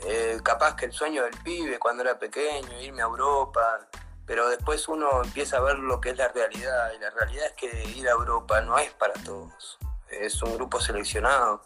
Eh, 0.06 0.38
capaz 0.42 0.76
que 0.76 0.86
el 0.86 0.92
sueño 0.92 1.22
del 1.22 1.36
pibe 1.42 1.78
cuando 1.78 2.02
era 2.02 2.18
pequeño, 2.18 2.78
irme 2.80 3.00
a 3.00 3.06
Europa, 3.06 3.80
pero 4.26 4.48
después 4.48 4.86
uno 4.88 5.22
empieza 5.22 5.56
a 5.56 5.60
ver 5.60 5.78
lo 5.78 6.00
que 6.00 6.10
es 6.10 6.18
la 6.18 6.28
realidad, 6.28 6.92
y 6.94 6.98
la 6.98 7.10
realidad 7.10 7.46
es 7.46 7.52
que 7.52 7.84
ir 7.96 8.06
a 8.08 8.12
Europa 8.12 8.60
no 8.60 8.76
es 8.78 8.92
para 8.92 9.14
todos, 9.24 9.78
es 10.10 10.42
un 10.42 10.54
grupo 10.56 10.80
seleccionado. 10.80 11.62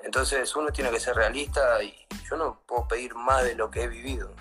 Entonces 0.00 0.54
uno 0.56 0.72
tiene 0.72 0.90
que 0.90 1.00
ser 1.00 1.16
realista 1.16 1.82
y 1.82 2.06
yo 2.28 2.36
no 2.36 2.60
puedo 2.66 2.86
pedir 2.88 3.14
más 3.14 3.44
de 3.44 3.54
lo 3.54 3.70
que 3.70 3.82
he 3.82 3.88
vivido. 3.88 4.34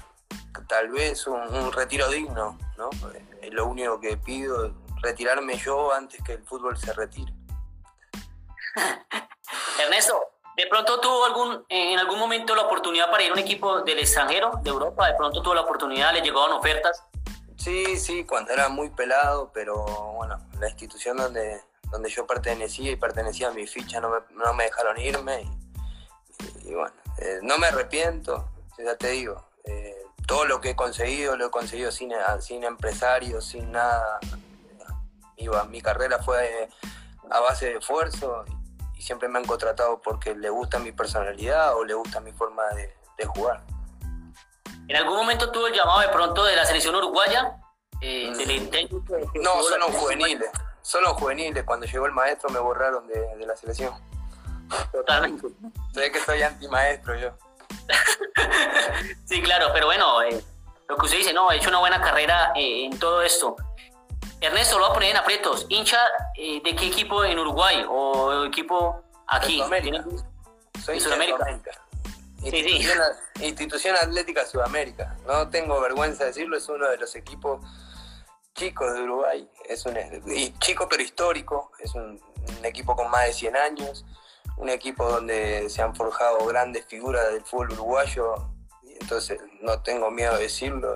Tal 0.68 0.90
vez 0.90 1.28
un, 1.28 1.72
retiro 1.72 2.10
digno, 2.10 2.58
¿no? 2.78 2.90
Es 3.42 3.54
lo 3.54 3.68
único 3.68 4.00
que 4.00 4.18
pido, 4.18 4.74
retirarme 5.02 5.56
yo 5.58 5.94
antes 5.94 6.22
que 6.24 6.34
el 6.34 6.44
fútbol 6.44 6.78
se 6.78 6.94
retire. 6.94 7.34
Ernesto, 9.84 10.38
¿De 10.58 10.66
pronto 10.66 11.00
tuvo 11.00 11.24
algún, 11.24 11.64
en 11.70 12.00
algún 12.00 12.18
momento 12.18 12.56
la 12.56 12.64
oportunidad 12.64 13.12
para 13.12 13.22
ir 13.22 13.30
a 13.30 13.34
un 13.34 13.40
equipo 13.40 13.82
del 13.82 14.00
extranjero, 14.00 14.60
de 14.64 14.72
Europa? 14.72 15.08
¿De 15.08 15.14
pronto 15.14 15.40
tuvo 15.44 15.54
la 15.54 15.62
oportunidad, 15.62 16.12
le 16.12 16.22
llegaban 16.22 16.52
ofertas? 16.52 17.04
Sí, 17.58 17.96
sí, 17.98 18.26
cuando 18.26 18.54
era 18.54 18.68
muy 18.68 18.90
pelado, 18.90 19.52
pero 19.54 19.86
bueno, 20.16 20.40
la 20.60 20.68
institución 20.68 21.18
donde, 21.18 21.62
donde 21.92 22.10
yo 22.10 22.28
pertenecía 22.28 22.92
y 22.92 22.96
pertenecía 22.96 23.50
a 23.50 23.52
mi 23.52 23.68
ficha 23.68 24.00
no 24.00 24.10
me, 24.10 24.18
no 24.32 24.54
me 24.54 24.66
dejaron 24.66 25.00
irme. 25.00 25.50
Y, 26.64 26.74
bueno, 26.74 26.94
eh, 27.18 27.40
no 27.42 27.58
me 27.58 27.68
arrepiento, 27.68 28.50
ya 28.78 28.96
te 28.96 29.10
digo. 29.10 29.50
Eh, 29.64 29.96
todo 30.28 30.46
lo 30.46 30.60
que 30.62 30.72
he 30.72 30.76
conseguido 30.76 31.38
lo 31.38 31.48
he 31.48 31.50
conseguido 31.52 31.92
sin, 31.92 32.12
sin 32.42 32.64
empresarios, 32.64 33.46
sin 33.46 33.72
nada. 33.72 34.20
Iba, 35.38 35.64
mi 35.66 35.82
carrera 35.82 36.20
fue 36.22 36.70
a 37.30 37.40
base 37.40 37.68
de 37.68 37.78
esfuerzo 37.78 38.46
y 38.96 39.02
siempre 39.02 39.30
me 39.30 39.40
han 39.40 39.46
contratado 39.46 40.02
porque 40.02 40.36
le 40.36 40.50
gusta 40.50 40.80
mi 40.80 40.92
personalidad 40.92 41.76
o 41.76 41.86
le 41.86 41.94
gusta 41.94 42.20
mi 42.20 42.32
forma 42.32 42.64
de, 42.70 42.94
jugar. 43.26 43.64
¿En 44.88 44.96
algún 44.96 45.16
momento 45.16 45.52
tuvo 45.52 45.68
el 45.68 45.74
llamado 45.74 46.02
de 46.02 46.10
pronto 46.10 46.44
de 46.44 46.56
la 46.56 46.66
selección 46.66 46.96
uruguaya? 46.96 47.58
Eh, 48.02 48.32
mm. 48.32 49.42
no, 49.42 49.64
son 49.64 49.80
los 49.80 49.92
juveniles. 49.92 50.50
Son 50.88 51.04
los 51.04 51.14
juveniles. 51.18 51.66
Cuando 51.66 51.86
llegó 51.86 52.06
el 52.06 52.14
maestro 52.14 52.50
me 52.50 52.60
borraron 52.60 53.06
de, 53.08 53.46
la 53.46 53.58
selección. 53.58 53.94
Totalmente. 54.94 55.46
Sé 55.94 56.12
que 56.14 56.20
soy 56.22 56.42
antimaestro 56.42 57.16
yo. 57.20 57.32
sí, 59.26 59.42
claro, 59.42 59.68
pero 59.74 59.88
bueno, 59.88 60.22
eh, 60.22 60.42
lo 60.88 60.96
que 60.96 61.06
usted 61.06 61.18
dice, 61.18 61.34
no, 61.34 61.52
he 61.52 61.58
hecho 61.58 61.68
una 61.68 61.80
buena 61.80 62.02
carrera 62.02 62.54
eh, 62.56 62.86
en 62.86 62.98
todo 62.98 63.22
esto. 63.22 63.58
Ernesto, 64.40 64.80
lo 64.80 64.86
va 64.86 64.92
a 64.92 64.94
poner 64.94 65.12
en 65.12 65.18
aprietos. 65.18 65.66
¿Hincha 65.68 66.00
eh, 66.38 66.62
de 66.64 66.74
qué 66.74 66.88
equipo 66.88 67.22
en 67.26 67.38
Uruguay 67.38 67.86
o 67.90 68.46
equipo 68.46 69.04
aquí? 69.28 69.58
Sudamérica. 69.58 70.06
Soy 70.86 71.02
Sudamérica. 71.02 71.60
Institución, 72.44 73.00
Institución 73.42 73.96
Atlética 73.98 74.46
Sudamérica. 74.46 75.18
No 75.26 75.50
tengo 75.50 75.82
vergüenza 75.82 76.24
de 76.24 76.30
decirlo, 76.30 76.56
es 76.56 76.70
uno 76.70 76.88
de 76.88 76.96
los 76.96 77.14
equipos 77.18 77.60
chicos 78.58 78.94
de 78.94 79.04
Uruguay. 79.04 79.48
Es 79.70 79.86
un 79.86 79.96
chico 80.60 80.88
pero 80.90 81.02
histórico, 81.02 81.72
es 81.80 81.94
un, 81.96 82.20
equipo 82.64 82.96
con 82.96 83.10
más 83.10 83.26
de 83.26 83.34
100 83.34 83.56
años, 83.56 84.06
un 84.58 84.70
equipo 84.70 85.06
donde 85.10 85.70
se 85.70 85.82
han 85.82 85.96
forjado 85.96 86.46
grandes 86.46 86.86
figuras 86.86 87.32
del 87.32 87.44
fútbol 87.44 87.74
uruguayo. 87.74 88.36
Entonces 89.00 89.40
no 89.62 89.82
tengo 89.82 90.10
miedo 90.10 90.36
de 90.36 90.44
decirlo, 90.44 90.96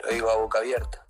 lo 0.00 0.10
digo 0.10 0.30
a 0.30 0.36
boca 0.36 0.58
abierta. 0.58 1.06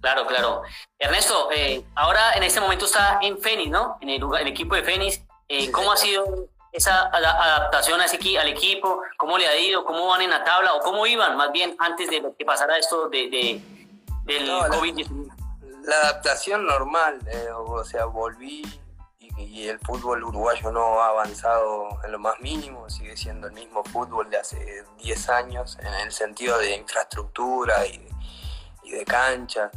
Claro, 0.00 0.26
claro. 0.26 0.62
Ernesto, 0.98 1.50
eh, 1.52 1.84
ahora 1.94 2.32
en 2.34 2.42
este 2.42 2.60
momento 2.60 2.86
está 2.86 3.20
en 3.22 3.38
Fénix, 3.38 3.70
¿no? 3.70 3.98
En 4.00 4.08
el, 4.08 4.48
equipo 4.48 4.74
de 4.74 4.82
Fénix. 4.82 5.22
Eh, 5.48 5.70
¿Cómo 5.70 5.92
ha 5.92 5.96
sido 5.96 6.48
esa 6.72 7.08
adaptación 7.08 8.00
a 8.00 8.06
ese, 8.06 8.38
al 8.38 8.48
equipo? 8.48 9.02
¿Cómo 9.16 9.38
le 9.38 9.46
ha 9.46 9.56
ido? 9.56 9.84
¿Cómo 9.84 10.08
van 10.08 10.22
en 10.22 10.30
la 10.30 10.42
tabla? 10.42 10.72
¿O 10.74 10.80
cómo 10.80 11.06
iban 11.06 11.36
más 11.36 11.52
bien 11.52 11.76
antes 11.78 12.08
de 12.10 12.22
que 12.36 12.44
pasara 12.44 12.78
esto 12.78 13.08
de, 13.10 13.60
del 14.24 14.48
COVID-19? 14.48 15.28
La, 15.84 15.96
adaptación 15.96 16.66
normal, 16.66 17.18
eh, 17.26 17.48
o 17.54 17.84
sea, 17.84 18.04
volví 18.04 18.62
y, 19.18 19.68
el 19.68 19.78
fútbol 19.80 20.22
uruguayo 20.24 20.70
no 20.70 21.00
ha 21.00 21.08
avanzado 21.08 21.98
en 22.04 22.12
lo 22.12 22.18
más 22.18 22.38
mínimo, 22.40 22.88
sigue 22.90 23.16
siendo 23.16 23.48
el 23.48 23.52
mismo 23.52 23.82
fútbol 23.84 24.28
de 24.30 24.38
hace 24.38 24.84
10 25.02 25.28
años 25.30 25.78
en 25.80 25.92
el 25.94 26.12
sentido 26.12 26.58
de 26.58 26.76
infraestructura 26.76 27.86
y, 27.86 28.06
y 28.84 28.90
de 28.92 29.04
cancha. 29.04 29.70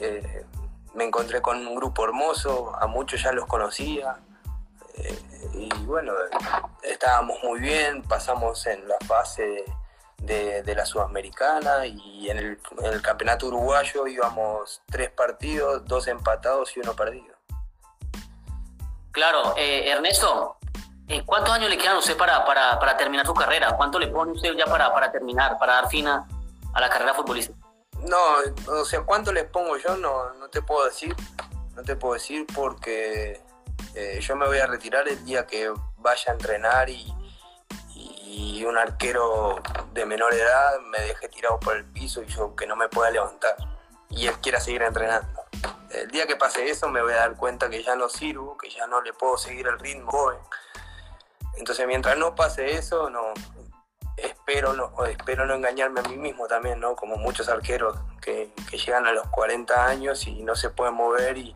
Eh, 0.00 0.44
me 0.94 1.04
encontré 1.04 1.40
con 1.40 1.66
un 1.66 1.74
grupo 1.74 2.04
hermoso, 2.04 2.74
a 2.78 2.86
muchos 2.86 3.22
ya 3.22 3.32
los 3.32 3.46
conocía. 3.46 4.16
Eh, 4.96 5.18
y 5.54 5.68
bueno, 5.84 6.12
estábamos 6.82 7.38
muy 7.42 7.60
bien, 7.60 8.02
pasamos 8.02 8.66
en 8.66 8.86
la 8.86 8.96
fase 9.06 9.64
de, 10.22 10.74
la 10.74 10.86
Sudamericana 10.86 11.86
y 11.86 12.30
en 12.30 12.38
el, 12.38 13.02
campeonato 13.02 13.46
uruguayo 13.48 14.06
íbamos 14.06 14.82
tres 14.90 15.10
partidos, 15.10 15.84
dos 15.84 16.06
empatados 16.08 16.76
y 16.76 16.80
uno 16.80 16.94
perdido. 16.94 17.34
Claro, 19.10 19.54
eh, 19.56 19.90
Ernesto, 19.90 20.56
¿cuántos 21.26 21.52
años 21.52 21.68
le 21.68 21.76
quedan 21.76 21.96
a 21.96 21.98
usted 21.98 22.16
para, 22.16 22.44
para, 22.44 22.96
terminar 22.96 23.26
su 23.26 23.34
carrera? 23.34 23.76
¿Cuánto 23.76 23.98
le 23.98 24.08
pone 24.08 24.32
usted 24.32 24.54
ya 24.54 24.64
para, 24.66 24.92
para 24.92 25.12
terminar, 25.12 25.58
para 25.58 25.74
dar 25.74 25.88
fin 25.88 26.06
a 26.08 26.26
la 26.74 26.88
carrera 26.88 27.12
futbolística? 27.12 27.58
No, 28.06 28.18
o 28.68 28.84
sea, 28.84 29.02
¿cuánto 29.02 29.32
les 29.32 29.44
pongo 29.44 29.76
yo? 29.76 29.96
No, 29.96 30.34
no 30.34 30.48
te 30.48 30.62
puedo 30.62 30.84
decir. 30.86 31.14
no 31.74 31.82
te 31.82 31.96
puedo 31.96 32.14
decir 32.14 32.46
porque 32.54 33.40
eh, 33.94 34.18
yo 34.20 34.36
me 34.36 34.46
voy 34.46 34.58
a 34.58 34.66
retirar 34.66 35.08
el 35.08 35.24
día 35.24 35.46
que 35.46 35.72
vaya 35.98 36.24
a 36.28 36.32
entrenar 36.32 36.88
y, 36.90 37.14
y 38.32 38.64
un 38.64 38.78
arquero 38.78 39.60
de 39.92 40.06
menor 40.06 40.32
edad 40.32 40.80
me 40.90 40.98
deje 41.00 41.28
tirado 41.28 41.60
por 41.60 41.76
el 41.76 41.84
piso 41.84 42.22
y 42.22 42.26
yo 42.26 42.56
que 42.56 42.66
no 42.66 42.76
me 42.76 42.88
pueda 42.88 43.10
levantar 43.10 43.54
y 44.08 44.26
él 44.26 44.34
quiera 44.40 44.58
seguir 44.58 44.82
entrenando. 44.82 45.42
El 45.90 46.10
día 46.10 46.26
que 46.26 46.36
pase 46.36 46.70
eso 46.70 46.88
me 46.88 47.02
voy 47.02 47.12
a 47.12 47.16
dar 47.16 47.36
cuenta 47.36 47.68
que 47.68 47.82
ya 47.82 47.94
no 47.94 48.08
sirvo, 48.08 48.56
que 48.56 48.70
ya 48.70 48.86
no 48.86 49.02
le 49.02 49.12
puedo 49.12 49.36
seguir 49.36 49.66
el 49.66 49.78
ritmo. 49.78 50.32
Entonces 51.58 51.86
mientras 51.86 52.16
no 52.16 52.34
pase 52.34 52.76
eso, 52.76 53.10
no 53.10 53.34
espero 54.16 54.72
no, 54.72 55.04
espero 55.04 55.44
no 55.44 55.54
engañarme 55.54 56.00
a 56.00 56.04
mí 56.04 56.16
mismo 56.16 56.46
también, 56.46 56.80
¿no? 56.80 56.96
Como 56.96 57.16
muchos 57.16 57.50
arqueros 57.50 57.98
que, 58.22 58.50
que 58.70 58.78
llegan 58.78 59.06
a 59.06 59.12
los 59.12 59.28
40 59.28 59.86
años 59.86 60.26
y 60.26 60.42
no 60.42 60.56
se 60.56 60.70
pueden 60.70 60.94
mover 60.94 61.36
y 61.36 61.54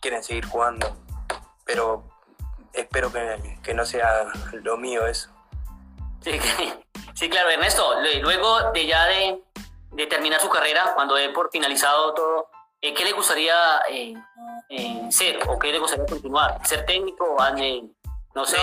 quieren 0.00 0.24
seguir 0.24 0.46
jugando. 0.46 0.96
Pero 1.64 2.02
espero 2.72 3.12
que, 3.12 3.60
que 3.62 3.74
no 3.74 3.84
sea 3.84 4.26
lo 4.52 4.76
mío 4.76 5.06
eso. 5.06 5.35
Sí, 7.14 7.30
claro, 7.30 7.48
Ernesto, 7.48 7.94
luego 8.20 8.72
de 8.72 8.86
ya 8.86 9.06
de, 9.06 10.06
terminar 10.06 10.38
su 10.38 10.50
carrera, 10.50 10.92
cuando 10.94 11.14
dé 11.14 11.30
por 11.30 11.50
finalizado 11.50 12.12
todo, 12.12 12.50
eh, 12.82 12.92
¿qué 12.92 13.06
le 13.06 13.12
gustaría 13.12 13.54
eh, 13.90 14.14
eh, 14.68 15.06
ser 15.10 15.38
o 15.48 15.58
qué 15.58 15.72
le 15.72 15.78
gustaría 15.78 16.04
continuar? 16.04 16.60
¿Ser 16.66 16.84
técnico 16.84 17.24
o 17.24 17.38
no 18.34 18.44
sé? 18.44 18.58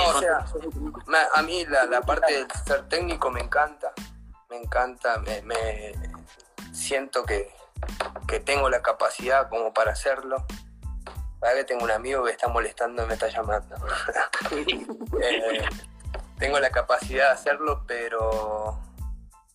a 1.33 1.41
mí 1.41 1.65
la, 1.65 2.01
parte 2.01 2.45
de 2.45 2.47
ser 2.63 2.87
técnico 2.87 3.31
me 3.31 3.41
encanta, 3.41 3.91
me 4.49 4.57
encanta, 4.57 5.17
me, 5.17 5.93
siento 6.71 7.25
que, 7.25 7.51
tengo 8.45 8.69
la 8.69 8.83
capacidad 8.83 9.49
como 9.49 9.73
para 9.73 9.93
hacerlo. 9.93 10.45
¿Verdad 11.41 11.57
que 11.57 11.63
tengo 11.63 11.83
un 11.85 11.91
amigo 11.91 12.23
que 12.23 12.31
está 12.31 12.47
molestando 12.47 13.03
y 13.03 13.07
me 13.07 13.13
está 13.15 13.29
llamando? 13.29 13.75
tengo 16.43 16.59
la 16.59 16.71
capacidad 16.71 17.27
de 17.27 17.35
hacerlo, 17.35 17.85
pero, 17.87 18.77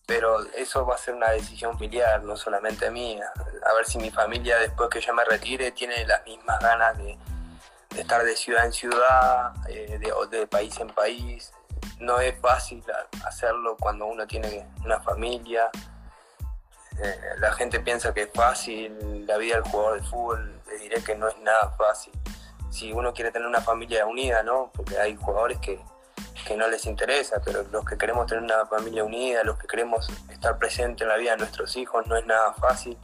pero 0.07 0.43
eso 0.55 0.87
va 0.87 0.95
a 0.95 0.97
ser 0.97 1.13
una 1.13 1.29
decisión 1.29 1.77
filial, 1.77 2.25
no 2.25 2.35
solamente 2.35 2.89
mía. 2.89 3.31
A 3.69 3.73
ver 3.75 3.85
si 3.85 3.99
mi 3.99 4.09
familia, 4.09 4.57
después 4.57 4.89
que 4.89 4.99
yo 4.99 5.13
me 5.13 5.23
retire, 5.23 5.71
tiene 5.71 6.03
las 6.07 6.25
mismas 6.25 6.59
ganas 6.59 6.97
de, 6.97 7.15
estar 7.95 8.23
de 8.23 8.35
ciudad 8.35 8.65
en 8.65 8.73
ciudad, 8.73 9.53
eh, 9.67 9.99
de, 9.99 10.37
de 10.39 10.47
país 10.47 10.79
en 10.79 10.87
país. 10.87 11.53
No 11.99 12.19
es 12.19 12.33
fácil 12.39 12.83
hacerlo 13.23 13.77
cuando 13.79 14.07
uno 14.07 14.25
tiene 14.25 14.67
una 14.83 14.99
familia. 14.99 15.69
Eh, 17.03 17.19
la 17.37 17.51
gente 17.51 17.81
piensa 17.81 18.15
que 18.15 18.23
es 18.23 18.29
fácil 18.33 19.27
la 19.27 19.37
vida 19.37 19.57
del 19.57 19.63
jugador 19.65 20.01
de 20.01 20.07
fútbol, 20.07 20.59
le 20.67 20.77
diré 20.79 21.03
que 21.03 21.13
no 21.13 21.27
es 21.27 21.37
nada 21.37 21.69
fácil. 21.77 22.13
Si 22.71 22.91
uno 22.91 23.13
quiere 23.13 23.31
tener 23.31 23.47
una 23.47 23.61
familia 23.61 24.07
unida, 24.07 24.41
¿no? 24.41 24.71
Porque 24.73 24.97
hay 24.97 25.15
jugadores 25.15 25.59
que, 25.59 25.79
que 26.45 26.55
no 26.55 26.67
les 26.67 26.85
interesa, 26.85 27.41
pero 27.43 27.63
los 27.71 27.85
que 27.85 27.97
queremos 27.97 28.27
tener 28.27 28.43
una 28.43 28.65
familia 28.65 29.03
unida, 29.03 29.43
los 29.43 29.57
que 29.57 29.67
queremos 29.67 30.07
estar 30.29 30.57
presentes 30.57 31.01
en 31.01 31.09
la 31.09 31.17
vida 31.17 31.31
de 31.31 31.37
nuestros 31.37 31.75
hijos, 31.75 32.05
no 32.07 32.17
es 32.17 32.25
nada 32.25 32.53
fácil. 32.53 32.97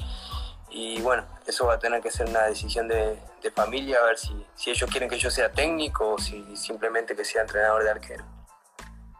Y 0.69 1.01
bueno, 1.01 1.23
eso 1.47 1.65
va 1.65 1.75
a 1.75 1.79
tener 1.79 2.01
que 2.01 2.11
ser 2.11 2.27
una 2.27 2.43
decisión 2.43 2.87
de, 2.87 3.17
familia, 3.55 3.99
a 3.99 4.05
ver 4.05 4.17
si, 4.17 4.33
si, 4.55 4.71
ellos 4.71 4.89
quieren 4.89 5.07
que 5.07 5.19
yo 5.19 5.29
sea 5.29 5.51
técnico 5.51 6.15
o 6.15 6.17
si 6.17 6.43
simplemente 6.57 7.15
que 7.15 7.23
sea 7.23 7.43
entrenador 7.43 7.83
de 7.83 7.91
arquero. 7.91 8.25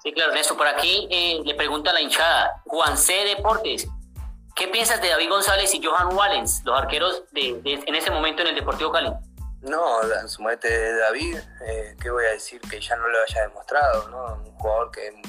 Sí, 0.02 0.12
claro, 0.14 0.32
Ernesto, 0.32 0.58
por 0.58 0.68
aquí 0.68 1.08
eh, 1.12 1.42
le 1.44 1.54
pregunta 1.54 1.94
la 1.94 2.02
hinchada, 2.02 2.62
Juan 2.66 2.98
C. 2.98 3.14
Deportes, 3.24 3.88
¿qué 4.56 4.68
piensas 4.68 5.00
de 5.02 5.10
David 5.10 5.30
González 5.30 5.74
y 5.76 5.84
Johan 5.84 6.16
Wallens, 6.16 6.64
los 6.66 6.78
arqueros 6.78 7.24
de, 7.32 7.62
en 7.64 7.96
ese 7.96 8.10
momento 8.10 8.42
en 8.42 8.50
el 8.50 8.56
Deportivo 8.56 8.92
Cali? 8.92 9.12
No, 9.66 10.04
en 10.04 10.30
su 10.30 10.44
muerte 10.44 10.70
de 10.70 10.96
David, 11.00 11.40
eh, 11.66 11.96
¿qué 12.00 12.12
voy 12.12 12.24
a 12.26 12.32
decir 12.32 12.62
que 12.62 12.80
ya 12.80 12.96
no 12.98 13.08
lo 13.08 13.18
haya 13.24 13.48
demostrado? 13.48 14.08
¿no? 14.10 14.36
Un 14.36 14.56
jugador 14.58 14.92
que 14.92 15.22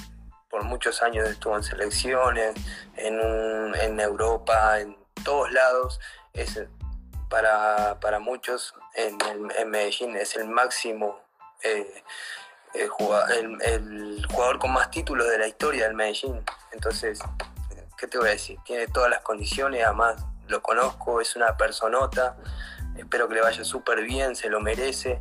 por 0.50 0.62
muchos 0.62 1.02
años 1.02 1.26
estuvo 1.26 1.56
en 1.56 1.62
selecciones, 1.62 2.54
en, 2.96 3.74
en 3.80 3.98
Europa, 3.98 4.78
en 4.78 4.94
todos 5.24 5.50
lados, 5.52 6.00
es 6.34 6.60
para, 7.30 7.98
para 7.98 8.18
muchos 8.18 8.74
en, 8.94 9.16
en, 9.58 9.70
Medellín 9.70 10.16
es 10.16 10.36
el 10.36 10.48
máximo 10.48 11.18
eh, 11.62 12.04
el, 12.74 13.58
el, 13.62 14.26
jugador 14.26 14.58
con 14.58 14.72
más 14.72 14.90
títulos 14.90 15.28
de 15.28 15.38
la 15.38 15.48
historia 15.48 15.84
del 15.84 15.94
Medellín. 15.94 16.44
Entonces, 16.72 17.20
¿qué 17.96 18.06
te 18.06 18.18
voy 18.18 18.28
a 18.28 18.32
decir? 18.32 18.58
Tiene 18.66 18.86
todas 18.86 19.08
las 19.08 19.22
condiciones, 19.22 19.82
además 19.82 20.22
lo 20.46 20.62
conozco, 20.62 21.22
es 21.22 21.34
una 21.36 21.56
personota 21.56 22.36
espero 22.98 23.28
que 23.28 23.34
le 23.34 23.42
vaya 23.42 23.64
súper 23.64 24.02
bien, 24.02 24.36
se 24.36 24.48
lo 24.48 24.60
merece. 24.60 25.20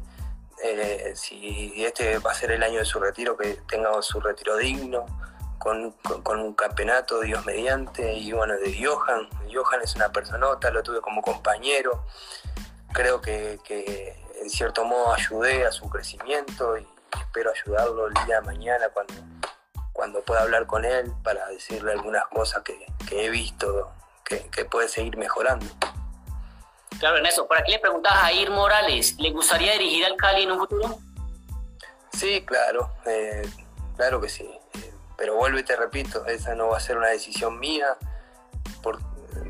Eh, 0.63 1.13
si 1.15 1.85
este 1.85 2.17
va 2.19 2.31
a 2.31 2.33
ser 2.35 2.51
el 2.51 2.63
año 2.63 2.79
de 2.79 2.85
su 2.85 2.99
retiro, 2.99 3.35
que 3.37 3.59
tenga 3.67 4.01
su 4.01 4.19
retiro 4.19 4.57
digno, 4.57 5.05
con, 5.59 5.95
un 6.39 6.53
campeonato, 6.53 7.21
Dios 7.21 7.45
mediante, 7.45 8.13
y 8.13 8.31
bueno, 8.31 8.53
de 8.55 8.75
Johan. 8.83 9.27
Johan 9.51 9.81
es 9.83 9.95
una 9.95 10.11
personota, 10.11 10.69
lo 10.69 10.83
tuve 10.83 11.01
como 11.01 11.21
compañero. 11.21 12.05
Creo 12.93 13.21
que, 13.21 13.59
en 14.41 14.49
cierto 14.49 14.85
modo 14.85 15.13
ayudé 15.13 15.65
a 15.65 15.71
su 15.71 15.89
crecimiento 15.89 16.77
y 16.77 16.87
espero 17.19 17.51
ayudarlo 17.51 18.07
el 18.07 18.13
día 18.25 18.41
de 18.41 18.45
mañana 18.45 18.89
cuando, 18.89 19.13
cuando 19.91 20.21
pueda 20.21 20.41
hablar 20.41 20.67
con 20.67 20.85
él 20.85 21.11
para 21.23 21.47
decirle 21.47 21.93
algunas 21.93 22.25
cosas 22.27 22.63
que, 22.63 22.85
he 23.11 23.29
visto 23.29 23.91
que 24.23 24.65
puede 24.65 24.87
seguir 24.87 25.17
mejorando. 25.17 25.65
Claro, 27.05 27.17
Ernesto. 27.17 27.47
Por 27.47 27.59
aquí 27.59 27.71
le 27.71 27.77
preguntas 27.77 28.13
a 28.15 28.33
Ir 28.33 28.49
Morales, 28.49 29.15
¿le 29.19 29.29
gustaría 29.29 29.73
dirigir 29.73 30.03
al 30.05 30.15
Cali 30.15 30.41
en 30.41 30.53
un 30.53 30.57
futuro? 30.57 30.97
Sí, 32.11 32.43
claro, 32.43 32.89
eh, 33.05 33.47
claro 33.95 34.19
que 34.19 34.27
sí. 34.27 34.49
Pero 35.15 35.35
vuelvo 35.35 35.59
y 35.59 35.63
te 35.63 35.75
repito, 35.75 36.25
esa 36.25 36.55
no 36.55 36.69
va 36.69 36.77
a 36.77 36.79
ser 36.79 36.97
una 36.97 37.09
decisión 37.09 37.59
mía, 37.59 37.95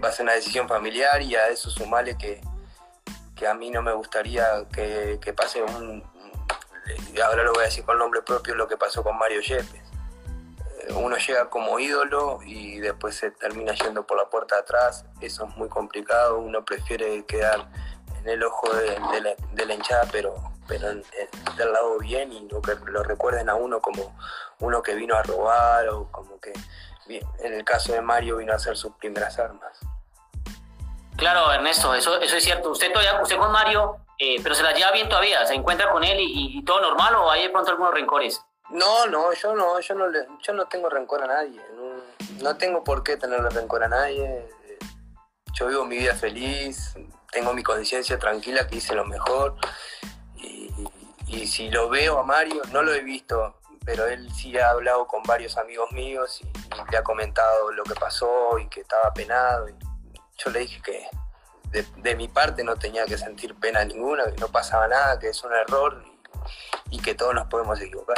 va 0.03 0.09
a 0.09 0.11
ser 0.11 0.23
una 0.23 0.33
decisión 0.33 0.67
familiar 0.67 1.21
y 1.21 1.37
a 1.37 1.47
eso 1.47 1.69
sumale 1.69 2.17
que, 2.17 2.41
que 3.37 3.47
a 3.47 3.53
mí 3.53 3.71
no 3.71 3.81
me 3.81 3.93
gustaría 3.93 4.65
que, 4.73 5.17
que 5.21 5.31
pase 5.31 5.63
un, 5.63 6.03
ahora 7.25 7.43
lo 7.43 7.53
voy 7.53 7.61
a 7.61 7.67
decir 7.67 7.85
con 7.85 7.97
nombre 7.97 8.21
propio, 8.21 8.53
lo 8.55 8.67
que 8.67 8.75
pasó 8.75 9.01
con 9.01 9.17
Mario 9.17 9.39
Yepes 9.39 9.84
uno 10.93 11.17
llega 11.17 11.49
como 11.49 11.79
ídolo 11.79 12.39
y 12.45 12.79
después 12.79 13.15
se 13.15 13.31
termina 13.31 13.73
yendo 13.73 14.05
por 14.05 14.17
la 14.17 14.29
puerta 14.29 14.55
de 14.55 14.61
atrás, 14.61 15.05
eso 15.21 15.47
es 15.47 15.55
muy 15.55 15.69
complicado, 15.69 16.39
uno 16.39 16.63
prefiere 16.63 17.25
quedar 17.25 17.67
en 18.19 18.29
el 18.29 18.43
ojo 18.43 18.73
de, 18.73 19.65
la, 19.65 19.73
hinchada, 19.73 20.07
pero, 20.11 20.35
pero 20.67 20.89
del 20.89 21.73
lado 21.73 21.97
bien 21.99 22.31
y 22.31 22.41
no 22.41 22.61
que 22.61 22.75
lo 22.85 23.03
recuerden 23.03 23.49
a 23.49 23.55
uno 23.55 23.79
como 23.81 24.15
uno 24.59 24.81
que 24.81 24.95
vino 24.95 25.15
a 25.15 25.23
robar 25.23 25.89
o 25.89 26.11
como 26.11 26.39
que 26.39 26.53
en 27.07 27.53
el 27.53 27.63
caso 27.63 27.93
de 27.93 28.01
Mario 28.01 28.37
vino 28.37 28.51
a 28.53 28.55
hacer 28.55 28.75
sus 28.75 28.93
primeras 28.95 29.37
armas. 29.37 29.79
Claro, 31.17 31.51
Ernesto, 31.51 31.93
eso, 31.93 32.19
eso 32.19 32.35
es 32.35 32.43
cierto. 32.43 32.71
Usted 32.71 32.91
todavía, 32.91 33.21
usted 33.21 33.37
con 33.37 33.51
Mario, 33.51 33.97
eh, 34.17 34.37
pero 34.41 34.55
se 34.55 34.63
la 34.63 34.73
lleva 34.73 34.91
bien 34.91 35.07
todavía, 35.07 35.45
se 35.45 35.53
encuentra 35.53 35.91
con 35.91 36.03
él 36.03 36.19
y, 36.19 36.57
y 36.57 36.65
todo 36.65 36.81
normal 36.81 37.15
o 37.15 37.31
hay 37.31 37.43
de 37.43 37.49
pronto 37.49 37.71
algunos 37.71 37.93
rencores. 37.93 38.43
No, 38.75 39.07
no, 39.07 39.31
yo 39.31 39.55
no, 39.55 39.79
yo 39.79 39.95
no, 39.95 40.07
le, 40.07 40.27
yo 40.41 40.53
no 40.53 40.65
tengo 40.65 40.89
rencor 40.89 41.23
a 41.23 41.27
nadie. 41.27 41.61
No, 42.41 42.57
tengo 42.57 42.83
por 42.83 43.03
qué 43.03 43.15
tenerle 43.15 43.49
rencor 43.49 43.83
a 43.83 43.87
nadie. 43.87 44.45
Yo 45.53 45.67
vivo 45.67 45.85
mi 45.85 45.97
vida 45.97 46.13
feliz, 46.13 46.93
tengo 47.31 47.53
mi 47.53 47.63
conciencia 47.63 48.19
tranquila 48.19 48.67
que 48.67 48.75
hice 48.75 48.93
lo 48.93 49.05
mejor. 49.05 49.55
Y, 51.27 51.47
si 51.47 51.69
lo 51.69 51.89
veo 51.89 52.19
a 52.19 52.23
Mario, 52.23 52.61
no 52.71 52.81
lo 52.81 52.93
he 52.93 53.01
visto, 53.01 53.59
pero 53.85 54.07
él 54.07 54.29
sí 54.33 54.57
ha 54.57 54.71
hablado 54.71 55.07
con 55.07 55.23
varios 55.23 55.57
amigos 55.57 55.91
míos 55.93 56.41
y, 56.41 56.91
le 56.91 56.97
ha 56.97 57.03
comentado 57.03 57.71
lo 57.71 57.83
que 57.83 57.95
pasó 57.95 58.59
y 58.59 58.67
que 58.67 58.81
estaba 58.81 59.13
penado. 59.13 59.67
Yo 60.37 60.51
le 60.51 60.59
dije 60.59 60.81
que 60.81 61.07
de, 61.69 61.85
de, 61.97 62.15
mi 62.15 62.27
parte 62.27 62.63
no 62.63 62.75
tenía 62.75 63.05
que 63.05 63.17
sentir 63.17 63.55
pena 63.55 63.85
ninguna, 63.85 64.25
que 64.25 64.37
no 64.41 64.49
pasaba 64.49 64.87
nada, 64.89 65.17
que 65.17 65.29
es 65.29 65.43
un 65.43 65.53
error 65.53 66.03
y 66.89 67.01
que 67.01 67.15
todos 67.15 67.33
nos 67.33 67.47
podemos 67.47 67.79
equivocar. 67.79 68.17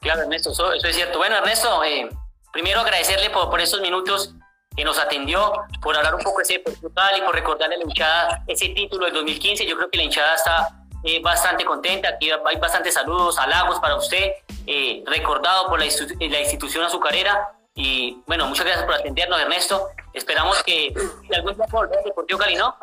Claro, 0.00 0.22
Ernesto, 0.22 0.50
eso, 0.50 0.72
es 0.72 0.96
cierto. 0.96 1.18
Bueno, 1.18 1.36
Ernesto, 1.36 1.84
eh, 1.84 2.08
primero 2.52 2.80
agradecerle 2.80 3.30
por, 3.30 3.50
por 3.50 3.60
estos 3.60 3.80
minutos 3.80 4.34
que 4.76 4.84
nos 4.84 4.98
atendió, 4.98 5.52
por 5.82 5.96
hablar 5.96 6.14
un 6.14 6.22
poco 6.22 6.38
de 6.38 6.44
ese 6.44 6.58
Portugal 6.60 7.14
y 7.18 7.20
por 7.22 7.34
recordarle 7.34 7.74
a 7.74 7.78
la 7.78 7.84
hinchada 7.84 8.44
ese 8.46 8.68
título 8.70 9.04
del 9.06 9.14
2015. 9.14 9.66
Yo 9.66 9.76
creo 9.76 9.90
que 9.90 9.98
la 9.98 10.04
hinchada 10.04 10.34
está 10.34 10.80
eh, 11.04 11.20
bastante 11.22 11.64
contenta. 11.64 12.10
Aquí 12.10 12.30
hay 12.30 12.56
bastantes 12.56 12.94
saludos, 12.94 13.38
halagos 13.38 13.80
para 13.80 13.96
usted, 13.96 14.32
eh, 14.66 15.02
recordado 15.06 15.68
por 15.68 15.78
la, 15.78 15.86
institución 15.86 16.84
azucarera. 16.84 17.52
Y 17.74 18.22
bueno, 18.26 18.46
muchas 18.46 18.64
gracias 18.64 18.84
por 18.84 18.94
atendernos, 18.94 19.40
Ernesto. 19.40 19.88
Esperamos 20.12 20.62
que 20.62 20.92
algún 21.34 21.56
día 21.56 21.66
volver 21.70 21.98
al 21.98 22.04
Deportivo 22.04 22.38
Cali, 22.38 22.56
¿no? 22.56 22.76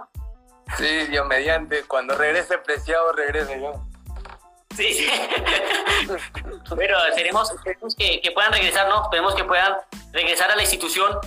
Sí, 0.77 1.05
Dios 1.07 1.25
mediante. 1.25 1.83
Cuando 1.83 2.15
regrese 2.15 2.57
Preciado, 2.57 3.11
regrese 3.13 3.61
yo. 3.61 3.73
Sí, 4.77 5.07
Pero 6.75 7.05
esperemos, 7.07 7.51
que, 7.97 8.31
puedan 8.31 8.53
regresar, 8.53 8.87
¿no? 8.87 9.01
Esperemos 9.01 9.33
que 9.33 9.43
puedan 9.43 9.73
regresar 10.11 10.51
a 10.51 10.55
la 10.55 10.61
institución 10.61 11.17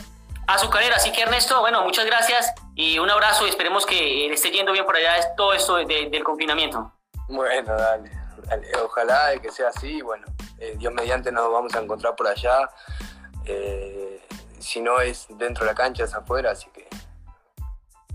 azucarera. 0.46 0.94
Así 0.94 1.11
que 1.11 1.22
Ernesto, 1.22 1.59
bueno, 1.59 1.82
muchas 1.82 2.07
gracias 2.07 2.55
y 2.76 3.01
un 3.01 3.11
abrazo 3.11 3.46
y 3.46 3.51
esperemos 3.51 3.86
que 3.86 4.32
esté 4.32 4.53
yendo 4.53 4.70
bien 4.70 4.86
por 4.86 4.94
allá 4.94 5.34
todo 5.36 5.53
esto 5.53 5.76
del 5.78 6.22
confinamiento. 6.22 6.92
Bueno, 7.26 7.74
dale, 7.74 8.12
dale. 8.44 8.68
Ojalá 8.84 9.36
que 9.42 9.51
sea 9.51 9.70
así. 9.70 10.01
Bueno, 10.01 10.26
eh, 10.61 10.74
Dios 10.76 10.92
mediante 10.92 11.32
nos 11.32 11.51
vamos 11.51 11.74
a 11.74 11.80
encontrar 11.80 12.14
por 12.14 12.28
allá. 12.28 12.70
Eh, 13.46 14.22
si 14.61 14.80
no 14.80 15.01
es 15.01 15.26
dentro 15.30 15.64
de 15.64 15.72
la 15.72 15.74
cancha, 15.74 16.05
es 16.05 16.14
afuera, 16.14 16.53
así 16.53 16.68
que 16.70 16.88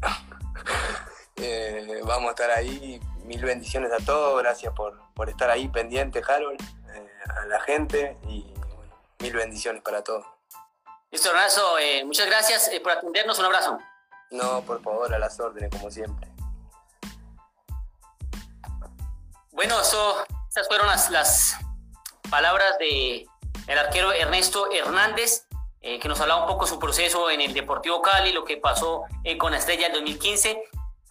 eh, 1.35 1.99
vamos 2.05 2.29
a 2.29 2.31
estar 2.31 2.51
ahí. 2.51 3.01
Mil 3.25 3.43
bendiciones 3.43 3.91
a 3.91 3.97
todos, 4.05 4.41
gracias 4.41 4.71
por, 4.73 5.04
estar 5.29 5.49
ahí 5.49 5.67
pendiente, 5.69 6.21
Harold, 6.27 6.61
a 7.35 7.45
la 7.45 7.59
gente 7.61 8.17
y 8.27 8.45
mil 9.19 9.33
bendiciones 9.33 9.81
para 9.81 10.03
todos. 10.03 10.25
Listo, 11.11 11.29
Ernesto, 11.29 11.75
muchas 12.05 12.25
gracias 12.27 12.69
por 12.83 12.91
atendernos, 12.91 13.39
un 13.39 13.45
abrazo. 13.45 13.79
No, 14.31 14.61
por 14.61 14.81
favor, 14.81 15.13
a 15.13 15.19
las 15.19 15.39
órdenes, 15.39 15.69
como 15.71 15.89
siempre. 15.89 16.27
Bueno, 19.51 19.79
eso, 19.79 20.25
esas 20.49 20.67
fueron 20.67 20.87
las, 20.87 21.09
las 21.09 21.57
palabras 22.29 22.77
de 22.77 23.25
el 23.67 23.77
arquero 23.79 24.11
Ernesto 24.11 24.71
Hernández, 24.71 25.47
eh, 25.81 25.99
que 25.99 26.07
nos 26.07 26.19
hablaba 26.19 26.41
un 26.41 26.47
poco 26.47 26.67
su 26.67 26.77
proceso 26.79 27.29
en 27.29 27.41
el 27.41 27.53
Deportivo 27.53 28.01
Cali, 28.01 28.33
lo 28.33 28.43
que 28.43 28.57
pasó 28.57 29.03
eh, 29.23 29.37
con 29.37 29.51
la 29.51 29.57
Estrella 29.57 29.87
en 29.87 29.93
2015. 29.93 30.61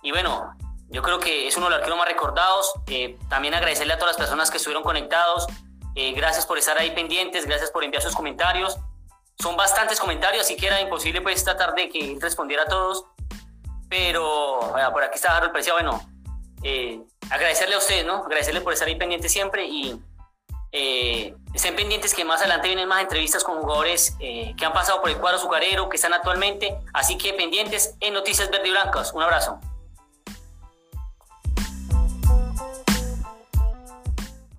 Y 0.02 0.12
bueno, 0.12 0.54
yo 0.94 1.02
creo 1.02 1.18
que 1.18 1.46
es 1.48 1.56
uno 1.56 1.66
de 1.66 1.70
los 1.70 1.78
arqueros 1.78 1.98
más 1.98 2.08
recordados. 2.08 2.72
Eh, 2.86 3.18
también 3.28 3.52
agradecerle 3.52 3.92
a 3.92 3.98
todas 3.98 4.12
las 4.12 4.16
personas 4.16 4.50
que 4.50 4.58
estuvieron 4.58 4.82
conectados. 4.82 5.46
gracias 5.94 6.46
por 6.46 6.56
estar 6.56 6.78
ahí 6.78 6.90
pendientes, 6.92 7.46
gracias 7.46 7.70
por 7.70 7.84
enviar 7.84 8.02
sus 8.02 8.14
comentarios. 8.14 8.78
Son 9.38 9.56
bastantes 9.56 9.98
comentarios, 10.00 10.44
así 10.44 10.56
que 10.56 10.66
era 10.68 10.80
imposible 10.80 11.20
pues 11.20 11.36
esta 11.36 11.56
tarde 11.56 11.88
que 11.88 12.16
respondiera 12.20 12.62
a 12.62 12.66
todos. 12.66 13.04
Pero 13.88 14.60
por 14.92 15.02
aquí 15.02 15.16
está 15.16 15.36
Harold 15.36 15.52
Precia, 15.52 15.72
bueno, 15.74 16.00
agradecerle 17.30 17.74
a 17.74 17.78
ustedes, 17.78 18.06
¿no? 18.06 18.24
Agradecerle 18.24 18.60
por 18.60 18.72
estar 18.72 18.88
ahí 18.88 18.96
pendientes 18.96 19.30
siempre 19.30 19.66
y 19.66 20.00
eh, 20.76 21.32
estén 21.54 21.76
pendientes 21.76 22.12
que 22.12 22.24
más 22.24 22.40
adelante 22.40 22.66
vienen 22.66 22.88
más 22.88 23.00
entrevistas 23.00 23.44
con 23.44 23.60
jugadores 23.60 24.16
eh, 24.18 24.54
que 24.56 24.64
han 24.64 24.72
pasado 24.72 25.00
por 25.00 25.08
el 25.08 25.18
cuadro 25.18 25.38
azucarero, 25.38 25.88
que 25.88 25.94
están 25.94 26.12
actualmente. 26.12 26.76
Así 26.92 27.16
que 27.16 27.32
pendientes 27.32 27.94
en 28.00 28.12
Noticias 28.12 28.50
Verde 28.50 28.68
y 28.68 28.70
Blancas. 28.72 29.12
Un 29.12 29.22
abrazo. 29.22 29.60